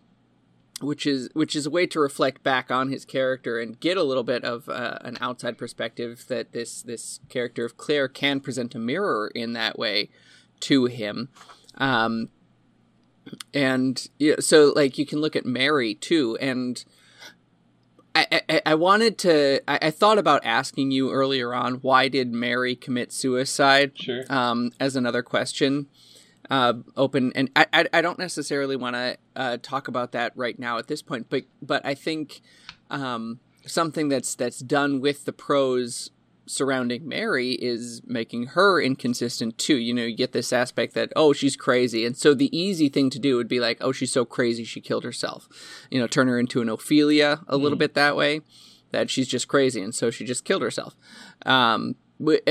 which 0.83 1.07
is 1.07 1.29
which 1.33 1.55
is 1.55 1.65
a 1.65 1.69
way 1.69 1.85
to 1.87 1.99
reflect 1.99 2.43
back 2.43 2.69
on 2.69 2.89
his 2.89 3.05
character 3.05 3.59
and 3.59 3.79
get 3.79 3.97
a 3.97 4.03
little 4.03 4.23
bit 4.23 4.43
of 4.43 4.69
uh, 4.69 4.99
an 5.01 5.17
outside 5.21 5.57
perspective 5.57 6.25
that 6.27 6.51
this 6.51 6.81
this 6.81 7.19
character 7.29 7.65
of 7.65 7.77
Claire 7.77 8.07
can 8.07 8.39
present 8.39 8.75
a 8.75 8.79
mirror 8.79 9.31
in 9.33 9.53
that 9.53 9.79
way 9.79 10.09
to 10.61 10.85
him. 10.85 11.29
Um, 11.75 12.29
and 13.53 14.07
yeah, 14.19 14.35
so 14.39 14.73
like 14.75 14.97
you 14.97 15.05
can 15.05 15.19
look 15.19 15.35
at 15.35 15.45
Mary 15.45 15.95
too, 15.95 16.37
and 16.39 16.83
I, 18.15 18.41
I, 18.49 18.61
I 18.67 18.75
wanted 18.75 19.17
to. 19.19 19.61
I, 19.67 19.87
I 19.87 19.91
thought 19.91 20.17
about 20.17 20.45
asking 20.45 20.91
you 20.91 21.11
earlier 21.11 21.53
on 21.53 21.75
why 21.75 22.07
did 22.09 22.31
Mary 22.31 22.75
commit 22.75 23.11
suicide? 23.11 23.93
Sure. 23.95 24.23
Um, 24.29 24.71
as 24.79 24.95
another 24.95 25.23
question, 25.23 25.87
uh, 26.49 26.73
open, 26.97 27.31
and 27.35 27.49
I, 27.55 27.65
I, 27.73 27.85
I 27.93 28.01
don't 28.01 28.19
necessarily 28.19 28.75
want 28.75 28.95
to 28.95 29.17
uh, 29.35 29.57
talk 29.61 29.87
about 29.87 30.11
that 30.11 30.33
right 30.35 30.57
now 30.59 30.77
at 30.77 30.87
this 30.87 31.01
point, 31.01 31.27
but 31.29 31.43
but 31.61 31.85
I 31.85 31.93
think 31.95 32.41
um, 32.89 33.39
something 33.65 34.09
that's 34.09 34.35
that's 34.35 34.59
done 34.59 34.99
with 35.01 35.25
the 35.25 35.33
prose 35.33 36.11
surrounding 36.45 37.07
Mary 37.07 37.51
is 37.53 38.01
making 38.05 38.47
her 38.47 38.81
inconsistent 38.81 39.57
too. 39.57 39.77
You 39.77 39.93
know, 39.93 40.03
you 40.03 40.15
get 40.15 40.33
this 40.33 40.51
aspect 40.51 40.93
that 40.93 41.13
oh 41.15 41.31
she's 41.31 41.55
crazy, 41.55 42.05
and 42.05 42.17
so 42.17 42.33
the 42.33 42.55
easy 42.57 42.89
thing 42.89 43.09
to 43.11 43.19
do 43.19 43.37
would 43.37 43.47
be 43.47 43.61
like 43.61 43.77
oh 43.79 43.91
she's 43.93 44.11
so 44.11 44.25
crazy 44.25 44.63
she 44.65 44.81
killed 44.81 45.05
herself. 45.05 45.47
You 45.89 45.99
know, 45.99 46.07
turn 46.07 46.27
her 46.27 46.37
into 46.37 46.61
an 46.61 46.67
Ophelia 46.69 47.41
a 47.47 47.55
little 47.57 47.77
Mhm. 47.77 47.79
bit 47.79 47.93
that 47.93 48.17
way, 48.17 48.41
that 48.91 49.09
she's 49.09 49.27
just 49.29 49.47
crazy 49.47 49.81
and 49.81 49.95
so 49.95 50.11
she 50.11 50.25
just 50.25 50.43
killed 50.43 50.61
herself. 50.61 50.97
Um, 51.45 51.95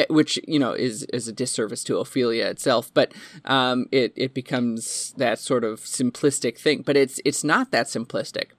which 0.08 0.38
you 0.46 0.58
know 0.58 0.72
is 0.72 1.04
is 1.04 1.28
a 1.28 1.32
disservice 1.32 1.84
to 1.84 1.98
Ophelia 1.98 2.46
itself, 2.46 2.92
but 2.94 3.12
um, 3.44 3.86
it 3.90 4.12
it 4.16 4.34
becomes 4.34 5.14
that 5.16 5.38
sort 5.38 5.64
of 5.64 5.80
simplistic 5.80 6.58
thing. 6.58 6.82
But 6.82 6.96
it's 6.96 7.20
it's 7.24 7.44
not 7.44 7.70
that 7.70 7.86
simplistic 7.86 8.50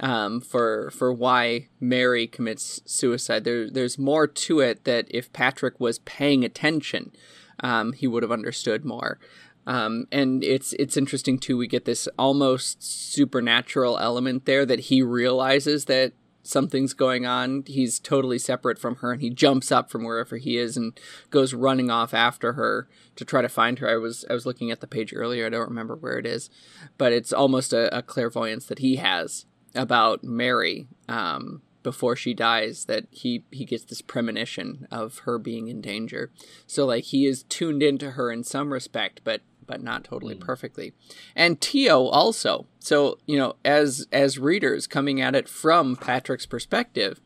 um, 0.00 0.40
for 0.40 0.90
for 0.90 1.12
why 1.12 1.68
Mary 1.80 2.26
commits 2.26 2.80
suicide. 2.84 3.44
There 3.44 3.70
there's 3.70 3.98
more 3.98 4.26
to 4.26 4.60
it 4.60 4.84
that 4.84 5.06
if 5.10 5.32
Patrick 5.32 5.80
was 5.80 5.98
paying 6.00 6.44
attention, 6.44 7.12
um, 7.60 7.92
he 7.92 8.06
would 8.06 8.22
have 8.22 8.32
understood 8.32 8.84
more. 8.84 9.18
Um, 9.66 10.06
and 10.12 10.44
it's 10.44 10.72
it's 10.74 10.96
interesting 10.96 11.38
too. 11.38 11.56
We 11.56 11.66
get 11.66 11.86
this 11.86 12.08
almost 12.18 12.82
supernatural 12.82 13.98
element 13.98 14.44
there 14.44 14.64
that 14.64 14.80
he 14.80 15.02
realizes 15.02 15.86
that 15.86 16.12
something's 16.46 16.94
going 16.94 17.26
on. 17.26 17.64
He's 17.66 17.98
totally 17.98 18.38
separate 18.38 18.78
from 18.78 18.96
her, 18.96 19.12
and 19.12 19.20
he 19.20 19.30
jumps 19.30 19.70
up 19.72 19.90
from 19.90 20.04
wherever 20.04 20.36
he 20.36 20.56
is 20.56 20.76
and 20.76 20.98
goes 21.30 21.54
running 21.54 21.90
off 21.90 22.14
after 22.14 22.54
her 22.54 22.88
to 23.16 23.24
try 23.24 23.42
to 23.42 23.48
find 23.48 23.78
her. 23.78 23.88
I 23.88 23.96
was 23.96 24.24
I 24.30 24.34
was 24.34 24.46
looking 24.46 24.70
at 24.70 24.80
the 24.80 24.86
page 24.86 25.12
earlier. 25.14 25.46
I 25.46 25.50
don't 25.50 25.68
remember 25.68 25.96
where 25.96 26.18
it 26.18 26.26
is, 26.26 26.50
but 26.98 27.12
it's 27.12 27.32
almost 27.32 27.72
a, 27.72 27.96
a 27.96 28.02
clairvoyance 28.02 28.66
that 28.66 28.78
he 28.78 28.96
has 28.96 29.46
about 29.74 30.24
Mary 30.24 30.88
um, 31.08 31.62
before 31.82 32.16
she 32.16 32.34
dies. 32.34 32.86
That 32.86 33.06
he 33.10 33.44
he 33.50 33.64
gets 33.64 33.84
this 33.84 34.02
premonition 34.02 34.86
of 34.90 35.20
her 35.20 35.38
being 35.38 35.68
in 35.68 35.80
danger. 35.80 36.30
So 36.66 36.86
like 36.86 37.04
he 37.04 37.26
is 37.26 37.42
tuned 37.44 37.82
into 37.82 38.12
her 38.12 38.30
in 38.30 38.44
some 38.44 38.72
respect, 38.72 39.20
but 39.24 39.42
but 39.66 39.82
not 39.82 40.04
totally 40.04 40.34
mm. 40.34 40.40
perfectly. 40.40 40.92
And 41.34 41.60
Tio 41.60 42.06
also. 42.06 42.66
So, 42.78 43.18
you 43.26 43.38
know, 43.38 43.56
as 43.64 44.06
as 44.12 44.38
readers 44.38 44.86
coming 44.86 45.20
at 45.20 45.34
it 45.34 45.48
from 45.48 45.96
Patrick's 45.96 46.46
perspective, 46.46 47.20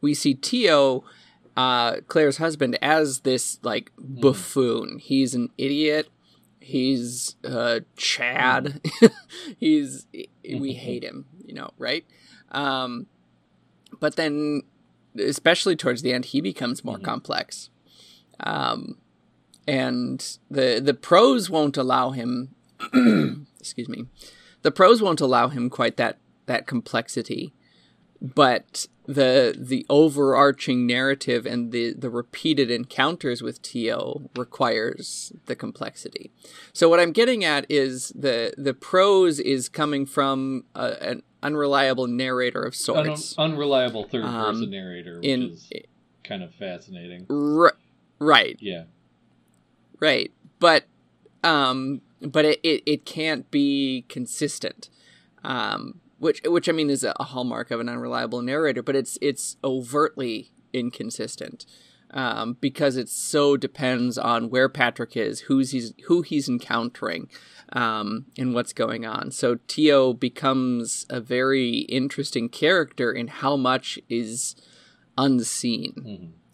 we 0.00 0.14
see 0.14 0.34
Tio 0.34 1.04
uh, 1.56 1.96
Claire's 2.08 2.38
husband 2.38 2.78
as 2.80 3.20
this 3.20 3.58
like 3.62 3.92
mm. 3.96 4.20
buffoon. 4.20 4.98
He's 4.98 5.34
an 5.34 5.50
idiot. 5.58 6.08
He's 6.60 7.36
uh, 7.44 7.80
Chad. 7.96 8.80
Mm. 8.82 9.10
He's 9.58 10.06
we 10.44 10.74
hate 10.74 11.02
him, 11.02 11.26
you 11.44 11.54
know, 11.54 11.70
right? 11.78 12.04
Um, 12.50 13.06
but 13.98 14.16
then, 14.16 14.62
especially 15.18 15.76
towards 15.76 16.02
the 16.02 16.12
end, 16.12 16.26
he 16.26 16.40
becomes 16.40 16.84
more 16.84 16.96
mm-hmm. 16.96 17.04
complex. 17.04 17.70
Um, 18.40 18.98
and 19.66 20.38
the 20.50 20.80
the 20.82 20.94
prose 20.94 21.48
won't 21.48 21.76
allow 21.76 22.10
him 22.10 22.54
excuse 23.60 23.88
me 23.88 24.06
the 24.62 24.70
prose 24.70 25.02
won't 25.02 25.20
allow 25.20 25.48
him 25.48 25.70
quite 25.70 25.96
that 25.96 26.18
that 26.46 26.66
complexity 26.66 27.52
but 28.20 28.86
the 29.06 29.54
the 29.58 29.84
overarching 29.90 30.86
narrative 30.86 31.44
and 31.44 31.72
the 31.72 31.92
the 31.92 32.08
repeated 32.08 32.70
encounters 32.70 33.42
with 33.42 33.60
Tio 33.62 34.30
requires 34.36 35.32
the 35.46 35.56
complexity. 35.56 36.30
So 36.72 36.88
what 36.88 37.00
I'm 37.00 37.10
getting 37.10 37.44
at 37.44 37.66
is 37.68 38.12
the 38.14 38.54
the 38.56 38.74
prose 38.74 39.40
is 39.40 39.68
coming 39.68 40.06
from 40.06 40.64
a, 40.76 41.02
an 41.02 41.22
unreliable 41.42 42.06
narrator 42.06 42.62
of 42.62 42.76
sorts, 42.76 43.36
Un- 43.36 43.52
unreliable 43.52 44.04
third 44.04 44.22
person 44.22 44.64
um, 44.64 44.70
narrator, 44.70 45.16
which 45.16 45.26
in, 45.26 45.42
is 45.42 45.68
kind 46.22 46.44
of 46.44 46.54
fascinating. 46.54 47.26
R- 47.28 47.76
right. 48.20 48.56
Yeah. 48.60 48.84
Right. 50.02 50.32
But 50.58 50.86
um 51.44 52.02
but 52.20 52.44
it, 52.44 52.60
it, 52.64 52.82
it 52.86 53.06
can't 53.06 53.48
be 53.52 54.04
consistent. 54.08 54.90
Um 55.44 56.00
which 56.18 56.42
which 56.44 56.68
I 56.68 56.72
mean 56.72 56.90
is 56.90 57.04
a 57.04 57.14
hallmark 57.20 57.70
of 57.70 57.78
an 57.78 57.88
unreliable 57.88 58.42
narrator, 58.42 58.82
but 58.82 58.96
it's 58.96 59.16
it's 59.22 59.56
overtly 59.62 60.50
inconsistent. 60.72 61.64
Um, 62.14 62.58
because 62.60 62.98
it 62.98 63.08
so 63.08 63.56
depends 63.56 64.18
on 64.18 64.50
where 64.50 64.68
Patrick 64.68 65.16
is, 65.16 65.40
who's 65.42 65.70
he's 65.70 65.94
who 66.08 66.20
he's 66.20 66.46
encountering, 66.46 67.30
um, 67.72 68.26
and 68.36 68.52
what's 68.52 68.74
going 68.74 69.06
on. 69.06 69.30
So 69.30 69.60
Tio 69.66 70.12
becomes 70.12 71.06
a 71.08 71.20
very 71.22 71.78
interesting 71.88 72.50
character 72.50 73.10
in 73.10 73.28
how 73.28 73.56
much 73.56 73.98
is 74.10 74.54
unseen 75.16 75.94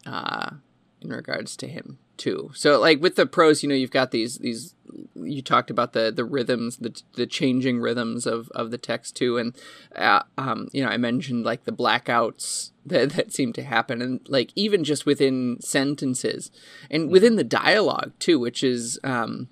mm-hmm. 0.06 0.14
uh, 0.14 0.58
in 1.00 1.10
regards 1.10 1.56
to 1.56 1.66
him 1.66 1.98
too. 2.18 2.50
So 2.54 2.80
like 2.80 3.00
with 3.00 3.16
the 3.16 3.26
prose, 3.26 3.62
you 3.62 3.68
know, 3.68 3.74
you've 3.74 3.90
got 3.90 4.10
these 4.10 4.38
these 4.38 4.74
you 5.14 5.42
talked 5.42 5.70
about 5.70 5.92
the 5.92 6.10
the 6.10 6.24
rhythms, 6.24 6.78
the 6.78 7.00
the 7.14 7.26
changing 7.26 7.80
rhythms 7.80 8.26
of 8.26 8.50
of 8.50 8.70
the 8.70 8.78
text 8.78 9.16
too, 9.16 9.38
and 9.38 9.56
uh, 9.96 10.22
um, 10.36 10.68
you 10.72 10.82
know, 10.82 10.90
I 10.90 10.96
mentioned 10.96 11.44
like 11.44 11.64
the 11.64 11.72
blackouts 11.72 12.72
that 12.86 13.10
that 13.16 13.32
seem 13.32 13.52
to 13.54 13.62
happen, 13.62 14.02
and 14.02 14.20
like 14.28 14.52
even 14.54 14.84
just 14.84 15.06
within 15.06 15.58
sentences 15.60 16.50
and 16.90 17.10
within 17.10 17.36
the 17.36 17.44
dialogue 17.44 18.12
too, 18.18 18.38
which 18.38 18.62
is 18.62 18.98
um 19.04 19.48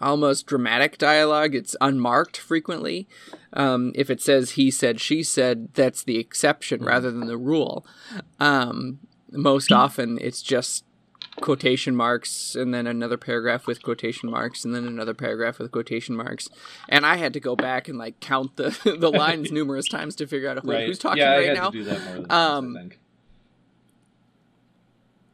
almost 0.00 0.46
dramatic 0.46 0.98
dialogue. 0.98 1.54
It's 1.54 1.76
unmarked 1.80 2.36
frequently. 2.36 3.08
Um, 3.52 3.92
if 3.94 4.10
it 4.10 4.20
says 4.20 4.52
he 4.52 4.70
said, 4.70 5.00
she 5.00 5.22
said, 5.22 5.68
that's 5.74 6.02
the 6.02 6.18
exception 6.18 6.82
rather 6.82 7.10
than 7.10 7.26
the 7.26 7.36
rule. 7.36 7.86
Um, 8.40 9.00
most 9.30 9.72
often, 9.72 10.18
it's 10.20 10.42
just 10.42 10.84
quotation 11.40 11.96
marks 11.96 12.54
and 12.54 12.72
then 12.72 12.86
another 12.86 13.16
paragraph 13.16 13.66
with 13.66 13.82
quotation 13.82 14.30
marks 14.30 14.64
and 14.64 14.74
then 14.74 14.86
another 14.86 15.14
paragraph 15.14 15.58
with 15.58 15.70
quotation 15.70 16.16
marks. 16.16 16.48
And 16.88 17.04
i 17.04 17.16
had 17.16 17.32
to 17.32 17.40
go 17.40 17.56
back 17.56 17.88
and 17.88 17.98
like 17.98 18.20
count 18.20 18.56
the 18.56 18.70
the 18.98 19.10
lines 19.10 19.50
numerous 19.52 19.88
times 19.88 20.14
to 20.16 20.26
figure 20.26 20.48
out 20.48 20.64
right. 20.64 20.86
who's 20.86 20.98
talking 20.98 21.18
yeah, 21.18 21.36
right 21.36 21.54
now. 21.54 22.24
um, 22.30 22.90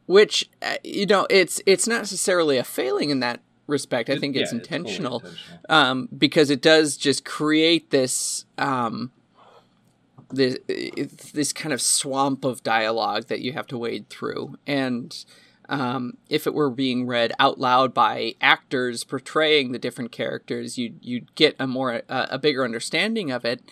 which 0.06 0.48
you 0.82 1.06
know 1.06 1.26
it's 1.30 1.60
it's 1.66 1.86
not 1.86 1.98
necessarily 1.98 2.56
a 2.56 2.64
failing 2.64 3.10
in 3.10 3.20
that 3.20 3.40
respect. 3.70 4.10
I 4.10 4.18
think 4.18 4.36
it's, 4.36 4.52
yeah, 4.52 4.58
intentional, 4.58 5.18
it's 5.18 5.24
totally 5.24 5.40
intentional. 5.62 5.90
Um, 5.90 6.08
because 6.16 6.50
it 6.50 6.60
does 6.60 6.96
just 6.96 7.24
create 7.24 7.90
this 7.90 8.44
um, 8.58 9.12
this 10.28 10.58
this 11.32 11.52
kind 11.52 11.72
of 11.72 11.80
swamp 11.80 12.44
of 12.44 12.62
dialogue 12.62 13.28
that 13.28 13.40
you 13.40 13.52
have 13.54 13.66
to 13.68 13.78
wade 13.78 14.10
through. 14.10 14.58
And 14.66 15.24
um, 15.70 16.14
if 16.28 16.48
it 16.48 16.52
were 16.52 16.68
being 16.68 17.06
read 17.06 17.32
out 17.38 17.60
loud 17.60 17.94
by 17.94 18.34
actors 18.40 19.04
portraying 19.04 19.70
the 19.70 19.78
different 19.78 20.10
characters, 20.10 20.76
you'd 20.76 20.98
you'd 21.00 21.34
get 21.36 21.54
a 21.60 21.66
more 21.66 22.02
uh, 22.08 22.26
a 22.28 22.38
bigger 22.40 22.64
understanding 22.64 23.30
of 23.30 23.44
it, 23.44 23.62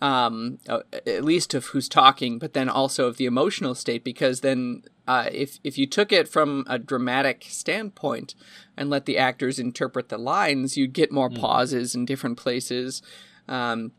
um, 0.00 0.58
uh, 0.68 0.82
at 0.92 1.24
least 1.24 1.52
of 1.52 1.66
who's 1.66 1.88
talking, 1.88 2.38
but 2.38 2.52
then 2.52 2.68
also 2.68 3.08
of 3.08 3.16
the 3.16 3.26
emotional 3.26 3.74
state. 3.74 4.04
Because 4.04 4.42
then, 4.42 4.84
uh, 5.08 5.28
if 5.32 5.58
if 5.64 5.76
you 5.76 5.88
took 5.88 6.12
it 6.12 6.28
from 6.28 6.64
a 6.68 6.78
dramatic 6.78 7.44
standpoint 7.48 8.36
and 8.76 8.88
let 8.88 9.04
the 9.04 9.18
actors 9.18 9.58
interpret 9.58 10.08
the 10.08 10.18
lines, 10.18 10.76
you'd 10.76 10.92
get 10.92 11.10
more 11.10 11.28
mm. 11.28 11.40
pauses 11.40 11.96
in 11.96 12.04
different 12.04 12.38
places. 12.38 13.02
Um, 13.48 13.90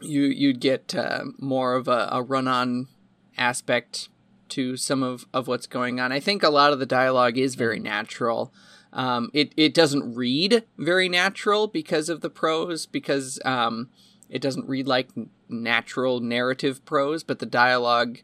you 0.00 0.22
you'd 0.22 0.60
get 0.60 0.94
uh, 0.94 1.24
more 1.38 1.74
of 1.74 1.86
a, 1.86 2.08
a 2.10 2.22
run 2.22 2.48
on 2.48 2.88
aspect 3.36 4.08
to 4.52 4.76
some 4.76 5.02
of, 5.02 5.26
of 5.32 5.48
what's 5.48 5.66
going 5.66 5.98
on. 5.98 6.12
I 6.12 6.20
think 6.20 6.42
a 6.42 6.50
lot 6.50 6.72
of 6.72 6.78
the 6.78 6.86
dialogue 6.86 7.38
is 7.38 7.54
very 7.54 7.78
natural. 7.78 8.52
Um, 8.92 9.30
it 9.32 9.52
it 9.56 9.72
doesn't 9.72 10.14
read 10.14 10.64
very 10.76 11.08
natural 11.08 11.66
because 11.66 12.10
of 12.10 12.20
the 12.20 12.28
prose, 12.28 12.84
because 12.84 13.40
um, 13.44 13.88
it 14.28 14.42
doesn't 14.42 14.68
read 14.68 14.86
like 14.86 15.08
natural 15.48 16.20
narrative 16.20 16.84
prose, 16.84 17.22
but 17.22 17.38
the 17.38 17.46
dialogue, 17.46 18.18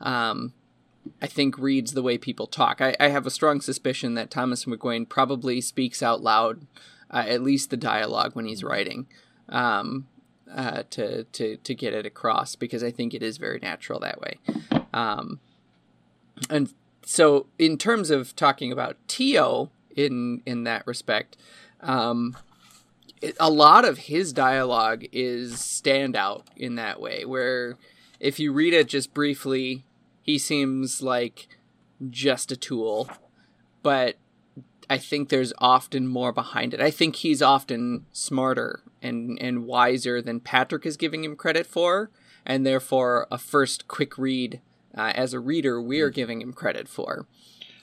um, 0.00 0.54
I 1.20 1.26
think, 1.26 1.58
reads 1.58 1.92
the 1.92 2.02
way 2.02 2.16
people 2.16 2.46
talk. 2.46 2.80
I, 2.80 2.96
I, 2.98 3.08
have 3.08 3.26
a 3.26 3.30
strong 3.30 3.60
suspicion 3.60 4.14
that 4.14 4.30
Thomas 4.30 4.64
McGuane 4.64 5.06
probably 5.06 5.60
speaks 5.60 6.02
out 6.02 6.22
loud, 6.22 6.66
uh, 7.10 7.24
at 7.26 7.42
least 7.42 7.68
the 7.68 7.76
dialogue 7.76 8.34
when 8.34 8.46
he's 8.46 8.64
writing. 8.64 9.06
Um, 9.50 10.06
uh, 10.54 10.84
to 10.90 11.24
to 11.24 11.56
to 11.56 11.74
get 11.74 11.92
it 11.92 12.06
across 12.06 12.56
because 12.56 12.84
I 12.84 12.90
think 12.90 13.12
it 13.12 13.22
is 13.22 13.38
very 13.38 13.58
natural 13.60 14.00
that 14.00 14.20
way. 14.20 14.38
Um, 14.92 15.40
and 16.50 16.72
so 17.04 17.46
in 17.58 17.76
terms 17.78 18.10
of 18.10 18.34
talking 18.36 18.72
about 18.72 18.96
Tio 19.08 19.70
in 19.94 20.42
in 20.46 20.64
that 20.64 20.86
respect, 20.86 21.36
um, 21.80 22.36
it, 23.20 23.36
a 23.38 23.50
lot 23.50 23.84
of 23.84 23.98
his 23.98 24.32
dialogue 24.32 25.04
is 25.12 25.54
standout 25.54 26.44
in 26.56 26.76
that 26.76 27.00
way. 27.00 27.24
Where 27.24 27.76
if 28.20 28.38
you 28.38 28.52
read 28.52 28.74
it 28.74 28.88
just 28.88 29.14
briefly, 29.14 29.84
he 30.22 30.38
seems 30.38 31.02
like 31.02 31.48
just 32.10 32.50
a 32.50 32.56
tool, 32.56 33.08
but 33.82 34.16
I 34.88 34.98
think 34.98 35.28
there's 35.28 35.52
often 35.58 36.06
more 36.06 36.32
behind 36.32 36.74
it. 36.74 36.80
I 36.80 36.90
think 36.90 37.16
he's 37.16 37.42
often 37.42 38.06
smarter 38.12 38.82
and 39.02 39.38
and 39.40 39.66
wiser 39.66 40.20
than 40.20 40.40
Patrick 40.40 40.86
is 40.86 40.96
giving 40.96 41.24
him 41.24 41.36
credit 41.36 41.66
for, 41.66 42.10
and 42.44 42.66
therefore 42.66 43.26
a 43.30 43.38
first 43.38 43.88
quick 43.88 44.18
read 44.18 44.60
uh, 44.96 45.12
as 45.14 45.32
a 45.32 45.40
reader 45.40 45.80
we 45.80 46.00
are 46.00 46.10
hmm. 46.10 46.14
giving 46.14 46.40
him 46.40 46.52
credit 46.52 46.88
for. 46.88 47.26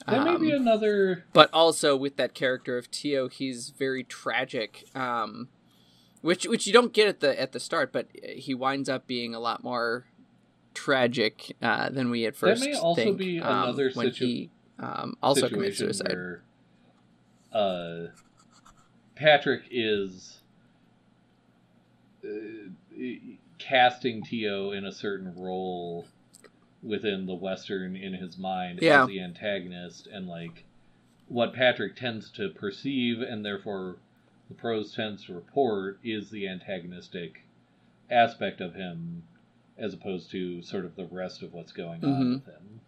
That 0.07 0.23
may 0.25 0.37
be 0.37 0.53
um, 0.53 0.61
another. 0.61 1.25
But 1.33 1.49
also 1.53 1.95
with 1.95 2.17
that 2.17 2.33
character 2.33 2.77
of 2.77 2.89
Tio, 2.89 3.29
he's 3.29 3.69
very 3.69 4.03
tragic, 4.03 4.85
um, 4.95 5.49
which 6.21 6.47
which 6.47 6.65
you 6.65 6.73
don't 6.73 6.91
get 6.91 7.07
at 7.07 7.19
the 7.19 7.39
at 7.39 7.51
the 7.51 7.59
start, 7.59 7.91
but 7.91 8.07
he 8.23 8.55
winds 8.55 8.89
up 8.89 9.05
being 9.05 9.35
a 9.35 9.39
lot 9.39 9.63
more 9.63 10.05
tragic 10.73 11.55
uh, 11.61 11.89
than 11.89 12.09
we 12.09 12.25
at 12.25 12.35
first. 12.35 12.61
That 12.61 12.71
may 12.71 12.75
also 12.75 13.03
think, 13.03 13.17
be 13.17 13.39
um, 13.39 13.63
another 13.63 13.91
when 13.93 14.11
situ- 14.11 14.25
he 14.25 14.49
um, 14.79 15.17
also 15.21 15.47
commits 15.47 15.77
suicide. 15.77 16.13
Where, 16.13 16.43
uh, 17.53 18.07
Patrick 19.15 19.63
is 19.69 20.41
uh, 22.25 22.29
casting 23.59 24.23
Tio 24.23 24.71
in 24.71 24.85
a 24.85 24.91
certain 24.91 25.35
role 25.35 26.07
within 26.83 27.25
the 27.25 27.35
Western 27.35 27.95
in 27.95 28.13
his 28.13 28.37
mind 28.37 28.79
yeah. 28.81 29.03
as 29.03 29.07
the 29.07 29.21
antagonist, 29.21 30.07
and 30.07 30.27
like 30.27 30.63
what 31.27 31.53
Patrick 31.53 31.95
tends 31.95 32.29
to 32.31 32.49
perceive, 32.49 33.21
and 33.21 33.45
therefore 33.45 33.97
the 34.49 34.55
prose 34.55 34.93
tends 34.93 35.25
to 35.25 35.33
report, 35.33 35.99
is 36.03 36.29
the 36.29 36.47
antagonistic 36.47 37.43
aspect 38.09 38.59
of 38.59 38.75
him, 38.75 39.23
as 39.77 39.93
opposed 39.93 40.29
to 40.31 40.61
sort 40.61 40.83
of 40.85 40.95
the 40.95 41.05
rest 41.05 41.41
of 41.41 41.53
what's 41.53 41.71
going 41.71 42.01
Mhm. 42.01 42.15
on 42.19 42.33
with 42.33 42.45
him. 42.45 42.81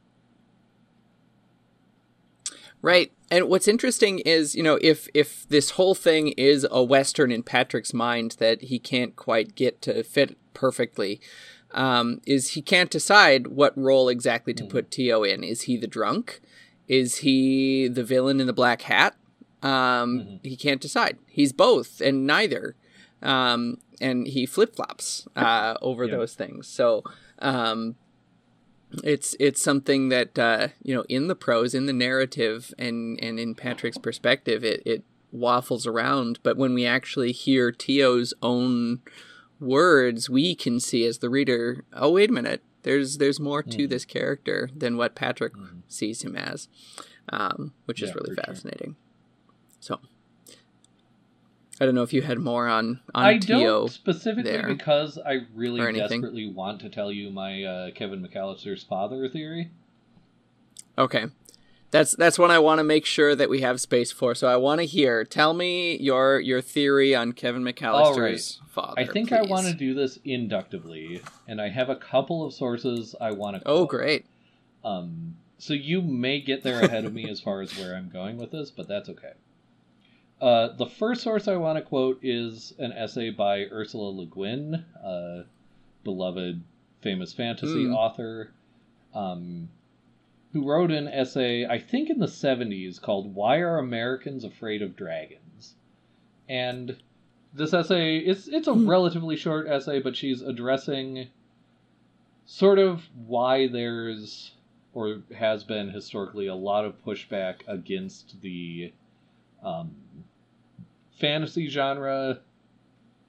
Right. 2.82 3.14
And 3.32 3.48
what's 3.48 3.70
interesting 3.70 4.20
is, 4.20 4.56
you 4.56 4.62
know, 4.62 4.78
if 4.82 5.08
if 5.14 5.48
this 5.48 5.72
whole 5.72 5.96
thing 5.96 6.30
is 6.30 6.68
a 6.70 6.84
western 6.84 7.32
in 7.32 7.42
Patrick's 7.42 7.94
mind 7.94 8.36
that 8.40 8.64
he 8.64 8.78
can't 8.78 9.16
quite 9.16 9.56
get 9.56 9.82
to 9.84 10.04
fit 10.04 10.38
perfectly, 10.54 11.22
um, 11.74 12.22
is 12.26 12.52
he 12.52 12.62
can't 12.62 12.90
decide 12.90 13.48
what 13.48 13.78
role 13.78 14.10
exactly 14.10 14.54
to 14.54 14.64
Mhm. 14.64 14.70
put 14.70 14.92
Tio 14.92 15.24
in. 15.24 15.44
Is 15.44 15.62
he 15.64 15.78
the 15.78 15.88
drunk? 15.88 16.40
Is 16.88 17.18
he 17.18 17.88
the 17.88 18.04
villain 18.04 18.40
in 18.40 18.48
the 18.48 18.54
black 18.54 18.84
hat? 18.84 19.16
Um, 19.62 20.20
Mhm. 20.20 20.40
He 20.46 20.56
can't 20.56 20.82
decide. 20.82 21.18
He's 21.28 21.54
both 21.54 22.02
and 22.02 22.28
neither. 22.28 22.76
Um, 23.22 23.78
and 24.02 24.28
he 24.28 24.46
flip 24.46 24.76
flops 24.76 25.28
uh, 25.36 25.76
over 25.82 26.06
Yeah. 26.06 26.18
those 26.18 26.34
things. 26.34 26.68
So 26.68 27.04
um, 27.40 27.96
it's 29.04 29.36
it's 29.40 29.62
something 29.62 30.10
that 30.10 30.38
uh, 30.38 30.68
you 30.84 30.94
know 30.94 31.06
in 31.10 31.28
the 31.28 31.36
prose, 31.36 31.74
in 31.74 31.86
the 31.86 31.94
narrative, 31.94 32.74
and 32.78 33.20
and 33.24 33.40
in 33.40 33.56
Patrick's 33.56 33.98
perspective, 33.98 34.64
it 34.64 34.84
it 34.86 35.04
waffles 35.32 35.88
around. 35.88 36.40
But 36.44 36.58
when 36.58 36.74
we 36.74 36.86
actually 36.86 37.32
hear 37.32 37.72
Tio's 37.72 38.34
own 38.44 39.02
words, 39.60 40.30
we 40.30 40.56
can 40.56 40.80
see 40.80 41.06
as 41.06 41.20
the 41.20 41.30
reader, 41.30 41.84
oh 41.94 42.12
wait 42.12 42.30
a 42.30 42.34
minute, 42.34 42.64
there's 42.84 43.18
there's 43.18 43.40
more 43.40 43.64
to 43.64 43.86
Mhm. 43.86 43.90
this 43.90 44.06
character 44.06 44.70
than 44.76 44.98
what 44.98 45.16
Patrick 45.16 45.54
Mhm. 45.54 45.84
sees 45.88 46.22
him 46.24 46.36
as, 46.36 46.68
um, 47.30 47.74
which 47.86 48.02
is 48.02 48.14
really 48.14 48.36
for 48.36 48.36
sure. 48.44 48.54
fascinating. 48.54 48.96
So. 49.80 50.00
I 51.82 51.86
don't 51.86 51.96
know 51.96 52.04
if 52.04 52.14
you 52.14 52.22
had 52.22 52.38
more 52.38 52.68
on 52.68 53.02
on 53.16 53.26
I 53.26 53.38
Tio. 53.40 53.60
don't 53.82 53.90
specifically 53.90 54.52
there, 54.52 54.68
because 54.68 55.18
I 55.18 55.48
really 55.56 55.82
desperately 55.94 56.48
want 56.48 56.80
to 56.82 56.90
tell 56.90 57.12
you 57.12 57.32
my 57.32 57.64
uh, 57.64 57.92
Kevin 57.92 58.26
McAllister's 58.26 58.84
father 58.84 59.28
theory. 59.28 59.72
Okay. 60.98 61.26
That's 61.94 62.16
that's 62.16 62.40
one 62.40 62.50
I 62.50 62.58
want 62.58 62.80
to 62.80 62.84
make 62.84 63.06
sure 63.06 63.36
that 63.36 63.52
we 63.52 63.62
have 63.62 63.80
space 63.80 64.12
for. 64.12 64.34
So 64.34 64.48
I 64.48 64.56
want 64.56 64.82
to 64.82 64.86
hear. 64.86 65.24
Tell 65.24 65.54
me 65.54 65.96
your 66.00 66.40
your 66.40 66.60
theory 66.60 67.14
on 67.14 67.34
Kevin 67.34 67.62
McAllister's 67.64 68.62
father. 68.68 69.00
I 69.00 69.06
think 69.06 69.32
I 69.32 69.44
want 69.44 69.68
to 69.68 69.74
do 69.74 69.94
this 69.94 70.18
inductively, 70.26 71.22
and 71.48 71.62
I 71.62 71.70
have 71.70 71.90
a 71.90 71.96
couple 71.96 72.44
of 72.48 72.52
sources 72.56 73.14
I 73.22 73.30
want 73.30 73.58
to. 73.58 73.68
Oh, 73.68 73.86
great. 73.86 74.26
Um, 74.84 75.36
so 75.60 75.76
you 75.76 76.02
may 76.02 76.42
get 76.42 76.64
there 76.64 76.82
ahead 76.82 77.06
of 77.06 77.14
me 77.14 77.30
as 77.30 77.40
far 77.40 77.62
as 77.62 77.78
where 77.78 77.96
I'm 77.96 78.10
going 78.10 78.38
with 78.38 78.50
this, 78.50 78.72
but 78.72 78.88
that's 78.88 79.08
okay. 79.10 79.34
Uh, 80.42 80.76
the 80.76 80.88
first 80.88 81.22
source 81.22 81.48
I 81.48 81.58
want 81.58 81.78
to 81.78 81.84
quote 81.84 82.20
is 82.24 82.74
an 82.80 82.92
essay 82.92 83.30
by 83.30 83.66
Ursula 83.72 84.10
Le 84.10 84.26
Guin, 84.26 84.84
uh, 85.06 85.44
beloved 86.04 86.64
famous 87.02 87.34
fantasy 87.34 87.86
Hmm. 87.86 87.94
author, 87.94 88.52
um, 89.14 89.70
who 90.54 90.64
wrote 90.70 90.92
an 90.92 91.08
essay, 91.08 91.66
I 91.66 91.80
think 91.80 92.10
in 92.10 92.20
the 92.20 92.28
70s, 92.28 93.02
called 93.02 93.34
Why 93.34 93.58
Are 93.58 93.80
Americans 93.80 94.44
Afraid 94.44 94.82
of 94.82 94.96
Dragons? 94.96 95.76
And 96.48 96.96
this 97.54 97.74
essay, 97.74 98.18
it's, 98.20 98.48
it's 98.48 98.68
a 98.68 98.74
Hmm. 98.74 98.88
relatively 98.88 99.36
short 99.36 99.68
essay, 99.68 100.00
but 100.00 100.16
she's 100.16 100.42
addressing 100.42 101.28
sort 102.46 102.78
of 102.80 103.10
why 103.26 103.68
there's 103.68 104.52
or 104.94 105.24
has 105.36 105.64
been 105.64 105.90
historically 105.90 106.46
a 106.46 106.54
lot 106.54 106.86
of 106.86 107.04
pushback 107.04 107.62
against 107.68 108.40
the 108.42 108.94
um, 109.64 109.96
fantasy 111.20 111.68
genre, 111.68 112.40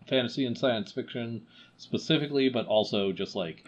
fantasy 0.06 0.44
and 0.44 0.58
science 0.58 0.92
fiction 0.92 1.40
specifically, 1.78 2.50
but 2.50 2.66
also 2.66 3.12
just 3.12 3.34
like 3.34 3.64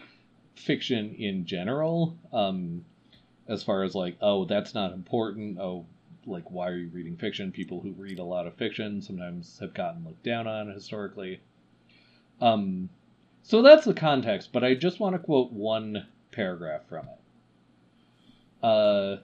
fiction 0.53 1.15
in 1.15 1.45
general. 1.45 2.15
Um, 2.31 2.85
as 3.47 3.63
far 3.63 3.83
as 3.83 3.95
like, 3.95 4.17
oh, 4.21 4.45
that's 4.45 4.73
not 4.73 4.93
important. 4.93 5.59
Oh, 5.59 5.85
like, 6.25 6.51
why 6.51 6.67
are 6.69 6.77
you 6.77 6.89
reading 6.89 7.17
fiction? 7.17 7.51
People 7.51 7.79
who 7.79 7.91
read 7.91 8.19
a 8.19 8.23
lot 8.23 8.47
of 8.47 8.55
fiction 8.55 9.01
sometimes 9.01 9.59
have 9.59 9.73
gotten 9.73 10.03
looked 10.03 10.23
down 10.23 10.47
on 10.47 10.69
historically. 10.71 11.39
Um, 12.41 12.89
so 13.43 13.61
that's 13.61 13.85
the 13.85 13.93
context, 13.93 14.51
but 14.51 14.63
I 14.63 14.75
just 14.75 14.99
want 14.99 15.15
to 15.15 15.19
quote 15.19 15.51
one 15.51 16.07
paragraph 16.31 16.81
from 16.89 17.07
it. 17.07 18.65
Uh, 18.65 19.17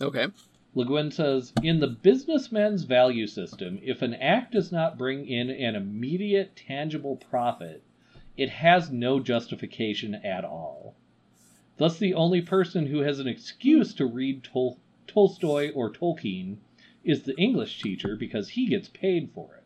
Okay. 0.00 0.28
Le 0.74 0.84
Guin 0.84 1.10
says, 1.10 1.52
In 1.62 1.80
the 1.80 1.88
businessman's 1.88 2.84
value 2.84 3.26
system, 3.26 3.80
if 3.82 4.00
an 4.00 4.14
act 4.14 4.52
does 4.52 4.70
not 4.70 4.96
bring 4.96 5.26
in 5.26 5.50
an 5.50 5.74
immediate, 5.74 6.54
tangible 6.54 7.16
profit, 7.16 7.82
it 8.36 8.50
has 8.50 8.92
no 8.92 9.18
justification 9.18 10.14
at 10.14 10.44
all. 10.44 10.94
Thus, 11.78 11.96
the 11.96 12.12
only 12.12 12.42
person 12.42 12.86
who 12.86 12.98
has 13.02 13.20
an 13.20 13.28
excuse 13.28 13.94
to 13.94 14.04
read 14.04 14.42
Tol- 14.42 14.80
Tolstoy 15.06 15.70
or 15.72 15.92
Tolkien 15.92 16.58
is 17.04 17.22
the 17.22 17.36
English 17.36 17.80
teacher 17.80 18.16
because 18.16 18.50
he 18.50 18.66
gets 18.66 18.88
paid 18.88 19.30
for 19.30 19.54
it. 19.54 19.64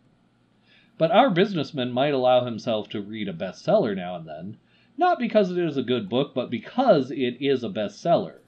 But 0.99 1.11
our 1.11 1.31
businessman 1.31 1.91
might 1.91 2.13
allow 2.13 2.45
himself 2.45 2.91
to 2.91 3.01
read 3.01 3.29
a 3.29 3.33
bestseller 3.33 3.97
now 3.97 4.15
and 4.15 4.29
then, 4.29 4.59
not 4.99 5.19
because 5.19 5.51
it 5.51 5.57
is 5.57 5.79
a 5.79 5.83
good 5.83 6.11
book, 6.11 6.35
but 6.35 6.51
because 6.51 7.11
it 7.11 7.41
is 7.41 7.65
a 7.65 7.71
bestseller. 7.71 8.41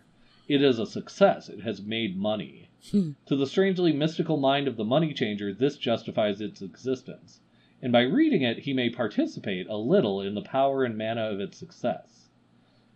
It 0.47 0.61
is 0.61 0.79
a 0.79 0.85
success. 0.85 1.49
It 1.49 1.61
has 1.61 1.81
made 1.81 2.19
money. 2.19 2.69
Hmm. 2.91 3.13
To 3.27 3.35
the 3.35 3.47
strangely 3.47 3.95
mystical 3.95 4.37
mind 4.37 4.69
of 4.69 4.77
the 4.77 4.85
money 4.85 5.15
changer, 5.15 5.55
this 5.55 5.79
justifies 5.79 6.43
its 6.43 6.61
existence. 6.61 7.41
And 7.81 7.91
by 7.93 8.03
reading 8.03 8.43
it, 8.43 8.59
he 8.59 8.75
may 8.75 8.91
participate 8.91 9.67
a 9.69 9.77
little 9.79 10.21
in 10.21 10.35
the 10.35 10.43
power 10.43 10.85
and 10.85 10.99
mana 10.99 11.31
of 11.31 11.41
its 11.41 11.57
success. 11.57 12.24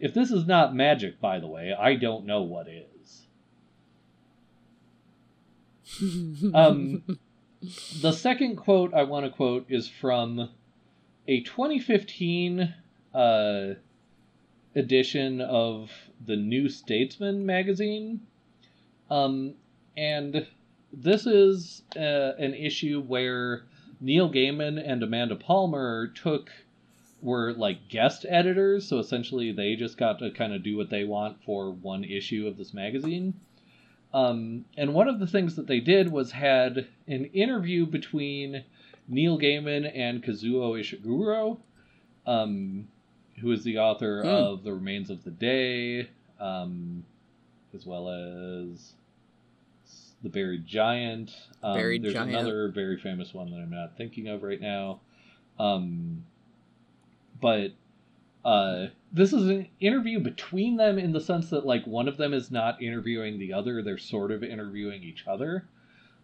If 0.01 0.15
this 0.15 0.31
is 0.31 0.47
not 0.47 0.75
magic, 0.75 1.21
by 1.21 1.41
the 1.41 1.47
way, 1.47 1.75
I 1.79 1.95
don't 1.95 2.27
know 2.27 2.43
what 2.43 2.69
is. 2.69 3.27
Um, 6.55 7.03
the 8.01 8.13
second 8.13 8.57
quote 8.57 8.95
I 8.95 9.03
want 9.03 9.25
to 9.27 9.33
quote 9.33 9.67
is 9.69 9.89
from 9.89 10.51
a 11.27 11.41
2015 11.41 12.75
uh, 13.15 13.75
edition 14.77 15.41
of 15.41 15.91
the 16.25 16.37
New 16.37 16.69
Statesman 16.69 17.45
magazine. 17.45 18.21
Um, 19.11 19.55
and 19.97 20.47
this 20.93 21.27
is 21.27 21.83
uh, 21.97 22.33
an 22.39 22.55
issue 22.55 23.03
where 23.03 23.65
Neil 24.01 24.31
Gaiman 24.31 24.81
and 24.85 25.03
Amanda 25.03 25.37
Palmer 25.37 26.09
took 26.09 26.51
were 27.21 27.53
like 27.53 27.89
guest 27.89 28.25
editors, 28.29 28.87
so 28.89 28.99
essentially 28.99 29.51
they 29.53 29.75
just 29.75 29.97
got 29.99 30.19
to 30.21 30.31
kind 30.31 30.53
of 30.53 30.63
do 30.63 30.77
what 30.77 30.91
they 30.91 31.05
want 31.05 31.43
for 31.45 31.71
one 31.73 32.05
issue 32.05 32.47
of 32.47 32.57
this 32.57 32.73
magazine. 32.73 33.35
Um, 34.15 34.65
and 34.77 34.95
one 34.95 35.09
of 35.09 35.19
the 35.21 35.27
things 35.27 35.57
that 35.57 35.67
they 35.67 35.81
did 35.81 36.11
was 36.11 36.33
had 36.33 36.87
an 37.07 37.27
interview 37.27 37.85
between 37.87 38.65
Neil 39.09 39.39
Gaiman 39.39 39.91
and 39.95 40.23
Kazuo 40.23 40.79
Ishiguro, 40.81 41.59
um, 42.27 42.89
who 43.41 43.53
is 43.53 43.65
the 43.65 43.79
author 43.79 44.23
Hmm. 44.23 44.29
of 44.29 44.65
The 44.65 44.73
Remains 44.73 45.11
of 45.11 45.25
the 45.25 45.31
Day, 45.31 46.09
um, 46.41 47.05
as 47.75 47.85
well 47.85 48.09
as 48.09 48.95
The 50.23 50.29
Buried 50.29 50.67
Giant. 50.67 51.31
Um, 51.63 51.75
Buried 51.75 52.03
there's 52.03 52.15
Giant. 52.15 52.31
another 52.31 52.69
very 52.69 52.97
famous 52.97 53.35
one 53.35 53.51
that 53.51 53.57
I'm 53.59 53.71
not 53.71 53.97
thinking 53.97 54.29
of 54.29 54.43
right 54.43 54.61
now. 54.61 55.01
Um, 55.59 56.25
but 57.41 57.73
uh, 58.45 58.89
this 59.13 59.33
is 59.33 59.49
an 59.49 59.69
interview 59.81 60.21
between 60.21 60.77
them 60.77 60.99
in 60.99 61.13
the 61.13 61.21
sense 61.21 61.51
that 61.51 61.67
like 61.67 61.87
one 61.87 62.09
of 62.09 62.17
them 62.17 62.33
is 62.33 62.51
not 62.51 62.83
interviewing 62.83 63.39
the 63.39 63.53
other; 63.53 63.83
they're 63.83 63.99
sort 63.99 64.31
of 64.31 64.43
interviewing 64.43 65.03
each 65.03 65.25
other. 65.27 65.67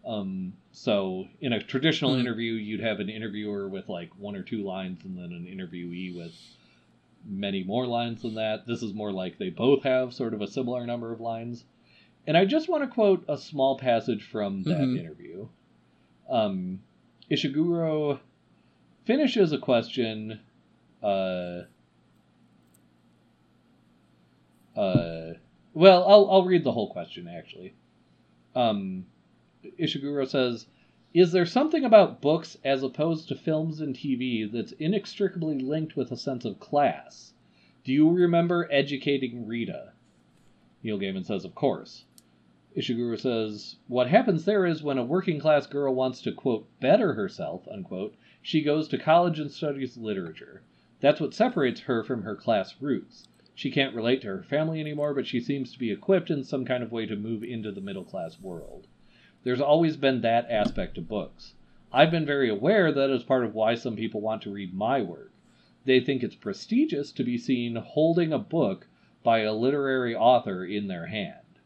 Um, 0.05 0.53
so 0.71 1.27
in 1.41 1.51
a 1.53 1.61
traditional 1.63 2.13
Hmm. 2.13 2.19
interview, 2.19 2.53
you'd 2.53 2.79
have 2.81 2.99
an 2.99 3.09
interviewer 3.09 3.67
with 3.67 3.89
like 3.89 4.11
one 4.19 4.35
or 4.35 4.43
two 4.43 4.63
lines, 4.63 5.03
and 5.03 5.17
then 5.17 5.31
an 5.31 5.45
interviewee 5.45 6.15
with 6.15 6.33
many 7.27 7.63
more 7.63 7.87
lines 7.87 8.21
than 8.21 8.35
that. 8.35 8.67
This 8.67 8.83
is 8.83 8.93
more 8.93 9.11
like 9.11 9.39
they 9.39 9.49
both 9.49 9.81
have 9.83 10.13
sort 10.13 10.35
of 10.35 10.41
a 10.41 10.47
similar 10.47 10.85
number 10.85 11.11
of 11.11 11.19
lines. 11.19 11.65
And 12.27 12.37
I 12.37 12.45
just 12.45 12.69
want 12.69 12.83
to 12.83 12.87
quote 12.87 13.25
a 13.27 13.37
small 13.37 13.77
passage 13.79 14.23
from 14.23 14.63
that 14.63 14.79
Mhm. 14.79 14.97
interview. 14.99 15.47
Um, 16.29 16.81
Ishiguro 17.31 18.19
finishes 19.05 19.51
a 19.51 19.57
question. 19.57 20.39
Uh, 21.05 21.65
uh, 24.75 25.33
well, 25.75 26.03
I'll 26.07 26.31
I'll 26.31 26.45
read 26.45 26.63
the 26.63 26.71
whole 26.71 26.91
question 26.91 27.27
actually. 27.27 27.75
Um, 28.55 29.05
Ishiguro 29.79 30.27
says, 30.27 30.65
"Is 31.13 31.31
there 31.31 31.45
something 31.45 31.85
about 31.85 32.21
books 32.21 32.57
as 32.63 32.81
opposed 32.81 33.27
to 33.27 33.35
films 33.35 33.81
and 33.81 33.95
TV 33.95 34.51
that's 34.51 34.71
inextricably 34.71 35.59
linked 35.59 35.95
with 35.95 36.11
a 36.11 36.17
sense 36.17 36.43
of 36.43 36.59
class? 36.59 37.35
Do 37.83 37.93
you 37.93 38.09
remember 38.09 38.67
educating 38.71 39.45
Rita?" 39.45 39.93
Neil 40.81 40.97
Gaiman 40.97 41.25
says, 41.25 41.45
"Of 41.45 41.53
course." 41.53 42.05
Ishiguro 42.75 43.19
says, 43.19 43.75
"What 43.87 44.09
happens 44.09 44.45
there 44.45 44.65
is 44.65 44.81
when 44.81 44.97
a 44.97 45.05
working 45.05 45.39
class 45.39 45.67
girl 45.67 45.93
wants 45.93 46.19
to 46.23 46.31
quote 46.31 46.67
better 46.79 47.13
herself 47.13 47.67
unquote, 47.67 48.15
she 48.41 48.63
goes 48.63 48.87
to 48.87 48.97
college 48.97 49.39
and 49.39 49.51
studies 49.51 49.97
literature. 49.97 50.63
That's 51.05 51.21
what 51.21 51.35
separates 51.35 51.81
her 51.81 52.03
from 52.03 52.23
her 52.23 52.35
class 52.35 52.81
roots. 52.81 53.27
She 53.53 53.69
can't 53.69 53.93
relate 53.93 54.21
to 54.21 54.27
her 54.29 54.41
family 54.41 54.79
anymore, 54.79 55.13
but 55.13 55.27
she 55.27 55.39
seems 55.39 55.71
to 55.71 55.77
be 55.77 55.91
equipped 55.91 56.31
in 56.31 56.43
some 56.43 56.65
kind 56.65 56.81
of 56.81 56.91
way 56.91 57.05
to 57.05 57.15
move 57.15 57.43
into 57.43 57.71
the 57.71 57.79
middle 57.79 58.03
class 58.03 58.41
world. 58.41 58.87
There's 59.43 59.61
always 59.61 59.97
been 59.97 60.21
that 60.21 60.49
aspect 60.49 60.97
of 60.97 61.07
books. 61.07 61.53
I've 61.93 62.09
been 62.09 62.25
very 62.25 62.49
aware 62.49 62.91
that 62.91 63.11
is 63.11 63.21
part 63.21 63.45
of 63.45 63.53
why 63.53 63.75
some 63.75 63.95
people 63.95 64.19
want 64.19 64.41
to 64.41 64.51
read 64.51 64.73
my 64.73 64.99
work. 65.03 65.31
They 65.85 65.99
think 65.99 66.23
it's 66.23 66.33
prestigious 66.33 67.11
to 67.11 67.23
be 67.23 67.37
seen 67.37 67.75
holding 67.75 68.33
a 68.33 68.39
book 68.39 68.87
by 69.21 69.41
a 69.41 69.53
literary 69.53 70.15
author 70.15 70.65
in 70.65 70.87
their 70.87 71.05
hand. 71.05 71.59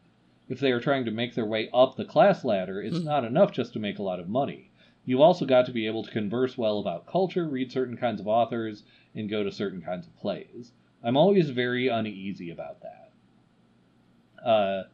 If 0.50 0.60
they 0.60 0.70
are 0.70 0.80
trying 0.80 1.06
to 1.06 1.10
make 1.10 1.34
their 1.34 1.46
way 1.46 1.70
up 1.72 1.96
the 1.96 2.04
class 2.04 2.44
ladder, 2.44 2.82
it's 2.82 2.98
Hmm. 2.98 3.04
not 3.06 3.24
enough 3.24 3.52
just 3.52 3.72
to 3.72 3.78
make 3.78 3.98
a 3.98 4.02
lot 4.02 4.20
of 4.20 4.28
money. 4.28 4.69
You've 5.10 5.20
also 5.20 5.44
got 5.44 5.66
to 5.66 5.72
be 5.72 5.88
able 5.88 6.04
to 6.04 6.10
converse 6.12 6.56
well 6.56 6.78
about 6.78 7.04
culture, 7.04 7.48
read 7.48 7.72
certain 7.72 7.96
kinds 7.96 8.20
of 8.20 8.28
authors, 8.28 8.84
and 9.12 9.28
go 9.28 9.42
to 9.42 9.50
certain 9.50 9.82
kinds 9.82 10.06
of 10.06 10.16
plays. 10.16 10.70
I'm 11.02 11.16
always 11.16 11.50
very 11.50 11.88
uneasy 11.88 12.48
about 12.48 12.76
that. 12.82 13.10
Uh, 14.48 14.84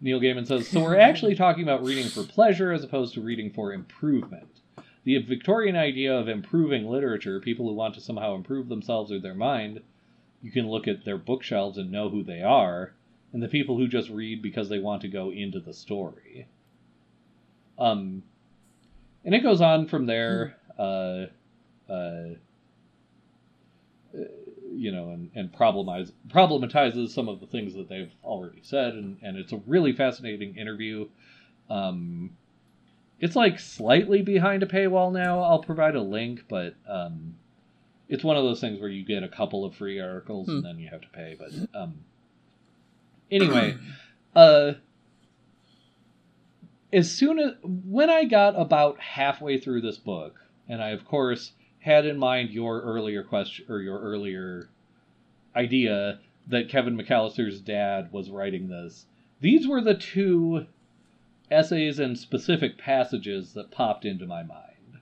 Neil 0.00 0.20
Gaiman 0.20 0.46
says, 0.46 0.68
so 0.68 0.80
we're 0.80 0.96
actually 0.96 1.34
talking 1.36 1.64
about 1.64 1.84
reading 1.84 2.08
for 2.08 2.22
pleasure 2.22 2.72
as 2.72 2.82
opposed 2.82 3.12
to 3.12 3.20
reading 3.20 3.50
for 3.50 3.74
improvement. 3.74 4.62
The 5.04 5.18
Victorian 5.18 5.76
idea 5.76 6.18
of 6.18 6.28
improving 6.28 6.88
literature, 6.88 7.38
people 7.38 7.68
who 7.68 7.74
want 7.74 7.94
to 7.96 8.00
somehow 8.00 8.34
improve 8.36 8.70
themselves 8.70 9.12
or 9.12 9.18
their 9.18 9.34
mind, 9.34 9.82
you 10.40 10.50
can 10.50 10.66
look 10.70 10.88
at 10.88 11.04
their 11.04 11.18
bookshelves 11.18 11.76
and 11.76 11.92
know 11.92 12.08
who 12.08 12.22
they 12.22 12.40
are, 12.40 12.94
and 13.34 13.42
the 13.42 13.48
people 13.48 13.76
who 13.76 13.86
just 13.86 14.08
read 14.08 14.40
because 14.40 14.70
they 14.70 14.78
want 14.78 15.02
to 15.02 15.08
go 15.08 15.30
into 15.30 15.60
the 15.60 15.74
story. 15.74 16.48
Um, 17.78 18.22
and 19.28 19.34
it 19.34 19.42
goes 19.42 19.60
on 19.60 19.86
from 19.86 20.06
there. 20.06 20.56
Uh, 20.78 21.26
uh, 21.86 22.28
you 24.72 24.90
know, 24.90 25.10
and, 25.10 25.30
and 25.34 25.52
problematizes 25.52 27.10
some 27.10 27.28
of 27.28 27.38
the 27.38 27.46
things 27.46 27.74
that 27.74 27.90
they've 27.90 28.10
already 28.24 28.60
said, 28.62 28.94
and, 28.94 29.18
and 29.20 29.36
it's 29.36 29.52
a 29.52 29.60
really 29.66 29.92
fascinating 29.92 30.56
interview. 30.56 31.06
Um, 31.68 32.30
it's 33.20 33.36
like 33.36 33.60
slightly 33.60 34.22
behind 34.22 34.62
a 34.62 34.66
paywall 34.66 35.12
now. 35.12 35.42
I'll 35.42 35.62
provide 35.62 35.94
a 35.94 36.00
link, 36.00 36.44
but 36.48 36.74
um, 36.88 37.34
it's 38.08 38.24
one 38.24 38.38
of 38.38 38.44
those 38.44 38.62
things 38.62 38.80
where 38.80 38.88
you 38.88 39.04
get 39.04 39.22
a 39.22 39.28
couple 39.28 39.66
of 39.66 39.74
free 39.74 40.00
articles 40.00 40.46
Hmm. 40.46 40.56
and 40.56 40.64
then 40.64 40.78
you 40.78 40.88
have 40.88 41.02
to 41.02 41.08
pay. 41.08 41.36
But 41.38 41.78
um, 41.78 41.98
anyway, 43.30 43.76
uh, 44.34 44.72
as 46.92 47.10
soon 47.10 47.38
as 47.38 47.52
when 47.62 48.10
I 48.10 48.24
got 48.24 48.58
about 48.58 48.98
halfway 49.00 49.58
through 49.58 49.82
this 49.82 49.98
book, 49.98 50.40
and 50.68 50.82
I 50.82 50.90
of 50.90 51.04
course 51.04 51.52
had 51.80 52.06
in 52.06 52.18
mind 52.18 52.50
your 52.50 52.80
earlier 52.80 53.22
question 53.22 53.66
or 53.68 53.80
your 53.80 54.00
earlier 54.00 54.68
idea 55.54 56.20
that 56.46 56.68
Kevin 56.68 56.96
McAllister's 56.96 57.60
dad 57.60 58.10
was 58.12 58.30
writing 58.30 58.68
this. 58.68 59.06
These 59.40 59.68
were 59.68 59.80
the 59.80 59.94
two 59.94 60.66
essays 61.50 61.98
and 61.98 62.18
specific 62.18 62.78
passages 62.78 63.52
that 63.54 63.70
popped 63.70 64.04
into 64.04 64.26
my 64.26 64.42
mind. 64.42 65.00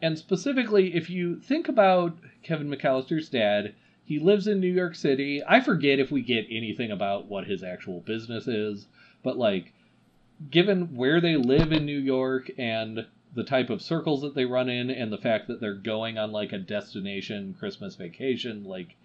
And 0.00 0.18
specifically, 0.18 0.94
if 0.94 1.08
you 1.10 1.40
think 1.40 1.68
about 1.68 2.16
Kevin 2.42 2.68
McAllister's 2.68 3.28
dad, 3.28 3.74
he 4.04 4.18
lives 4.18 4.46
in 4.46 4.60
New 4.60 4.72
York 4.72 4.94
City. 4.94 5.42
I 5.46 5.60
forget 5.60 5.98
if 5.98 6.10
we 6.10 6.22
get 6.22 6.46
anything 6.50 6.90
about 6.90 7.26
what 7.26 7.46
his 7.46 7.62
actual 7.62 8.00
business 8.00 8.46
is, 8.46 8.86
but 9.22 9.36
like, 9.36 9.72
given 10.50 10.94
where 10.96 11.20
they 11.20 11.36
live 11.36 11.72
in 11.72 11.84
New 11.86 11.98
York 11.98 12.50
and 12.58 13.06
the 13.34 13.44
type 13.44 13.68
of 13.70 13.82
circles 13.82 14.22
that 14.22 14.34
they 14.34 14.44
run 14.44 14.68
in 14.68 14.90
and 14.90 15.12
the 15.12 15.18
fact 15.18 15.46
that 15.48 15.60
they're 15.60 15.74
going 15.74 16.16
on 16.18 16.32
like 16.32 16.52
a 16.52 16.58
destination 16.58 17.54
Christmas 17.58 17.94
vacation, 17.96 18.64
like, 18.64 18.96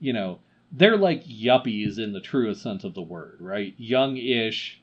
you 0.00 0.12
know, 0.12 0.38
they're 0.72 0.96
like 0.96 1.24
yuppies 1.26 1.98
in 1.98 2.12
the 2.12 2.20
truest 2.20 2.62
sense 2.62 2.84
of 2.84 2.94
the 2.94 3.02
word, 3.02 3.36
right? 3.40 3.74
Young-ish, 3.78 4.80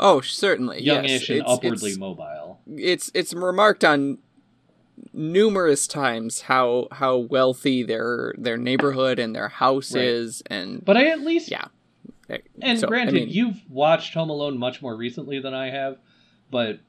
Oh, 0.00 0.20
certainly. 0.20 0.80
youngish 0.82 1.10
yes. 1.22 1.28
and 1.30 1.38
It's- 1.38 1.52
upwardly 1.56 1.90
it's, 1.90 1.98
mobile. 1.98 2.60
it's 2.76 3.10
it's 3.14 3.34
remarked 3.34 3.84
on 3.84 4.18
numerous 5.12 5.86
times 5.86 6.42
how 6.42 6.88
how 6.92 7.16
wealthy 7.16 7.82
their 7.82 8.34
their 8.36 8.56
neighborhood 8.56 9.18
and 9.18 9.34
their 9.34 9.48
house 9.48 9.94
Right. 9.94 10.04
is 10.04 10.42
and 10.46 10.84
But 10.84 10.96
I 10.96 11.06
at 11.08 11.20
least 11.22 11.50
yeah 11.50 11.66
And 12.60 12.78
So, 12.78 12.86
I 12.86 12.90
granted, 12.90 13.14
mean- 13.14 13.28
you've 13.30 13.60
watched 13.70 14.14
Home 14.14 14.30
Alone 14.30 14.58
much 14.58 14.82
more 14.82 14.96
recently 14.96 15.38
than 15.40 15.54
I 15.54 15.70
have, 15.70 15.98
but 16.50 16.80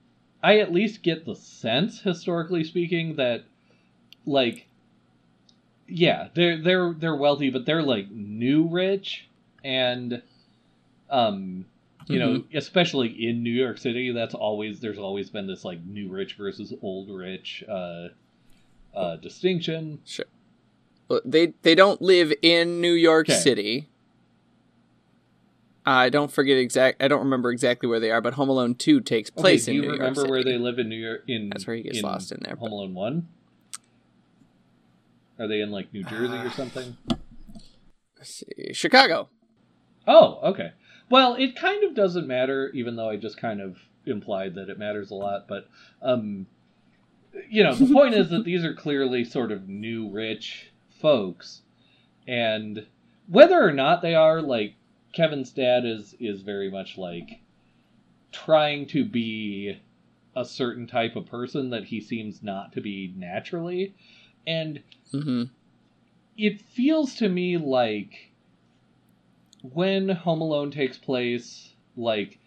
I 0.43 0.59
at 0.59 0.71
least 0.73 1.03
get 1.03 1.25
the 1.25 1.35
sense, 1.35 2.01
historically 2.01 2.63
speaking, 2.63 3.15
that 3.15 3.43
like, 4.25 4.67
yeah, 5.87 6.27
they're 6.33 6.57
they're 6.61 6.93
they're 6.93 7.15
wealthy, 7.15 7.49
but 7.49 7.65
they're 7.65 7.81
like 7.81 8.09
new 8.11 8.67
rich, 8.67 9.27
and 9.63 10.21
um, 11.09 11.65
you 12.07 12.19
know, 12.19 12.43
especially 12.53 13.27
in 13.27 13.41
New 13.43 13.51
York 13.51 13.77
City, 13.79 14.11
that's 14.11 14.33
always 14.35 14.79
there's 14.79 14.99
always 14.99 15.29
been 15.29 15.47
this 15.47 15.65
like 15.65 15.83
new 15.85 16.09
rich 16.09 16.35
versus 16.35 16.73
old 16.81 17.09
rich 17.09 17.63
uh, 17.67 18.09
uh, 18.95 19.15
distinction. 19.17 19.99
Well, 21.07 21.21
they 21.25 21.53
they 21.63 21.75
don't 21.75 22.01
live 22.01 22.31
in 22.41 22.81
New 22.81 22.93
York 22.93 23.29
Okay. 23.29 23.39
City. 23.39 23.88
I 25.89 26.09
don't 26.09 26.31
forget 26.31 26.57
exact. 26.57 27.01
I 27.01 27.07
don't 27.07 27.21
remember 27.21 27.51
exactly 27.51 27.89
where 27.89 27.99
they 27.99 28.11
are, 28.11 28.21
but 28.21 28.35
Home 28.35 28.49
Alone 28.49 28.75
Two 28.75 29.01
takes 29.01 29.31
place 29.31 29.63
okay, 29.63 29.71
do 29.73 29.77
in 29.77 29.83
you 29.83 29.89
New 29.89 29.97
remember 29.97 30.25
where 30.27 30.43
they 30.43 30.57
live 30.57 30.77
in 30.77 30.87
New 30.87 30.95
York? 30.95 31.23
In 31.27 31.49
That's 31.49 31.65
where 31.65 31.75
he 31.75 31.81
gets 31.81 32.01
lost 32.03 32.31
in 32.31 32.39
there. 32.43 32.55
Home 32.55 32.69
but- 32.69 32.75
Alone 32.75 32.93
One. 32.93 33.27
Are 35.39 35.47
they 35.47 35.61
in 35.61 35.71
like 35.71 35.91
New 35.91 36.03
Jersey 36.03 36.35
or 36.35 36.51
something? 36.51 36.95
Let's 38.17 38.35
see. 38.35 38.73
Chicago. 38.73 39.29
Oh, 40.05 40.39
okay. 40.43 40.73
Well, 41.09 41.33
it 41.35 41.55
kind 41.55 41.83
of 41.83 41.95
doesn't 41.95 42.27
matter, 42.27 42.69
even 42.75 42.95
though 42.95 43.09
I 43.09 43.15
just 43.15 43.37
kind 43.37 43.59
of 43.59 43.77
implied 44.05 44.55
that 44.55 44.69
it 44.69 44.77
matters 44.77 45.09
a 45.09 45.15
lot. 45.15 45.47
But, 45.47 45.67
um, 46.03 46.45
you 47.49 47.63
know, 47.63 47.73
the 47.73 47.91
point 47.91 48.13
is 48.13 48.29
that 48.29 48.43
these 48.43 48.63
are 48.63 48.75
clearly 48.75 49.23
sort 49.23 49.51
of 49.51 49.67
new 49.67 50.09
rich 50.11 50.71
folks, 51.01 51.61
and 52.27 52.85
whether 53.27 53.59
or 53.59 53.71
not 53.71 54.01
they 54.01 54.13
are, 54.13 54.41
like 54.41 54.75
Kevin's 55.11 55.51
dad 55.51 55.85
is 55.85 56.15
is 56.19 56.41
very 56.41 56.69
much 56.69 56.97
like 56.97 57.39
trying 58.31 58.85
to 58.87 59.03
be 59.03 59.79
a 60.35 60.45
certain 60.45 60.85
type 60.87 61.15
of 61.15 61.25
person 61.25 61.71
that 61.71 61.85
he 61.85 61.99
seems 61.99 62.43
not 62.43 62.71
to 62.73 62.81
be 62.81 63.13
naturally, 63.15 63.93
and 64.45 64.81
hmm 65.11 65.43
it 66.37 66.61
feels 66.61 67.15
to 67.15 67.27
me 67.27 67.57
like 67.57 68.31
when 69.61 70.07
Home 70.09 70.39
Alone 70.41 70.71
takes 70.71 70.97
place, 70.97 71.73
like 71.97 72.39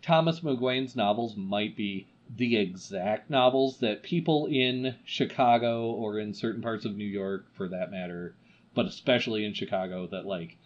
Thomas 0.00 0.40
McGuane's 0.40 0.94
novels 0.94 1.36
might 1.36 1.76
be 1.76 2.06
the 2.36 2.56
exact 2.56 3.28
novels 3.30 3.78
that 3.78 4.02
people 4.02 4.46
in 4.46 4.94
Chicago 5.04 5.90
or 5.90 6.18
in 6.18 6.32
certain 6.34 6.62
parts 6.62 6.84
of 6.84 6.96
New 6.96 7.04
York, 7.04 7.46
for 7.52 7.68
that 7.68 7.90
matter, 7.90 8.34
but 8.74 8.86
especially 8.86 9.44
in 9.44 9.52
Chicago, 9.54 10.06
that 10.06 10.24
like 10.24 10.56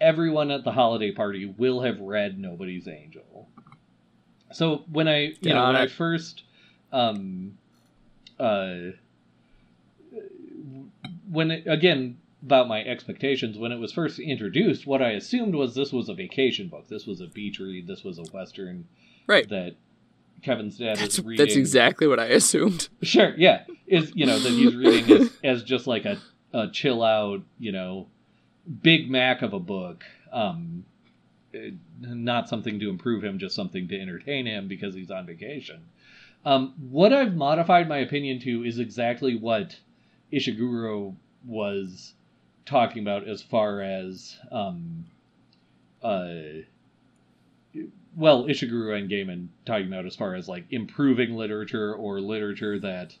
everyone 0.00 0.50
at 0.50 0.64
the 0.64 0.72
holiday 0.72 1.10
party 1.12 1.46
will 1.46 1.80
have 1.82 2.00
read 2.00 2.38
Nobody's 2.38 2.86
Angel. 2.88 3.48
So 4.52 4.84
when 4.90 5.08
I, 5.08 5.34
you 5.40 5.50
know, 5.50 5.54
Got 5.54 5.66
when 5.74 5.76
I 5.76 5.86
first, 5.88 6.42
um, 6.92 7.58
uh, 8.40 8.76
when 11.30 11.50
it, 11.50 11.66
again 11.66 12.18
about 12.42 12.68
my 12.68 12.82
expectations 12.84 13.58
when 13.58 13.72
it 13.72 13.78
was 13.78 13.92
first 13.92 14.18
introduced 14.20 14.86
what 14.86 15.02
i 15.02 15.10
assumed 15.10 15.54
was 15.54 15.74
this 15.74 15.92
was 15.92 16.08
a 16.08 16.14
vacation 16.14 16.68
book 16.68 16.86
this 16.88 17.04
was 17.06 17.20
a 17.20 17.26
beach 17.26 17.58
read 17.58 17.86
this 17.86 18.04
was 18.04 18.18
a 18.18 18.22
western 18.32 18.86
Right. 19.26 19.48
that 19.48 19.74
kevin's 20.42 20.78
dad 20.78 20.96
That's 20.98 21.18
is 21.18 21.24
reading 21.24 21.44
that's 21.44 21.56
exactly 21.56 22.06
what 22.06 22.20
I 22.20 22.26
assumed. 22.26 22.88
sure 23.02 23.34
yeah 23.36 23.64
is 23.86 24.12
you 24.14 24.24
know 24.24 24.38
that 24.38 24.50
he's 24.50 24.74
reading 24.74 25.10
as, 25.20 25.30
as 25.44 25.62
just 25.64 25.86
like 25.88 26.04
a, 26.04 26.16
a 26.54 26.68
chill 26.68 27.02
out 27.02 27.42
you 27.58 27.72
know 27.72 28.06
big 28.82 29.10
mac 29.10 29.42
of 29.42 29.52
a 29.52 29.60
book 29.60 30.04
um 30.32 30.84
not 32.00 32.48
something 32.48 32.78
to 32.78 32.90
improve 32.90 33.24
him 33.24 33.38
just 33.38 33.54
something 33.54 33.88
to 33.88 33.98
entertain 33.98 34.44
him 34.46 34.68
because 34.68 34.94
he's 34.94 35.10
on 35.10 35.26
vacation. 35.26 35.80
Um 36.44 36.74
what 36.90 37.12
i've 37.12 37.34
modified 37.34 37.88
my 37.88 37.98
opinion 37.98 38.40
to 38.40 38.64
is 38.64 38.78
exactly 38.78 39.36
what 39.36 39.76
ishiguro 40.32 41.14
was 41.46 42.14
talking 42.66 43.02
about 43.02 43.26
as 43.26 43.42
far 43.42 43.80
as 43.80 44.36
um 44.52 45.06
uh 46.02 46.28
well 48.14 48.44
ishiguro 48.44 48.96
and 48.96 49.10
gaiman 49.10 49.48
talking 49.64 49.86
about 49.86 50.06
as 50.06 50.14
far 50.14 50.34
as 50.34 50.48
like 50.48 50.64
improving 50.70 51.34
literature 51.34 51.94
or 51.94 52.20
literature 52.20 52.78
that 52.78 53.16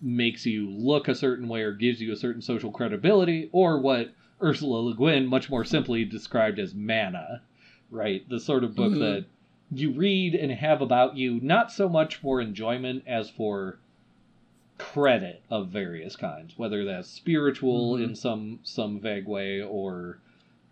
makes 0.00 0.46
you 0.46 0.70
look 0.70 1.08
a 1.08 1.14
certain 1.14 1.48
way 1.48 1.62
or 1.62 1.72
gives 1.72 2.00
you 2.00 2.12
a 2.12 2.16
certain 2.16 2.40
social 2.40 2.70
credibility 2.70 3.50
or 3.52 3.80
what 3.80 4.12
ursula 4.42 4.78
le 4.78 4.94
guin 4.94 5.26
much 5.26 5.50
more 5.50 5.64
simply 5.64 6.04
described 6.04 6.58
as 6.58 6.74
mana 6.74 7.42
right 7.90 8.28
the 8.28 8.38
sort 8.40 8.62
of 8.64 8.74
book 8.76 8.92
Mhm. 8.92 8.98
that 9.00 9.24
you 9.72 9.90
read 9.90 10.34
and 10.34 10.52
have 10.52 10.80
about 10.80 11.16
you 11.16 11.40
not 11.40 11.70
so 11.72 11.88
much 11.88 12.16
for 12.16 12.40
enjoyment 12.40 13.02
as 13.06 13.28
for 13.28 13.78
credit 14.78 15.42
of 15.50 15.68
various 15.68 16.14
kinds, 16.14 16.56
whether 16.56 16.84
that's 16.84 17.08
spiritual 17.08 17.96
Mhm. 17.96 18.04
in 18.04 18.14
some 18.14 18.60
some 18.62 19.00
vague 19.00 19.26
way 19.26 19.60
or 19.60 20.18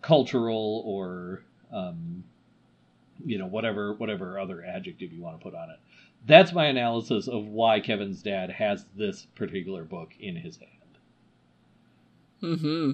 cultural 0.00 0.82
or 0.86 1.42
um, 1.72 2.22
you 3.24 3.36
know 3.36 3.46
whatever 3.46 3.92
whatever 3.94 4.38
other 4.38 4.64
adjective 4.64 5.12
you 5.12 5.20
want 5.20 5.36
to 5.38 5.42
put 5.42 5.54
on 5.54 5.70
it. 5.70 5.78
That's 6.26 6.52
my 6.52 6.66
analysis 6.66 7.26
of 7.28 7.48
why 7.48 7.80
Kevin's 7.80 8.22
dad 8.22 8.50
has 8.50 8.84
this 8.96 9.26
particular 9.34 9.84
book 9.84 10.14
in 10.20 10.36
his 10.36 10.56
hand. 10.58 10.70
Mm-hmm. 12.42 12.90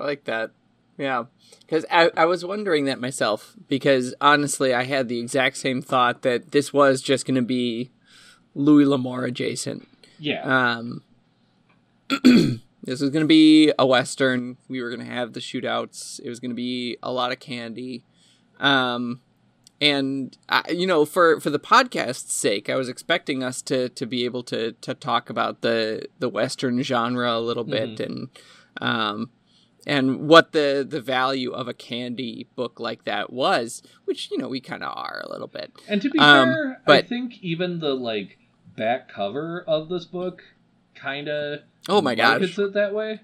I 0.00 0.04
like 0.04 0.24
that. 0.24 0.50
Yeah, 0.98 1.24
because 1.60 1.86
I, 1.90 2.10
I 2.16 2.26
was 2.26 2.44
wondering 2.44 2.84
that 2.84 3.00
myself 3.00 3.54
because 3.68 4.14
honestly, 4.20 4.74
I 4.74 4.84
had 4.84 5.08
the 5.08 5.18
exact 5.18 5.56
same 5.56 5.80
thought 5.80 6.22
that 6.22 6.52
this 6.52 6.72
was 6.72 7.00
just 7.00 7.26
going 7.26 7.36
to 7.36 7.42
be 7.42 7.90
Louis 8.54 8.84
L'Amour 8.84 9.24
adjacent. 9.24 9.88
Yeah, 10.18 10.42
Um, 10.42 11.02
this 12.22 13.00
was 13.00 13.10
going 13.10 13.24
to 13.24 13.26
be 13.26 13.72
a 13.78 13.86
western. 13.86 14.58
We 14.68 14.82
were 14.82 14.90
going 14.94 15.06
to 15.06 15.12
have 15.12 15.32
the 15.32 15.40
shootouts. 15.40 16.20
It 16.22 16.28
was 16.28 16.40
going 16.40 16.50
to 16.50 16.56
be 16.56 16.98
a 17.02 17.10
lot 17.12 17.32
of 17.32 17.40
candy. 17.40 18.04
Um, 18.58 19.20
and 19.80 20.36
I, 20.50 20.70
you 20.70 20.86
know, 20.86 21.06
for 21.06 21.40
for 21.40 21.48
the 21.48 21.58
podcast's 21.58 22.34
sake, 22.34 22.68
I 22.68 22.74
was 22.74 22.90
expecting 22.90 23.42
us 23.42 23.62
to 23.62 23.88
to 23.88 24.04
be 24.04 24.26
able 24.26 24.42
to 24.44 24.72
to 24.72 24.92
talk 24.92 25.30
about 25.30 25.62
the 25.62 26.06
the 26.18 26.28
western 26.28 26.82
genre 26.82 27.32
a 27.32 27.40
little 27.40 27.64
bit 27.64 28.00
and 28.00 28.28
um 28.82 29.30
and 29.86 30.28
what 30.28 30.52
the 30.52 30.86
the 30.88 31.00
value 31.00 31.52
of 31.52 31.68
a 31.68 31.74
candy 31.74 32.46
book 32.56 32.78
like 32.80 33.04
that 33.04 33.32
was, 33.32 33.82
which 34.04 34.30
you 34.30 34.38
know 34.38 34.48
we 34.48 34.60
kind 34.60 34.82
of 34.82 34.96
are 34.96 35.22
a 35.24 35.30
little 35.30 35.48
bit. 35.48 35.72
and 35.88 36.02
to 36.02 36.10
be 36.10 36.18
um, 36.18 36.52
fair, 36.52 36.82
I 36.86 37.02
think 37.02 37.42
even 37.42 37.80
the 37.80 37.94
like 37.94 38.38
back 38.76 39.08
cover 39.08 39.64
of 39.66 39.88
this 39.88 40.04
book 40.04 40.42
kind 40.94 41.28
of 41.28 41.60
Oh 41.88 42.00
my 42.00 42.14
god, 42.14 42.40
markets 42.40 42.58
it 42.58 42.74
that 42.74 42.94
way. 42.94 43.20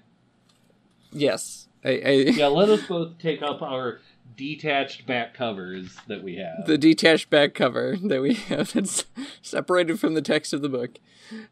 Yes, 1.11 1.67
I, 1.83 1.89
I, 1.89 2.11
Yeah, 2.35 2.47
let 2.47 2.69
us 2.69 2.85
both 2.87 3.17
take 3.19 3.41
up 3.41 3.61
our 3.61 3.99
detached 4.35 5.05
back 5.07 5.33
covers 5.33 5.97
that 6.07 6.23
we 6.23 6.35
have. 6.35 6.67
the 6.67 6.77
detached 6.77 7.29
back 7.29 7.53
cover 7.53 7.97
that 8.03 8.21
we 8.21 8.33
have 8.49 8.73
that's 8.73 9.05
separated 9.41 9.99
from 9.99 10.13
the 10.13 10.21
text 10.21 10.53
of 10.53 10.61
the 10.61 10.69
book 10.69 10.99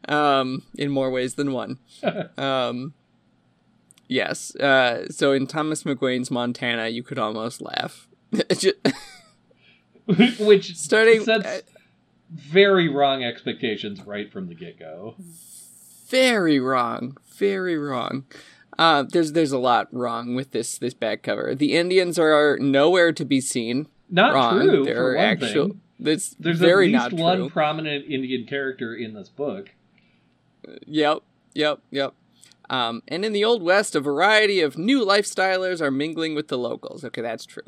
um, 0.08 0.62
in 0.76 0.90
more 0.90 1.10
ways 1.10 1.34
than 1.34 1.52
one. 1.52 1.78
Um, 2.38 2.94
yes. 4.08 4.54
Uh, 4.56 5.06
so 5.10 5.32
in 5.32 5.46
Thomas 5.46 5.82
McGuane's 5.84 6.30
Montana, 6.30 6.88
you 6.88 7.02
could 7.02 7.18
almost 7.18 7.60
laugh. 7.60 8.08
Which 10.38 10.76
Starting- 10.76 11.24
sets 11.24 11.46
uh, 11.46 11.60
very 12.30 12.88
wrong 12.88 13.24
expectations 13.24 14.02
right 14.04 14.30
from 14.32 14.48
the 14.48 14.54
get 14.54 14.78
go. 14.78 15.16
very 16.08 16.60
wrong. 16.60 17.16
Very 17.36 17.76
wrong. 17.76 18.24
Uh, 18.78 19.04
there's 19.10 19.32
there's 19.32 19.52
a 19.52 19.58
lot 19.58 19.88
wrong 19.92 20.34
with 20.34 20.50
this 20.52 20.78
this 20.78 20.94
back 20.94 21.22
cover. 21.22 21.54
The 21.54 21.74
Indians 21.74 22.18
are 22.18 22.58
nowhere 22.60 23.12
to 23.12 23.24
be 23.24 23.40
seen. 23.40 23.88
Not 24.10 24.34
wrong. 24.34 24.60
true. 24.60 24.84
There 24.84 24.96
for 24.96 25.16
one 25.16 25.24
actual. 25.24 25.68
thing. 25.68 25.80
That's 25.98 26.36
There's 26.38 26.58
very 26.58 26.94
at 26.94 27.12
least 27.12 27.22
one 27.22 27.48
prominent 27.48 28.04
Indian 28.04 28.46
character 28.46 28.94
in 28.94 29.14
this 29.14 29.30
book. 29.30 29.70
Yep, 30.86 31.22
yep, 31.54 31.80
yep. 31.90 32.14
Um, 32.68 33.02
and 33.08 33.24
in 33.24 33.32
the 33.32 33.44
Old 33.44 33.62
West, 33.62 33.94
a 33.94 34.00
variety 34.00 34.60
of 34.60 34.76
new 34.76 35.04
lifestylers 35.04 35.80
are 35.80 35.90
mingling 35.90 36.34
with 36.34 36.48
the 36.48 36.58
locals. 36.58 37.04
Okay, 37.04 37.22
that's 37.22 37.46
true. 37.46 37.62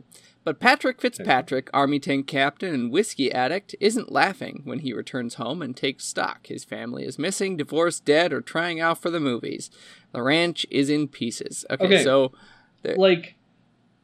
But 0.45 0.61
Patrick 0.61 1.01
Fitzpatrick, 1.01 1.69
Army 1.75 1.99
tank 2.01 2.27
captain 2.27 2.73
and 2.75 2.91
whiskey 2.91 3.31
addict, 3.31 3.75
isn't 3.81 4.11
laughing 4.11 4.63
when 4.65 4.79
he 4.81 4.93
returns 4.93 5.35
home 5.35 5.61
and 5.63 5.77
takes 5.77 6.07
stock. 6.07 6.47
His 6.47 6.65
family 6.65 7.05
is 7.05 7.19
missing, 7.19 7.57
divorced, 7.57 8.05
dead, 8.05 8.33
or 8.33 8.41
trying 8.41 8.81
out 8.81 8.99
for 8.99 9.11
the 9.11 9.21
movies. 9.21 9.71
The 10.13 10.23
ranch 10.23 10.65
is 10.71 10.89
in 10.89 11.09
pieces. 11.09 11.65
Okay, 11.71 11.85
Okay. 11.85 12.05
so 12.05 12.33
Like, 12.97 13.35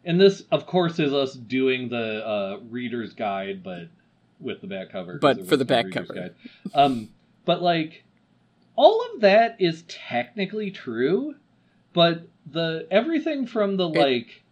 and 0.05 0.21
this, 0.21 0.43
of 0.53 0.67
course, 0.67 0.99
is 0.99 1.15
us 1.15 1.35
doing 1.35 1.89
the 1.89 2.27
uh, 2.27 2.59
reader's 2.69 3.15
guide, 3.15 3.63
but 3.63 3.89
with 4.39 4.61
the 4.61 4.67
back 4.67 4.91
cover. 4.93 5.19
But 5.19 5.47
for 5.49 5.57
the 5.57 5.65
back 5.65 5.91
cover. 5.91 6.13
guide. 6.13 6.35
Um, 6.75 7.09
but 7.47 7.63
like, 7.63 8.04
all 8.77 9.05
of 9.15 9.21
that 9.21 9.57
is 9.61 9.83
technically 9.89 10.71
true, 10.71 11.35
but 11.93 12.27
the 12.51 12.87
everything 12.91 13.47
from 13.47 13.77
the 13.77 13.89
It- 13.89 13.97
like 13.97 14.45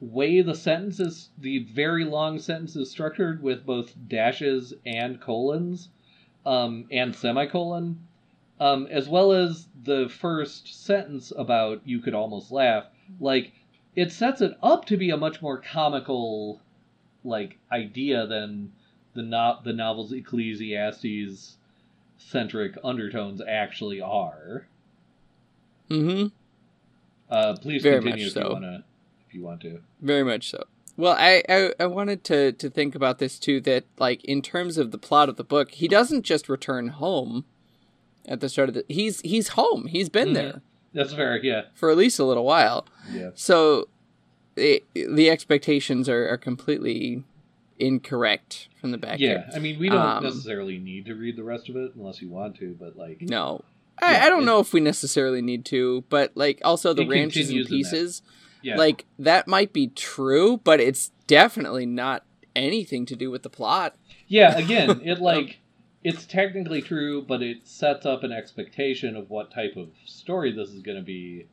way 0.00 0.42
the 0.42 0.54
sentences, 0.54 1.30
the 1.38 1.60
very 1.60 2.04
long 2.04 2.38
sentence 2.38 2.76
is 2.76 2.90
structured 2.90 3.42
with 3.42 3.64
both 3.64 3.94
dashes 4.08 4.74
and 4.84 5.20
colons, 5.20 5.88
um, 6.44 6.86
and 6.90 7.14
semicolon, 7.14 7.98
um, 8.60 8.86
as 8.88 9.08
well 9.08 9.32
as 9.32 9.68
the 9.82 10.08
first 10.08 10.84
sentence 10.84 11.32
about 11.36 11.80
you 11.86 12.00
could 12.00 12.14
almost 12.14 12.52
laugh, 12.52 12.84
like 13.18 13.52
it 13.96 14.12
sets 14.12 14.40
it 14.40 14.56
up 14.62 14.84
to 14.86 14.96
be 14.96 15.10
a 15.10 15.16
much 15.16 15.40
more 15.40 15.58
comical, 15.58 16.60
like 17.22 17.58
idea 17.72 18.26
than 18.26 18.72
the 19.14 19.22
no- 19.22 19.58
the 19.64 19.72
novel's 19.72 20.12
Ecclesiastes 20.12 21.56
centric 22.18 22.76
undertones 22.84 23.40
actually 23.46 24.00
are. 24.00 24.66
Mm-hmm. 25.90 26.26
Uh, 27.30 27.56
please 27.60 27.82
Very 27.82 28.00
continue 28.02 28.26
if 28.26 28.34
you 28.36 28.48
wanna 28.48 28.84
if 29.28 29.34
you 29.34 29.42
want 29.42 29.60
to. 29.62 29.80
Very 30.00 30.22
much 30.24 30.50
so. 30.50 30.64
Well, 30.96 31.16
I, 31.18 31.42
I 31.48 31.72
I 31.80 31.86
wanted 31.86 32.22
to 32.24 32.52
to 32.52 32.70
think 32.70 32.94
about 32.94 33.18
this 33.18 33.38
too. 33.38 33.60
That 33.60 33.84
like 33.98 34.24
in 34.24 34.42
terms 34.42 34.78
of 34.78 34.90
the 34.92 34.98
plot 34.98 35.28
of 35.28 35.36
the 35.36 35.44
book, 35.44 35.72
he 35.72 35.88
doesn't 35.88 36.22
just 36.22 36.48
return 36.48 36.88
home 36.88 37.44
at 38.26 38.40
the 38.40 38.48
start 38.48 38.68
of 38.68 38.74
the. 38.74 38.84
He's 38.88 39.20
he's 39.22 39.48
home. 39.48 39.86
He's 39.86 40.08
been 40.08 40.28
Mhm. 40.28 40.34
there 40.34 40.62
That's 40.92 41.12
fair, 41.12 41.42
yeah. 41.42 41.62
for 41.74 41.90
at 41.90 41.96
least 41.96 42.18
a 42.18 42.24
little 42.24 42.44
while. 42.44 42.86
Yeah. 43.12 43.30
So, 43.34 43.88
it, 44.56 44.84
the 44.94 45.28
expectations 45.30 46.08
are, 46.08 46.28
are 46.28 46.36
completely 46.38 47.24
incorrect 47.78 48.68
from 48.80 48.90
the 48.90 48.98
back. 48.98 49.18
Yeah, 49.18 49.28
here. 49.28 49.50
I 49.54 49.58
mean, 49.58 49.78
we 49.78 49.88
don't 49.88 49.98
Um, 50.00 50.22
necessarily 50.24 50.78
need 50.78 51.06
to 51.06 51.14
read 51.14 51.36
the 51.36 51.44
rest 51.44 51.68
of 51.68 51.76
it 51.76 51.94
unless 51.94 52.20
you 52.22 52.28
want 52.28 52.56
to, 52.56 52.76
but 52.78 52.96
like, 52.96 53.22
No, 53.22 53.64
I, 54.00 54.12
Yeah, 54.12 54.24
I 54.24 54.28
don't 54.28 54.42
it- 54.42 54.46
know 54.46 54.60
if 54.60 54.72
we 54.72 54.80
necessarily 54.80 55.42
need 55.42 55.64
to, 55.66 56.04
but 56.08 56.32
like 56.36 56.60
also 56.64 56.92
the 56.94 57.06
ranches 57.06 57.50
and 57.50 57.60
that. 57.60 57.68
pieces. 57.68 58.22
yeah, 58.62 58.76
Like 58.76 59.04
that 59.18 59.46
might 59.48 59.72
be 59.72 59.88
true, 59.88 60.58
but 60.58 60.80
it's 60.80 61.10
definitely 61.26 61.86
not 61.86 62.24
anything 62.56 63.04
to 63.06 63.16
do 63.16 63.30
with 63.30 63.42
the 63.42 63.50
plot. 63.50 63.96
yeah. 64.28 64.56
Again, 64.56 65.00
it 65.04 65.20
like 65.20 65.58
it's 66.04 66.26
technically 66.26 66.82
true, 66.82 67.22
but 67.22 67.42
it 67.42 67.66
sets 67.66 68.04
up 68.06 68.22
an 68.22 68.30
expectation 68.32 69.16
of 69.16 69.30
what 69.30 69.50
type 69.50 69.74
of 69.76 69.88
story 70.04 70.52
this 70.52 70.68
is 70.68 70.82
going 70.82 70.98
to 70.98 71.02
be 71.02 71.46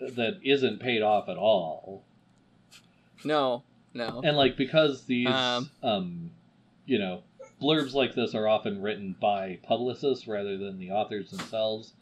that 0.00 0.38
isn't 0.42 0.80
paid 0.80 1.02
off 1.02 1.28
at 1.28 1.36
all. 1.36 2.02
No, 3.24 3.62
no. 3.96 4.20
And 4.22 4.36
like 4.36 4.56
because 4.56 5.04
these, 5.04 5.26
Um, 5.28 5.70
um, 5.82 6.30
you 6.86 6.98
know, 6.98 7.22
blurbs 7.60 7.94
like 7.94 8.14
this 8.14 8.34
are 8.34 8.46
often 8.46 8.82
written 8.82 9.16
by 9.20 9.58
publicists 9.62 10.28
rather 10.28 10.56
than 10.56 10.78
the 10.78 10.90
authors 10.90 11.30
themselves. 11.30 11.94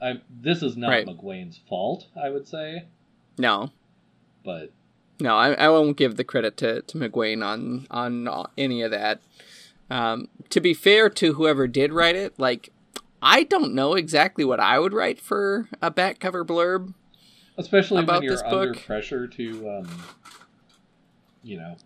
I 0.00 0.20
this 0.30 0.62
is 0.62 0.76
not 0.76 0.88
Right. 0.90 1.06
McGuane's 1.06 1.58
fault, 1.68 2.06
I 2.20 2.30
would 2.30 2.46
say, 2.48 2.84
No, 3.38 3.70
but 4.44 4.70
no, 5.18 5.36
I, 5.36 5.52
I 5.52 5.68
won't 5.68 5.96
give 5.98 6.16
the 6.16 6.24
credit 6.24 6.56
to, 6.58 6.80
to 6.82 6.98
McGuane 6.98 7.44
on 7.44 7.86
on 7.90 8.46
any 8.56 8.82
of 8.82 8.90
that. 8.92 9.20
Um, 9.90 10.28
to 10.50 10.60
be 10.60 10.72
fair 10.72 11.10
to 11.10 11.34
whoever 11.34 11.66
did 11.66 11.92
write 11.92 12.16
it, 12.16 12.38
like 12.38 12.70
I 13.22 13.42
don't 13.42 13.74
know 13.74 13.94
exactly 13.94 14.44
what 14.44 14.60
I 14.60 14.78
would 14.78 14.94
write 14.94 15.20
for 15.20 15.68
a 15.82 15.90
back 15.90 16.18
cover 16.20 16.44
blurb. 16.44 16.94
especially 17.58 18.02
About 18.02 18.16
when 18.16 18.22
you're 18.22 18.32
this 18.36 18.42
under 18.42 18.72
book? 18.72 18.82
pressure 18.86 19.26
to, 19.26 19.68
um, 19.68 20.02
you 21.42 21.56
know, 21.58 21.76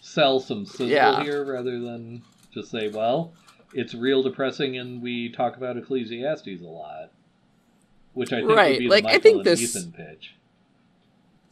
sell 0.00 0.40
some 0.40 0.64
sizzle 0.66 0.88
Yeah. 0.88 1.22
here 1.22 1.44
rather 1.44 1.78
than 1.80 2.22
just 2.52 2.70
say, 2.70 2.88
well, 2.88 3.32
it's 3.72 3.94
real 3.94 4.22
depressing, 4.22 4.76
and 4.78 5.00
we 5.02 5.28
talk 5.30 5.56
about 5.56 5.76
Ecclesiastes 5.76 6.60
a 6.60 6.64
lot, 6.66 7.12
which 8.14 8.32
I 8.32 8.36
think 8.36 8.48
would 8.48 8.56
Right, 8.56 8.78
be 8.78 8.88
like, 8.88 9.04
the 9.04 9.10
I 9.10 9.18
think 9.18 9.36
and 9.38 9.44
this- 9.46 9.62
Ethan 9.76 9.92
pitch. 9.92 10.34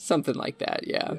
Something 0.00 0.34
like 0.34 0.58
that, 0.58 0.86
yeah. 0.86 1.14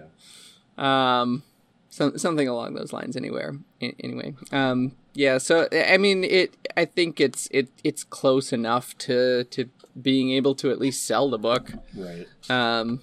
Um, 0.77 1.43
some 1.89 2.17
something 2.17 2.47
along 2.47 2.75
those 2.75 2.93
lines. 2.93 3.17
Anywhere, 3.17 3.57
A- 3.81 3.95
anyway. 4.01 4.33
Um, 4.53 4.95
yeah. 5.13 5.37
So 5.37 5.67
I 5.73 5.97
mean, 5.97 6.23
it. 6.23 6.55
I 6.77 6.85
think 6.85 7.19
it's 7.19 7.49
it 7.51 7.67
it's 7.83 8.03
close 8.05 8.53
enough 8.53 8.97
to 8.99 9.43
to 9.45 9.69
being 10.01 10.31
able 10.31 10.55
to 10.55 10.71
at 10.71 10.79
least 10.79 11.03
sell 11.05 11.29
the 11.29 11.37
book. 11.37 11.73
Right. 11.93 12.25
Um, 12.49 13.01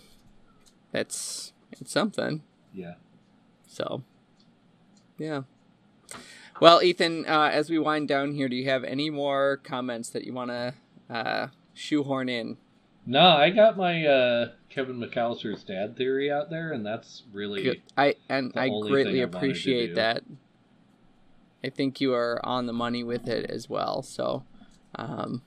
that's 0.92 1.52
it's 1.72 1.92
something. 1.92 2.42
Yeah. 2.72 2.94
So, 3.76 4.02
yeah. 5.18 5.42
Well, 6.60 6.82
Ethan, 6.82 7.26
uh, 7.26 7.50
as 7.52 7.68
we 7.68 7.78
wind 7.78 8.08
down 8.08 8.32
here, 8.32 8.48
do 8.48 8.56
you 8.56 8.70
have 8.70 8.84
any 8.84 9.10
more 9.10 9.58
comments 9.58 10.08
that 10.10 10.24
you 10.24 10.32
want 10.32 10.50
to 10.50 10.74
uh, 11.10 11.48
shoehorn 11.74 12.30
in? 12.30 12.56
No, 13.04 13.20
I 13.20 13.50
got 13.50 13.76
my 13.76 14.06
uh, 14.06 14.48
Kevin 14.70 14.98
McAllister's 14.98 15.62
dad 15.62 15.94
theory 15.94 16.32
out 16.32 16.48
there, 16.48 16.72
and 16.72 16.86
that's 16.86 17.24
really 17.34 17.64
Good. 17.64 17.82
I 17.98 18.14
and 18.30 18.50
the 18.54 18.60
I 18.60 18.68
only 18.68 18.90
greatly 18.90 19.20
I 19.20 19.24
appreciate 19.24 19.94
that. 19.96 20.22
I 21.62 21.68
think 21.68 22.00
you 22.00 22.14
are 22.14 22.40
on 22.44 22.64
the 22.64 22.72
money 22.72 23.04
with 23.04 23.28
it 23.28 23.50
as 23.50 23.68
well. 23.68 24.02
So, 24.02 24.44
um, 24.94 25.42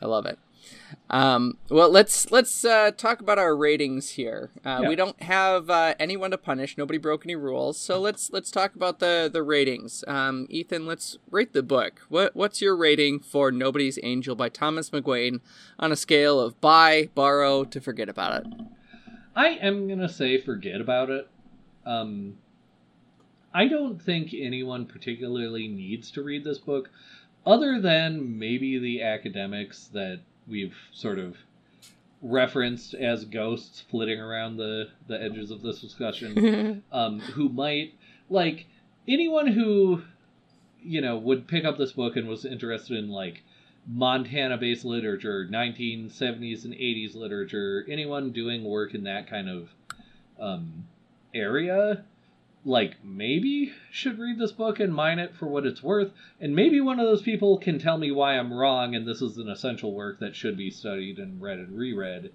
I 0.00 0.06
love 0.06 0.26
it. 0.26 0.38
Um, 1.10 1.58
well, 1.68 1.90
let's 1.90 2.30
let's 2.30 2.64
uh, 2.64 2.90
talk 2.92 3.20
about 3.20 3.38
our 3.38 3.54
ratings 3.54 4.10
here. 4.10 4.50
Uh, 4.64 4.80
Yeah. 4.82 4.88
We 4.88 4.96
don't 4.96 5.20
have 5.22 5.68
uh, 5.68 5.94
anyone 5.98 6.30
to 6.30 6.38
punish. 6.38 6.78
Nobody 6.78 6.98
broke 6.98 7.26
any 7.26 7.36
rules. 7.36 7.78
So 7.78 8.00
let's 8.00 8.30
let's 8.32 8.50
talk 8.50 8.74
about 8.74 8.98
the 8.98 9.28
the 9.32 9.42
ratings. 9.42 10.04
Um, 10.08 10.46
Ethan, 10.48 10.86
let's 10.86 11.18
rate 11.30 11.52
the 11.52 11.62
book. 11.62 12.00
What 12.08 12.34
what's 12.34 12.62
your 12.62 12.74
rating 12.76 13.20
for 13.20 13.50
Nobody's 13.52 13.98
Angel 14.02 14.34
by 14.34 14.48
Thomas 14.48 14.90
McGuane 14.90 15.40
on 15.78 15.92
a 15.92 15.96
scale 15.96 16.40
of 16.40 16.60
buy, 16.60 17.10
borrow 17.14 17.64
to 17.64 17.80
forget 17.80 18.08
about 18.08 18.40
it? 18.40 18.52
I 19.36 19.48
am 19.48 19.88
gonna 19.88 20.08
say 20.08 20.40
forget 20.40 20.80
about 20.80 21.10
it. 21.10 21.28
Um, 21.84 22.36
I 23.54 23.68
don't 23.68 24.00
think 24.00 24.32
anyone 24.32 24.86
particularly 24.86 25.68
needs 25.68 26.10
to 26.12 26.22
read 26.22 26.44
this 26.44 26.58
book, 26.58 26.90
other 27.44 27.80
than 27.80 28.38
maybe 28.38 28.78
the 28.78 29.02
academics 29.02 29.88
that 29.88 30.20
we've 30.46 30.76
sort 30.92 31.18
of 31.18 31.36
referenced 32.20 32.94
as 32.94 33.24
ghosts 33.24 33.80
flitting 33.90 34.20
around 34.20 34.56
the 34.56 34.88
the 35.08 35.20
edges 35.20 35.50
of 35.50 35.62
this 35.62 35.80
discussion. 35.80 36.82
um, 36.92 37.20
who 37.20 37.48
might 37.48 37.94
like 38.30 38.66
anyone 39.08 39.46
who 39.46 40.02
you 40.82 41.00
know 41.00 41.16
would 41.16 41.46
pick 41.48 41.64
up 41.64 41.78
this 41.78 41.92
book 41.92 42.16
and 42.16 42.28
was 42.28 42.44
interested 42.44 42.96
in 42.96 43.08
like 43.08 43.42
Montana-based 43.86 44.84
literature, 44.84 45.48
1970s 45.50 46.64
and 46.64 46.74
80s 46.74 47.16
literature, 47.16 47.84
anyone 47.88 48.30
doing 48.30 48.62
work 48.62 48.94
in 48.94 49.04
that 49.04 49.28
kind 49.28 49.48
of 49.48 49.70
um, 50.38 50.86
area, 51.34 52.04
like 52.64 53.04
maybe 53.04 53.72
should 53.90 54.18
read 54.18 54.38
this 54.38 54.52
book 54.52 54.78
and 54.78 54.94
mine 54.94 55.18
it 55.18 55.34
for 55.34 55.46
what 55.46 55.66
it's 55.66 55.82
worth, 55.82 56.12
and 56.40 56.54
maybe 56.54 56.80
one 56.80 57.00
of 57.00 57.06
those 57.06 57.22
people 57.22 57.58
can 57.58 57.78
tell 57.78 57.98
me 57.98 58.10
why 58.10 58.38
I'm 58.38 58.52
wrong 58.52 58.94
and 58.94 59.06
this 59.06 59.20
is 59.20 59.36
an 59.38 59.48
essential 59.48 59.92
work 59.92 60.20
that 60.20 60.36
should 60.36 60.56
be 60.56 60.70
studied 60.70 61.18
and 61.18 61.40
read 61.42 61.58
and 61.58 61.76
reread. 61.76 62.32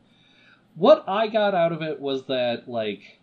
What 0.75 1.05
I 1.07 1.27
got 1.27 1.55
out 1.55 1.71
of 1.71 1.81
it 1.81 1.99
was 1.99 2.25
that 2.25 2.67
like 2.67 3.19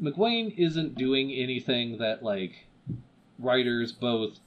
McGuane 0.00 0.56
isn't 0.56 0.96
doing 0.96 1.30
anything 1.30 1.98
that 1.98 2.22
like 2.22 2.66
writers 3.38 3.92
both 3.92 4.38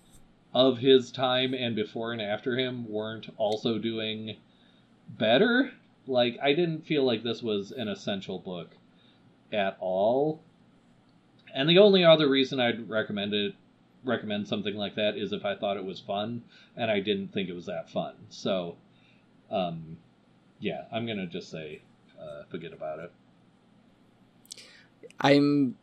of 0.54 0.80
his 0.80 1.12
time 1.12 1.54
and 1.54 1.76
before 1.76 2.14
and 2.14 2.22
after 2.22 2.58
him 2.58 2.90
weren't 2.90 3.30
also 3.38 3.78
doing 3.78 4.38
better. 5.08 5.72
Like 6.08 6.38
I 6.42 6.54
didn't 6.54 6.86
feel 6.86 7.04
like 7.04 7.24
this 7.24 7.44
was 7.44 7.72
an 7.72 7.88
essential 7.88 8.40
book 8.40 8.72
at 9.54 9.78
all. 9.80 10.42
And 11.56 11.68
the 11.68 11.80
only 11.80 12.04
other 12.04 12.30
reason 12.30 12.60
I'd 12.60 12.88
recommend 12.88 13.34
it 13.34 13.56
recommend 14.04 14.48
something 14.48 14.76
like 14.76 14.94
that 14.94 15.18
is 15.18 15.34
if 15.34 15.44
I 15.44 15.56
thought 15.56 15.78
it 15.78 15.84
was 15.84 16.00
fun 16.00 16.44
and 16.78 16.92
I 16.92 17.00
didn't 17.00 17.30
think 17.30 17.50
it 17.50 17.56
was 17.56 17.66
that 17.66 17.90
fun. 17.90 18.14
So 18.30 18.76
um 19.50 19.98
yeah, 20.60 20.84
I'm 20.92 21.06
going 21.06 21.18
to 21.18 21.28
just 21.28 21.50
say 21.50 21.82
uh, 22.20 22.44
forget 22.50 22.74
about 22.74 23.00
it. 23.00 23.12
I'm 25.20 25.76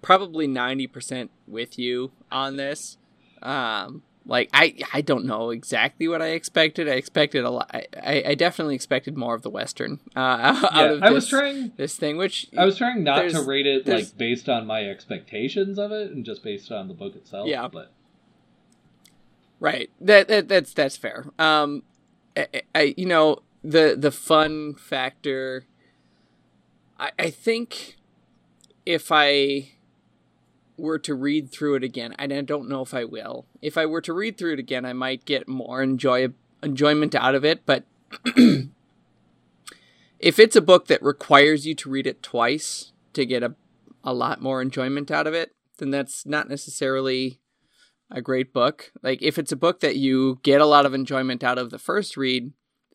probably 0.00 0.48
90% 0.48 1.28
with 1.46 1.78
you 1.78 2.12
on 2.30 2.56
this. 2.56 2.96
Um, 3.42 4.02
like 4.24 4.48
I, 4.52 4.76
I 4.92 5.00
don't 5.00 5.24
know 5.24 5.50
exactly 5.50 6.06
what 6.08 6.22
I 6.22 6.28
expected. 6.28 6.88
I 6.88 6.92
expected 6.92 7.44
a 7.44 7.50
lot. 7.50 7.70
I, 7.74 8.22
I, 8.26 8.34
definitely 8.34 8.74
expected 8.74 9.16
more 9.16 9.34
of 9.34 9.42
the 9.42 9.50
western 9.50 9.98
uh, 10.14 10.18
out 10.20 10.72
Yeah, 10.74 10.90
of 10.92 11.02
I 11.02 11.10
was 11.10 11.24
this- 11.24 11.30
trying 11.30 11.72
this 11.76 11.96
thing, 11.96 12.16
which 12.16 12.48
I 12.56 12.64
was 12.64 12.76
trying 12.76 13.02
not 13.02 13.28
to 13.30 13.42
rate 13.42 13.66
it 13.66 13.86
like 13.88 14.16
based 14.16 14.48
on 14.48 14.66
my 14.66 14.84
expectations 14.88 15.78
of 15.78 15.90
it 15.92 16.12
and 16.12 16.24
just 16.24 16.42
based 16.42 16.70
on 16.70 16.88
the 16.88 16.94
book 16.94 17.16
itself. 17.16 17.48
Yeah. 17.48 17.68
But 17.68 17.92
Right. 19.60 19.90
That, 20.00 20.26
that 20.28 20.48
that's 20.48 20.72
that's 20.72 20.96
fair. 20.96 21.26
Um, 21.38 21.84
I, 22.36 22.62
I 22.74 22.94
you 22.96 23.06
know 23.06 23.38
the 23.62 23.94
the 23.96 24.10
fun 24.10 24.74
factor. 24.74 25.66
I 26.98 27.12
I 27.18 27.30
think 27.30 27.96
if 28.84 29.12
I 29.12 29.70
were 30.76 30.98
to 31.00 31.14
read 31.14 31.50
through 31.50 31.76
it 31.76 31.84
again, 31.84 32.14
and 32.18 32.32
I 32.32 32.40
don't 32.40 32.68
know 32.68 32.82
if 32.82 32.94
I 32.94 33.04
will. 33.04 33.46
If 33.60 33.76
I 33.78 33.86
were 33.86 34.00
to 34.02 34.12
read 34.12 34.38
through 34.38 34.54
it 34.54 34.58
again, 34.58 34.84
I 34.84 34.92
might 34.92 35.24
get 35.24 35.48
more 35.48 35.82
enjoy 35.82 36.28
enjoyment 36.62 37.14
out 37.14 37.34
of 37.34 37.44
it. 37.44 37.64
But 37.66 37.84
if 40.18 40.38
it's 40.38 40.56
a 40.56 40.60
book 40.60 40.86
that 40.86 41.02
requires 41.02 41.66
you 41.66 41.74
to 41.76 41.90
read 41.90 42.06
it 42.06 42.22
twice 42.22 42.92
to 43.12 43.26
get 43.26 43.42
a 43.42 43.54
a 44.04 44.14
lot 44.14 44.42
more 44.42 44.60
enjoyment 44.60 45.10
out 45.10 45.26
of 45.26 45.34
it, 45.34 45.54
then 45.78 45.90
that's 45.90 46.26
not 46.26 46.48
necessarily 46.48 47.40
a 48.10 48.20
great 48.20 48.52
book. 48.52 48.92
Like 49.02 49.22
if 49.22 49.38
it's 49.38 49.52
a 49.52 49.56
book 49.56 49.80
that 49.80 49.96
you 49.96 50.38
get 50.42 50.60
a 50.60 50.66
lot 50.66 50.86
of 50.86 50.94
enjoyment 50.94 51.42
out 51.42 51.58
of 51.58 51.70
the 51.70 51.78
first 51.78 52.16
read 52.16 52.52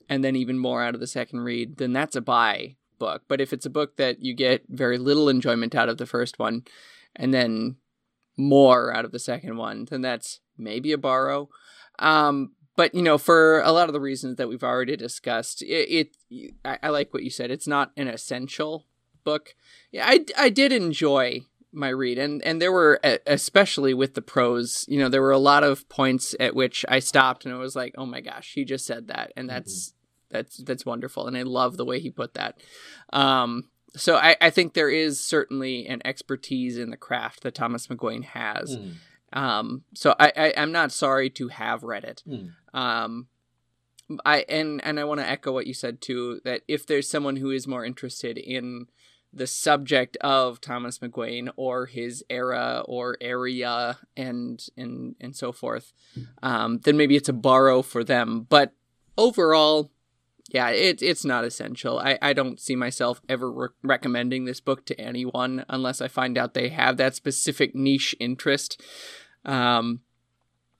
and 0.10 0.24
then 0.24 0.36
even 0.36 0.60
more 0.60 0.84
out 0.84 0.94
of 0.94 1.00
the 1.00 1.08
second 1.08 1.42
read, 1.42 1.78
then 1.78 1.94
that's 1.94 2.16
a 2.16 2.22
buy 2.22 2.76
book. 3.00 3.24
But 3.28 3.42
if 3.42 3.54
it's 3.54 3.66
a 3.66 3.72
book 3.72 3.98
that 3.98 4.22
you 4.22 4.34
get 4.34 4.64
very 4.70 4.98
little 4.98 5.30
enjoyment 5.30 5.76
out 5.76 5.90
of 5.90 5.98
the 5.98 6.06
first 6.06 6.40
one 6.40 6.64
and 7.18 7.34
then 7.34 7.76
more 8.38 8.94
out 8.94 9.04
of 9.04 9.12
the 9.12 9.20
second 9.20 9.58
one, 9.58 9.86
then 9.86 10.02
that's 10.02 10.40
maybe 10.58 10.92
a 10.92 10.98
borrow. 10.98 11.50
Um, 12.00 12.54
but 12.76 12.94
you 12.94 13.02
know, 13.02 13.18
for 13.18 13.60
a 13.62 13.72
lot 13.72 13.90
of 13.90 13.94
the 13.94 14.00
reasons 14.00 14.38
that 14.38 14.48
we've 14.48 14.64
already 14.64 14.96
discussed, 14.96 15.62
it, 15.62 15.66
it 15.66 16.18
I, 16.64 16.78
I 16.84 16.90
like 16.90 17.14
what 17.14 17.24
you 17.24 17.30
said. 17.30 17.52
It's 17.52 17.68
not 17.68 17.92
an 17.98 18.08
essential 18.08 18.86
book. 19.24 19.56
Yeah, 19.92 20.06
I, 20.08 20.26
I 20.38 20.50
did 20.50 20.72
enjoy 20.72 21.42
my 21.74 21.90
read 21.90 22.18
and 22.18 22.42
and 22.44 22.62
there 22.62 22.72
were 22.72 23.00
especially 23.28 23.94
with 23.94 24.14
the 24.14 24.22
prose 24.22 24.86
you 24.88 24.98
know 24.98 25.10
there 25.10 25.22
were 25.22 25.32
a 25.32 25.38
lot 25.38 25.64
of 25.64 25.88
points 25.90 26.34
at 26.40 26.56
which 26.56 26.86
i 26.88 26.98
stopped 26.98 27.46
and 27.46 27.54
it 27.54 27.58
was 27.58 27.76
like 27.76 27.94
oh 27.98 28.06
my 28.06 28.22
gosh 28.22 28.54
he 28.54 28.64
just 28.64 28.86
said 28.86 29.08
that 29.08 29.32
and 29.36 29.50
that's 29.50 29.94
that's 30.30 30.58
that's 30.58 30.86
wonderful 30.86 31.28
and 31.28 31.38
i 31.38 31.42
love 31.44 31.78
the 31.78 31.86
way 31.86 32.00
he 32.00 32.10
put 32.10 32.34
that 32.34 32.58
um 33.12 33.70
so 33.96 34.16
i 34.18 34.36
i 34.42 34.50
think 34.50 34.74
there 34.74 34.90
is 34.90 35.20
certainly 35.20 35.88
an 35.88 36.02
expertise 36.06 36.78
in 36.78 36.90
the 36.90 36.98
craft 36.98 37.44
that 37.44 37.56
thomas 37.56 37.88
mcguane 37.88 38.24
has. 38.24 38.78
Mm, 38.78 38.94
um 39.34 39.84
so 39.94 40.16
i, 40.20 40.32
I 40.36 40.54
i'm 40.58 40.72
not 40.72 40.92
sorry 40.92 41.30
to 41.32 41.48
have 41.50 41.84
read 41.84 42.04
it. 42.04 42.24
Mm. 42.28 42.52
um 42.74 43.28
i 44.26 44.46
and 44.50 44.84
and 44.84 45.00
i 45.00 45.04
want 45.04 45.20
to 45.20 45.30
echo 45.30 45.52
what 45.52 45.68
you 45.68 45.74
said 45.74 46.02
too 46.02 46.40
that 46.44 46.62
if 46.68 46.86
there's 46.86 47.10
someone 47.10 47.38
who 47.38 47.52
is 47.52 47.68
more 47.68 47.86
interested 47.86 48.38
in 48.38 48.88
the 49.34 49.48
subject 49.48 50.16
of 50.22 50.62
thomas 50.62 51.00
mcguane 51.00 51.50
or 51.58 51.86
his 51.86 52.24
era 52.30 52.82
or 52.86 53.18
area 53.20 53.98
and 54.16 54.68
and 54.78 55.16
and 55.20 55.36
so 55.36 55.52
forth 55.52 55.92
um 56.42 56.80
then 56.84 56.96
maybe 56.98 57.16
it's 57.16 57.30
a 57.30 57.34
borrow 57.34 57.82
for 57.82 58.04
them. 58.04 58.46
But 58.50 58.72
overall 59.18 59.92
yeah 60.50 60.70
it, 60.70 61.02
it's 61.02 61.26
not 61.26 61.44
essential 61.44 62.00
I, 62.00 62.18
I 62.22 62.34
don't 62.34 62.60
see 62.60 62.76
myself 62.76 63.22
ever 63.28 63.52
re- 63.52 63.68
recommending 63.84 64.46
this 64.46 64.60
book 64.62 64.86
to 64.86 65.00
anyone 65.00 65.66
unless 65.70 66.02
i 66.02 66.08
find 66.08 66.38
out 66.38 66.54
they 66.54 66.70
have 66.70 66.98
that 66.98 67.16
specific 67.16 67.76
niche 67.76 68.16
interest 68.20 68.82
um 69.46 70.02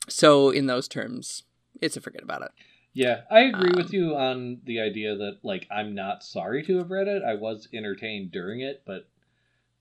so 0.10 0.50
in 0.50 0.68
those 0.68 0.88
terms 0.88 1.44
it's 1.82 1.98
a 1.98 2.02
forget 2.02 2.24
about 2.24 2.42
it 2.42 2.52
Yeah, 2.94 3.22
I 3.30 3.42
agree 3.42 3.72
with 3.76 3.88
Um, 3.88 3.94
you 3.94 4.16
on 4.16 4.62
the 4.66 4.80
idea 4.82 5.16
that 5.16 5.40
like 5.44 5.68
I'm 5.70 5.94
not 5.94 6.24
sorry 6.24 6.64
to 6.64 6.78
have 6.78 6.90
read 6.90 7.08
it. 7.08 7.22
I 7.22 7.36
was 7.36 7.68
entertained 7.72 8.32
during 8.32 8.62
it, 8.62 8.82
but 8.88 9.08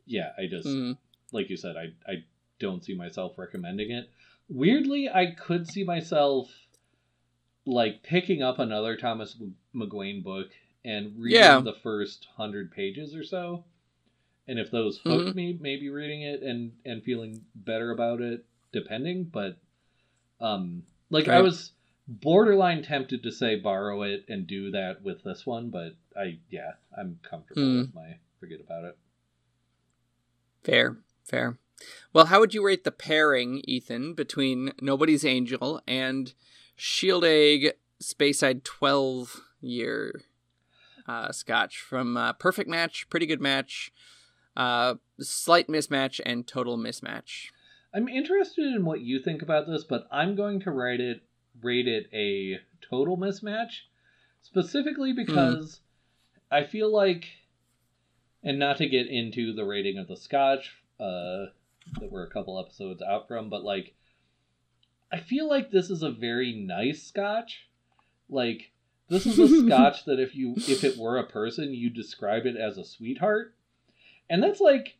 yeah, 0.04 0.32
I 0.36 0.46
just 0.46 0.66
Mm, 0.68 0.98
like 1.32 1.48
you 1.48 1.56
said, 1.56 1.76
I 1.76 1.94
I 2.10 2.24
don't 2.58 2.84
see 2.84 2.94
myself 2.94 3.38
recommending 3.38 3.90
it. 3.90 4.10
Weirdly, 4.48 5.08
I 5.08 5.30
could 5.30 5.66
see 5.66 5.82
myself 5.82 6.50
like 7.66 8.02
picking 8.02 8.42
up 8.42 8.58
another 8.58 8.96
Thomas 8.96 9.36
McGuane 9.74 10.22
book 10.22 10.48
and 10.84 11.12
reading 11.18 11.40
Yeah. 11.40 11.60
the 11.60 11.74
first 11.82 12.28
hundred 12.36 12.70
pages 12.72 13.14
or 13.14 13.24
so. 13.24 13.64
And 14.48 14.58
if 14.60 14.70
those 14.70 14.98
hooked 14.98 15.34
me, 15.34 15.58
maybe 15.60 15.88
reading 15.88 16.22
it 16.22 16.42
and 16.42 16.72
and 16.84 17.02
feeling 17.02 17.44
better 17.54 17.90
about 17.90 18.20
it, 18.20 18.44
depending. 18.72 19.24
But 19.24 19.56
um, 20.40 20.84
like 21.10 21.26
I 21.28 21.40
was 21.40 21.72
borderline 22.06 22.84
tempted 22.84 23.24
to 23.24 23.32
say 23.32 23.56
borrow 23.56 24.02
it 24.02 24.24
and 24.28 24.46
do 24.46 24.70
that 24.70 25.02
with 25.02 25.24
this 25.24 25.44
one, 25.44 25.70
but 25.70 25.96
I 26.16 26.38
yeah, 26.48 26.72
I'm 26.96 27.18
comfortable 27.28 27.62
Hmm. 27.62 27.78
with 27.80 27.94
my 27.94 28.16
forget 28.38 28.60
about 28.60 28.84
it. 28.84 28.96
fair 30.62 30.96
fair 31.24 31.58
well 32.12 32.26
how 32.26 32.40
would 32.40 32.52
you 32.54 32.64
rate 32.64 32.84
the 32.84 32.90
pairing 32.90 33.62
ethan 33.66 34.14
between 34.14 34.72
nobody's 34.80 35.24
angel 35.24 35.80
and 35.86 36.34
Shieldaig 36.78 37.72
speyside 38.02 38.62
12 38.64 39.42
year 39.60 40.20
uh, 41.08 41.32
scotch 41.32 41.78
from 41.78 42.16
uh, 42.16 42.32
perfect 42.34 42.68
match 42.68 43.08
pretty 43.08 43.26
good 43.26 43.40
match 43.40 43.92
uh, 44.56 44.94
slight 45.20 45.68
mismatch 45.68 46.20
and 46.24 46.46
total 46.46 46.78
mismatch. 46.78 47.48
I'm 47.94 48.08
interested 48.08 48.74
in 48.74 48.84
what 48.84 49.00
you 49.00 49.20
think 49.20 49.42
about 49.42 49.66
this, 49.66 49.84
but 49.84 50.06
I'm 50.10 50.34
going 50.34 50.60
to 50.60 50.70
rate 50.70 51.00
it 51.00 51.22
rate 51.62 51.88
it 51.88 52.08
a 52.12 52.60
total 52.88 53.16
mismatch, 53.16 53.82
specifically 54.42 55.12
because 55.12 55.80
I 56.50 56.64
feel 56.64 56.92
like, 56.92 57.26
and 58.42 58.58
not 58.58 58.76
to 58.78 58.88
get 58.88 59.06
into 59.06 59.52
the 59.52 59.64
rating 59.64 59.98
of 59.98 60.08
the 60.08 60.16
Scotch 60.16 60.76
uh, 61.00 61.46
that 62.00 62.10
we're 62.10 62.24
a 62.24 62.30
couple 62.30 62.58
episodes 62.58 63.02
out 63.02 63.28
from, 63.28 63.48
but 63.48 63.62
like 63.62 63.94
I 65.12 65.18
feel 65.20 65.48
like 65.48 65.70
this 65.70 65.90
is 65.90 66.02
a 66.02 66.10
very 66.10 66.52
nice 66.52 67.02
scotch. 67.02 67.68
Like 68.28 68.72
this 69.08 69.26
is 69.26 69.38
a 69.38 69.66
scotch 69.66 70.04
that 70.06 70.18
if 70.18 70.34
you 70.34 70.54
if 70.56 70.84
it 70.84 70.98
were 70.98 71.18
a 71.18 71.26
person, 71.26 71.74
you'd 71.74 71.94
describe 71.94 72.46
it 72.46 72.56
as 72.56 72.78
a 72.78 72.84
sweetheart. 72.84 73.54
And 74.28 74.42
that's 74.42 74.60
like 74.60 74.96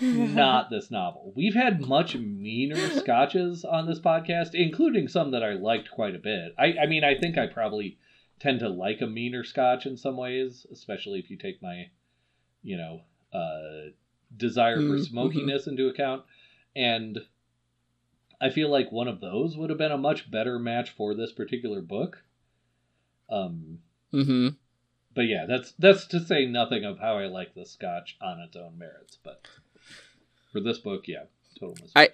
not 0.00 0.70
this 0.70 0.90
novel. 0.90 1.32
We've 1.34 1.54
had 1.54 1.86
much 1.86 2.14
meaner 2.16 2.90
scotches 2.90 3.64
on 3.64 3.86
this 3.86 4.00
podcast, 4.00 4.54
including 4.54 5.08
some 5.08 5.32
that 5.32 5.42
I 5.42 5.54
liked 5.54 5.90
quite 5.90 6.14
a 6.14 6.20
bit. 6.20 6.54
I, 6.58 6.74
I 6.82 6.86
mean, 6.86 7.04
I 7.04 7.14
think 7.16 7.36
I 7.36 7.46
probably 7.46 7.98
tend 8.38 8.60
to 8.60 8.68
like 8.68 9.00
a 9.00 9.06
meaner 9.06 9.42
scotch 9.42 9.86
in 9.86 9.96
some 9.96 10.16
ways, 10.16 10.66
especially 10.72 11.18
if 11.18 11.30
you 11.30 11.36
take 11.36 11.60
my, 11.60 11.90
you 12.62 12.76
know, 12.76 13.00
uh, 13.32 13.90
desire 14.36 14.76
for 14.76 14.96
Mm, 14.98 15.04
smokiness 15.04 15.66
into 15.66 15.88
account. 15.88 16.22
And 16.76 17.18
I 18.40 18.50
feel 18.50 18.70
like 18.70 18.92
one 18.92 19.08
of 19.08 19.20
those 19.20 19.56
would 19.56 19.70
have 19.70 19.78
been 19.78 19.92
a 19.92 19.98
much 19.98 20.30
better 20.30 20.58
match 20.58 20.90
for 20.90 21.14
this 21.14 21.32
particular 21.32 21.80
book. 21.80 22.22
Um, 23.30 23.78
Mm-hmm. 24.12 24.48
but 25.14 25.22
yeah, 25.26 25.44
that's 25.46 25.72
that's 25.72 26.06
to 26.06 26.20
say 26.20 26.46
nothing 26.46 26.82
of 26.84 26.98
how 26.98 27.18
I 27.18 27.26
like 27.26 27.54
the 27.54 27.66
scotch 27.66 28.16
on 28.22 28.40
its 28.40 28.56
own 28.56 28.78
merits. 28.78 29.18
But 29.22 29.46
for 30.50 30.60
this 30.60 30.78
book, 30.78 31.06
yeah, 31.08 31.24
total 31.58 31.74
mismatch. 31.76 31.90
I- 31.96 32.08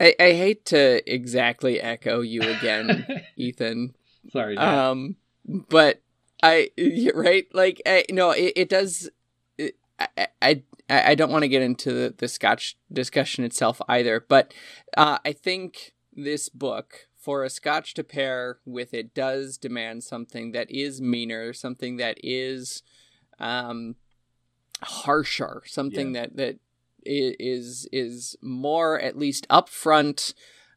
I, 0.00 0.14
I 0.20 0.32
hate 0.32 0.64
to 0.66 1.02
exactly 1.12 1.80
echo 1.80 2.20
you 2.20 2.42
again, 2.42 3.04
Ethan. 3.36 3.96
Sorry, 4.30 4.54
Jack. 4.54 4.64
Um, 4.64 5.16
but 5.46 6.02
I 6.40 6.70
right. 7.14 7.46
Like, 7.52 7.82
I, 7.84 8.04
no, 8.10 8.30
it, 8.30 8.52
it 8.54 8.68
does. 8.68 9.10
It, 9.56 9.74
I, 9.98 10.28
I 10.40 10.62
I 10.88 11.14
don't 11.14 11.30
want 11.30 11.42
to 11.42 11.48
get 11.48 11.62
into 11.62 11.92
the, 11.92 12.14
the 12.16 12.28
Scotch 12.28 12.76
discussion 12.92 13.44
itself 13.44 13.80
either, 13.88 14.24
but 14.26 14.54
uh, 14.96 15.18
I 15.24 15.32
think 15.32 15.92
this 16.14 16.48
book 16.48 17.08
for 17.16 17.44
a 17.44 17.50
Scotch 17.50 17.94
to 17.94 18.04
pair 18.04 18.58
with 18.64 18.94
it 18.94 19.12
does 19.14 19.58
demand 19.58 20.02
something 20.04 20.52
that 20.52 20.70
is 20.70 21.00
meaner, 21.00 21.52
something 21.52 21.96
that 21.98 22.16
is 22.22 22.82
um, 23.38 23.96
harsher, 24.82 25.62
something 25.66 26.12
that 26.12 26.36
that 26.36 26.54
i- 27.06 27.36
is 27.38 27.88
is 27.92 28.36
more 28.42 28.98
at 29.00 29.16
least 29.18 29.46
upfront 29.48 30.34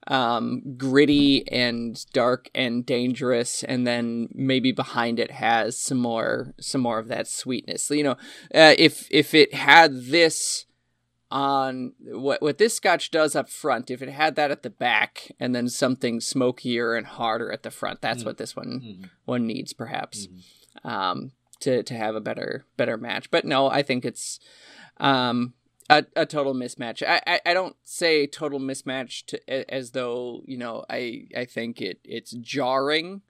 um, 0.08 0.76
gritty 0.78 1.48
and 1.52 2.04
dark 2.14 2.50
and 2.56 2.86
dangerous, 2.86 3.64
and 3.64 3.86
then 3.86 4.30
maybe 4.34 4.72
behind 4.72 5.20
it 5.20 5.32
has 5.32 5.78
some 5.78 6.00
more 6.00 6.54
some 6.60 6.82
more 6.82 7.00
of 7.00 7.08
that 7.10 7.28
sweetness. 7.28 7.90
You 7.92 8.04
know, 8.04 8.18
uh, 8.56 8.76
if 8.78 9.08
if 9.12 9.34
it 9.34 9.54
had 9.54 10.06
this 10.06 10.66
on 11.30 11.94
what 12.02 12.42
what 12.42 12.58
this 12.58 12.76
scotch 12.76 13.12
does 13.12 13.36
up 13.36 13.50
front, 13.50 13.90
if 13.92 14.02
it 14.02 14.10
had 14.10 14.36
that 14.36 14.52
at 14.52 14.64
the 14.64 14.70
back, 14.70 15.32
and 15.40 15.56
then 15.56 15.70
something 15.70 16.20
smokier 16.20 16.96
and 16.96 17.06
harder 17.08 17.52
at 17.52 17.64
the 17.64 17.72
front, 17.72 18.02
that's 18.02 18.24
Mm. 18.24 18.26
what 18.26 18.38
this 18.38 18.56
one 18.56 18.82
Mhm, 18.82 19.10
one 19.26 19.48
needs 19.48 19.72
perhaps 19.72 20.28
mhm. 20.28 20.90
um, 20.90 21.32
to 21.62 21.84
to 21.84 21.94
have 21.94 22.16
a 22.16 22.22
better 22.22 22.66
better 22.76 22.98
match. 22.98 23.32
But 23.32 23.46
no, 23.46 23.68
I 23.68 23.82
think 23.84 24.04
it's 24.04 24.40
um, 24.98 25.54
a, 25.90 26.06
a 26.16 26.26
total 26.26 26.54
mismatch. 26.54 27.04
I, 27.08 27.22
I, 27.28 27.42
I 27.48 27.54
don't 27.54 27.76
say 27.84 28.28
total 28.28 28.60
mismatch 28.60 29.26
to, 29.28 29.74
as 29.74 29.92
though 29.92 30.42
you 30.46 30.58
know 30.58 30.86
I 30.90 31.28
I 31.36 31.46
think 31.46 31.82
it 31.82 32.00
it's 32.04 32.32
jarring 32.32 33.22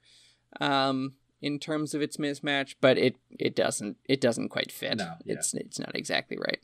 um, 0.60 1.14
in 1.42 1.60
terms 1.60 1.94
of 1.94 2.02
its 2.02 2.18
mismatch, 2.18 2.76
but 2.82 2.98
it 2.98 3.16
it 3.30 3.56
doesn't 3.56 3.98
it 4.06 4.22
doesn't 4.22 4.50
quite 4.50 4.72
fit. 4.72 4.98
No, 4.98 5.14
yeah. 5.26 5.34
It's 5.34 5.54
it's 5.54 5.80
not 5.80 5.96
exactly 5.96 6.38
right. 6.38 6.60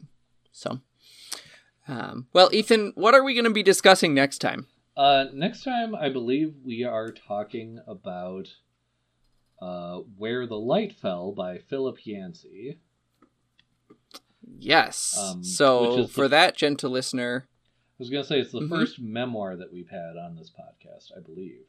So. 0.51 0.81
Um, 1.89 2.27
well, 2.34 2.49
Ethan, 2.51 2.91
what 2.95 3.14
are 3.14 3.23
we 3.23 3.34
going 3.34 3.45
to 3.45 3.49
be 3.49 3.64
discussing 3.64 4.14
next 4.14 4.39
time? 4.39 4.68
Uh, 4.97 5.27
next 5.34 5.64
time, 5.64 5.95
I 5.95 6.09
believe 6.09 6.55
we 6.65 6.84
are 6.84 7.11
talking 7.11 7.80
about 7.88 8.49
uh, 9.61 9.99
"Where 10.18 10.45
the 10.47 10.59
Light 10.59 10.91
Fell" 10.91 11.31
by 11.31 11.59
Philip 11.59 12.05
Yancey. 12.05 12.80
Yes. 14.60 15.18
Um, 15.18 15.44
so, 15.44 15.99
is 15.99 16.07
the- 16.07 16.14
for 16.14 16.28
that 16.28 16.56
gentle 16.56 16.91
listener, 16.91 17.48
I 17.49 17.95
was 17.99 18.10
going 18.10 18.24
to 18.24 18.28
say 18.28 18.40
it's 18.40 18.52
the 18.52 18.60
Mhm. 18.61 18.69
first 18.69 18.99
memoir 18.99 19.56
that 19.56 19.74
we've 19.74 19.90
had 19.90 20.18
on 20.18 20.36
this 20.36 20.52
podcast, 20.52 21.11
I 21.15 21.19
believe. 21.19 21.61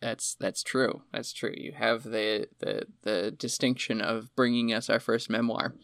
That's 0.00 0.34
that's 0.34 0.62
true. 0.62 1.02
That's 1.12 1.32
true. 1.32 1.52
You 1.56 1.72
have 1.72 2.04
the 2.04 2.48
the 2.60 2.86
the 3.02 3.30
distinction 3.30 4.00
of 4.00 4.34
bringing 4.34 4.72
us 4.72 4.88
our 4.88 4.98
first 4.98 5.28
memoir. 5.28 5.74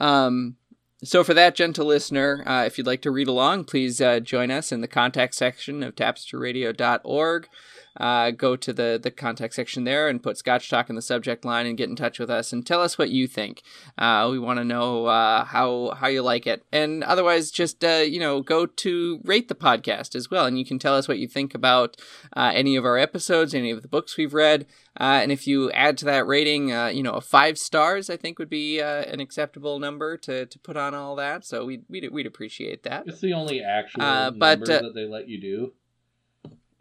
Um, 0.00 0.56
so 1.04 1.22
for 1.22 1.34
that 1.34 1.54
gentle 1.54 1.86
listener, 1.86 2.42
uh, 2.48 2.64
if 2.66 2.76
you'd 2.78 2.86
like 2.86 3.02
to 3.02 3.12
read 3.12 3.28
along, 3.28 3.64
please 3.64 4.00
uh, 4.00 4.18
join 4.20 4.50
us 4.50 4.72
in 4.72 4.80
the 4.80 4.88
contact 4.88 5.34
section 5.36 5.82
of 5.84 5.94
tapestryradio.org. 5.94 7.48
Uh, 7.98 8.30
go 8.30 8.56
to 8.56 8.72
the 8.72 8.98
the 9.02 9.10
contact 9.10 9.54
section 9.54 9.84
there 9.84 10.08
and 10.08 10.22
put 10.22 10.36
Scotch 10.36 10.68
Talk 10.68 10.90
in 10.90 10.96
the 10.96 11.02
subject 11.02 11.44
line 11.44 11.66
and 11.66 11.76
get 11.76 11.88
in 11.88 11.96
touch 11.96 12.18
with 12.18 12.30
us 12.30 12.52
and 12.52 12.66
tell 12.66 12.80
us 12.82 12.98
what 12.98 13.10
you 13.10 13.26
think. 13.26 13.62
Uh, 13.96 14.28
we 14.30 14.38
want 14.38 14.58
to 14.58 14.64
know 14.64 15.06
uh, 15.06 15.44
how 15.44 15.94
how 15.98 16.08
you 16.08 16.22
like 16.22 16.46
it, 16.46 16.64
and 16.72 17.04
otherwise, 17.04 17.50
just 17.50 17.84
uh, 17.84 18.02
you 18.06 18.18
know, 18.18 18.42
go 18.42 18.66
to 18.66 19.20
rate 19.24 19.48
the 19.48 19.54
podcast 19.54 20.14
as 20.14 20.30
well, 20.30 20.46
and 20.46 20.58
you 20.58 20.64
can 20.64 20.78
tell 20.78 20.94
us 20.94 21.08
what 21.08 21.18
you 21.18 21.28
think 21.28 21.54
about 21.54 21.96
uh, 22.36 22.50
any 22.54 22.76
of 22.76 22.84
our 22.84 22.98
episodes, 22.98 23.54
any 23.54 23.70
of 23.70 23.82
the 23.82 23.88
books 23.88 24.16
we've 24.16 24.34
read, 24.34 24.66
uh, 24.98 25.20
and 25.22 25.32
if 25.32 25.46
you 25.46 25.70
add 25.72 25.98
to 25.98 26.04
that 26.04 26.26
rating, 26.26 26.72
uh, 26.72 26.86
you 26.86 27.02
know, 27.02 27.20
five 27.20 27.58
stars, 27.58 28.08
I 28.10 28.16
think 28.16 28.38
would 28.38 28.50
be 28.50 28.80
uh, 28.80 29.02
an 29.02 29.20
acceptable 29.20 29.78
number 29.78 30.16
to, 30.18 30.46
to 30.46 30.58
put 30.58 30.76
on 30.76 30.94
all 30.94 31.16
that. 31.16 31.44
So 31.44 31.64
we'd 31.64 31.84
we'd, 31.88 32.10
we'd 32.12 32.26
appreciate 32.26 32.84
that. 32.84 33.04
It's 33.06 33.20
the 33.20 33.32
only 33.32 33.62
actual 33.62 34.00
but, 34.00 34.60
number 34.60 34.72
uh, 34.72 34.82
that 34.82 34.94
they 34.94 35.06
let 35.06 35.28
you 35.28 35.40
do. 35.40 35.72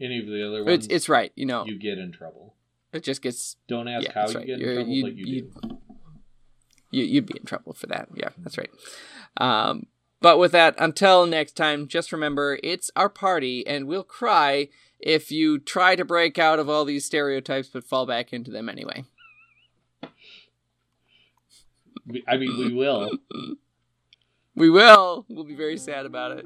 Any 0.02 0.20
of 0.20 0.26
the 0.28 0.46
other 0.48 0.64
ones, 0.64 0.86
It's 0.86 0.88
it's 0.94 1.10
right, 1.10 1.32
you 1.36 1.46
know, 1.46 1.66
you 1.66 1.78
get 1.80 1.98
in 1.98 2.12
trouble. 2.12 2.56
it 2.92 3.04
just 3.04 3.22
gets 3.22 3.56
Don't 3.68 3.88
ask 3.88 4.06
Yeah, 4.06 4.12
how 4.14 4.28
you 4.30 4.36
right. 4.36 4.46
get 4.48 4.54
in 4.56 4.60
You're- 4.62 4.76
trouble, 4.76 4.92
you- 4.92 5.04
but 5.04 5.16
you, 5.16 5.26
you- 5.26 5.42
do. 5.62 5.78
you, 6.92 7.04
you'd 7.06 7.26
be 7.26 7.38
in 7.40 7.46
trouble 7.46 7.74
for 7.74 7.88
that. 7.88 8.10
Yeah, 8.16 8.30
that's 8.40 8.58
right. 8.58 8.70
Um, 9.38 9.88
but 10.22 10.38
with 10.40 10.52
that, 10.54 10.76
until 10.78 11.26
next 11.26 11.54
time, 11.54 11.88
just 11.88 12.12
remember 12.12 12.60
it's 12.64 12.90
our 12.96 13.10
party, 13.10 13.66
and 13.68 13.88
we'll 13.88 14.04
cry 14.04 14.70
if 15.00 15.32
you 15.32 15.60
try 15.60 15.96
to 15.96 16.06
break 16.06 16.40
out 16.40 16.60
of 16.60 16.70
all 16.70 16.86
these 16.86 17.04
stereotypes 17.06 17.68
but 17.68 17.84
fall 17.84 18.06
back 18.06 18.32
into 18.34 18.52
them 18.52 18.70
anyway. 18.70 19.04
I 22.28 22.38
mean, 22.38 22.58
we 22.58 22.74
will. 22.74 23.10
We 24.56 24.70
will. 24.70 25.26
We'll 25.30 25.46
be 25.46 25.56
very 25.56 25.78
sad 25.78 26.06
about 26.06 26.38
it. 26.38 26.46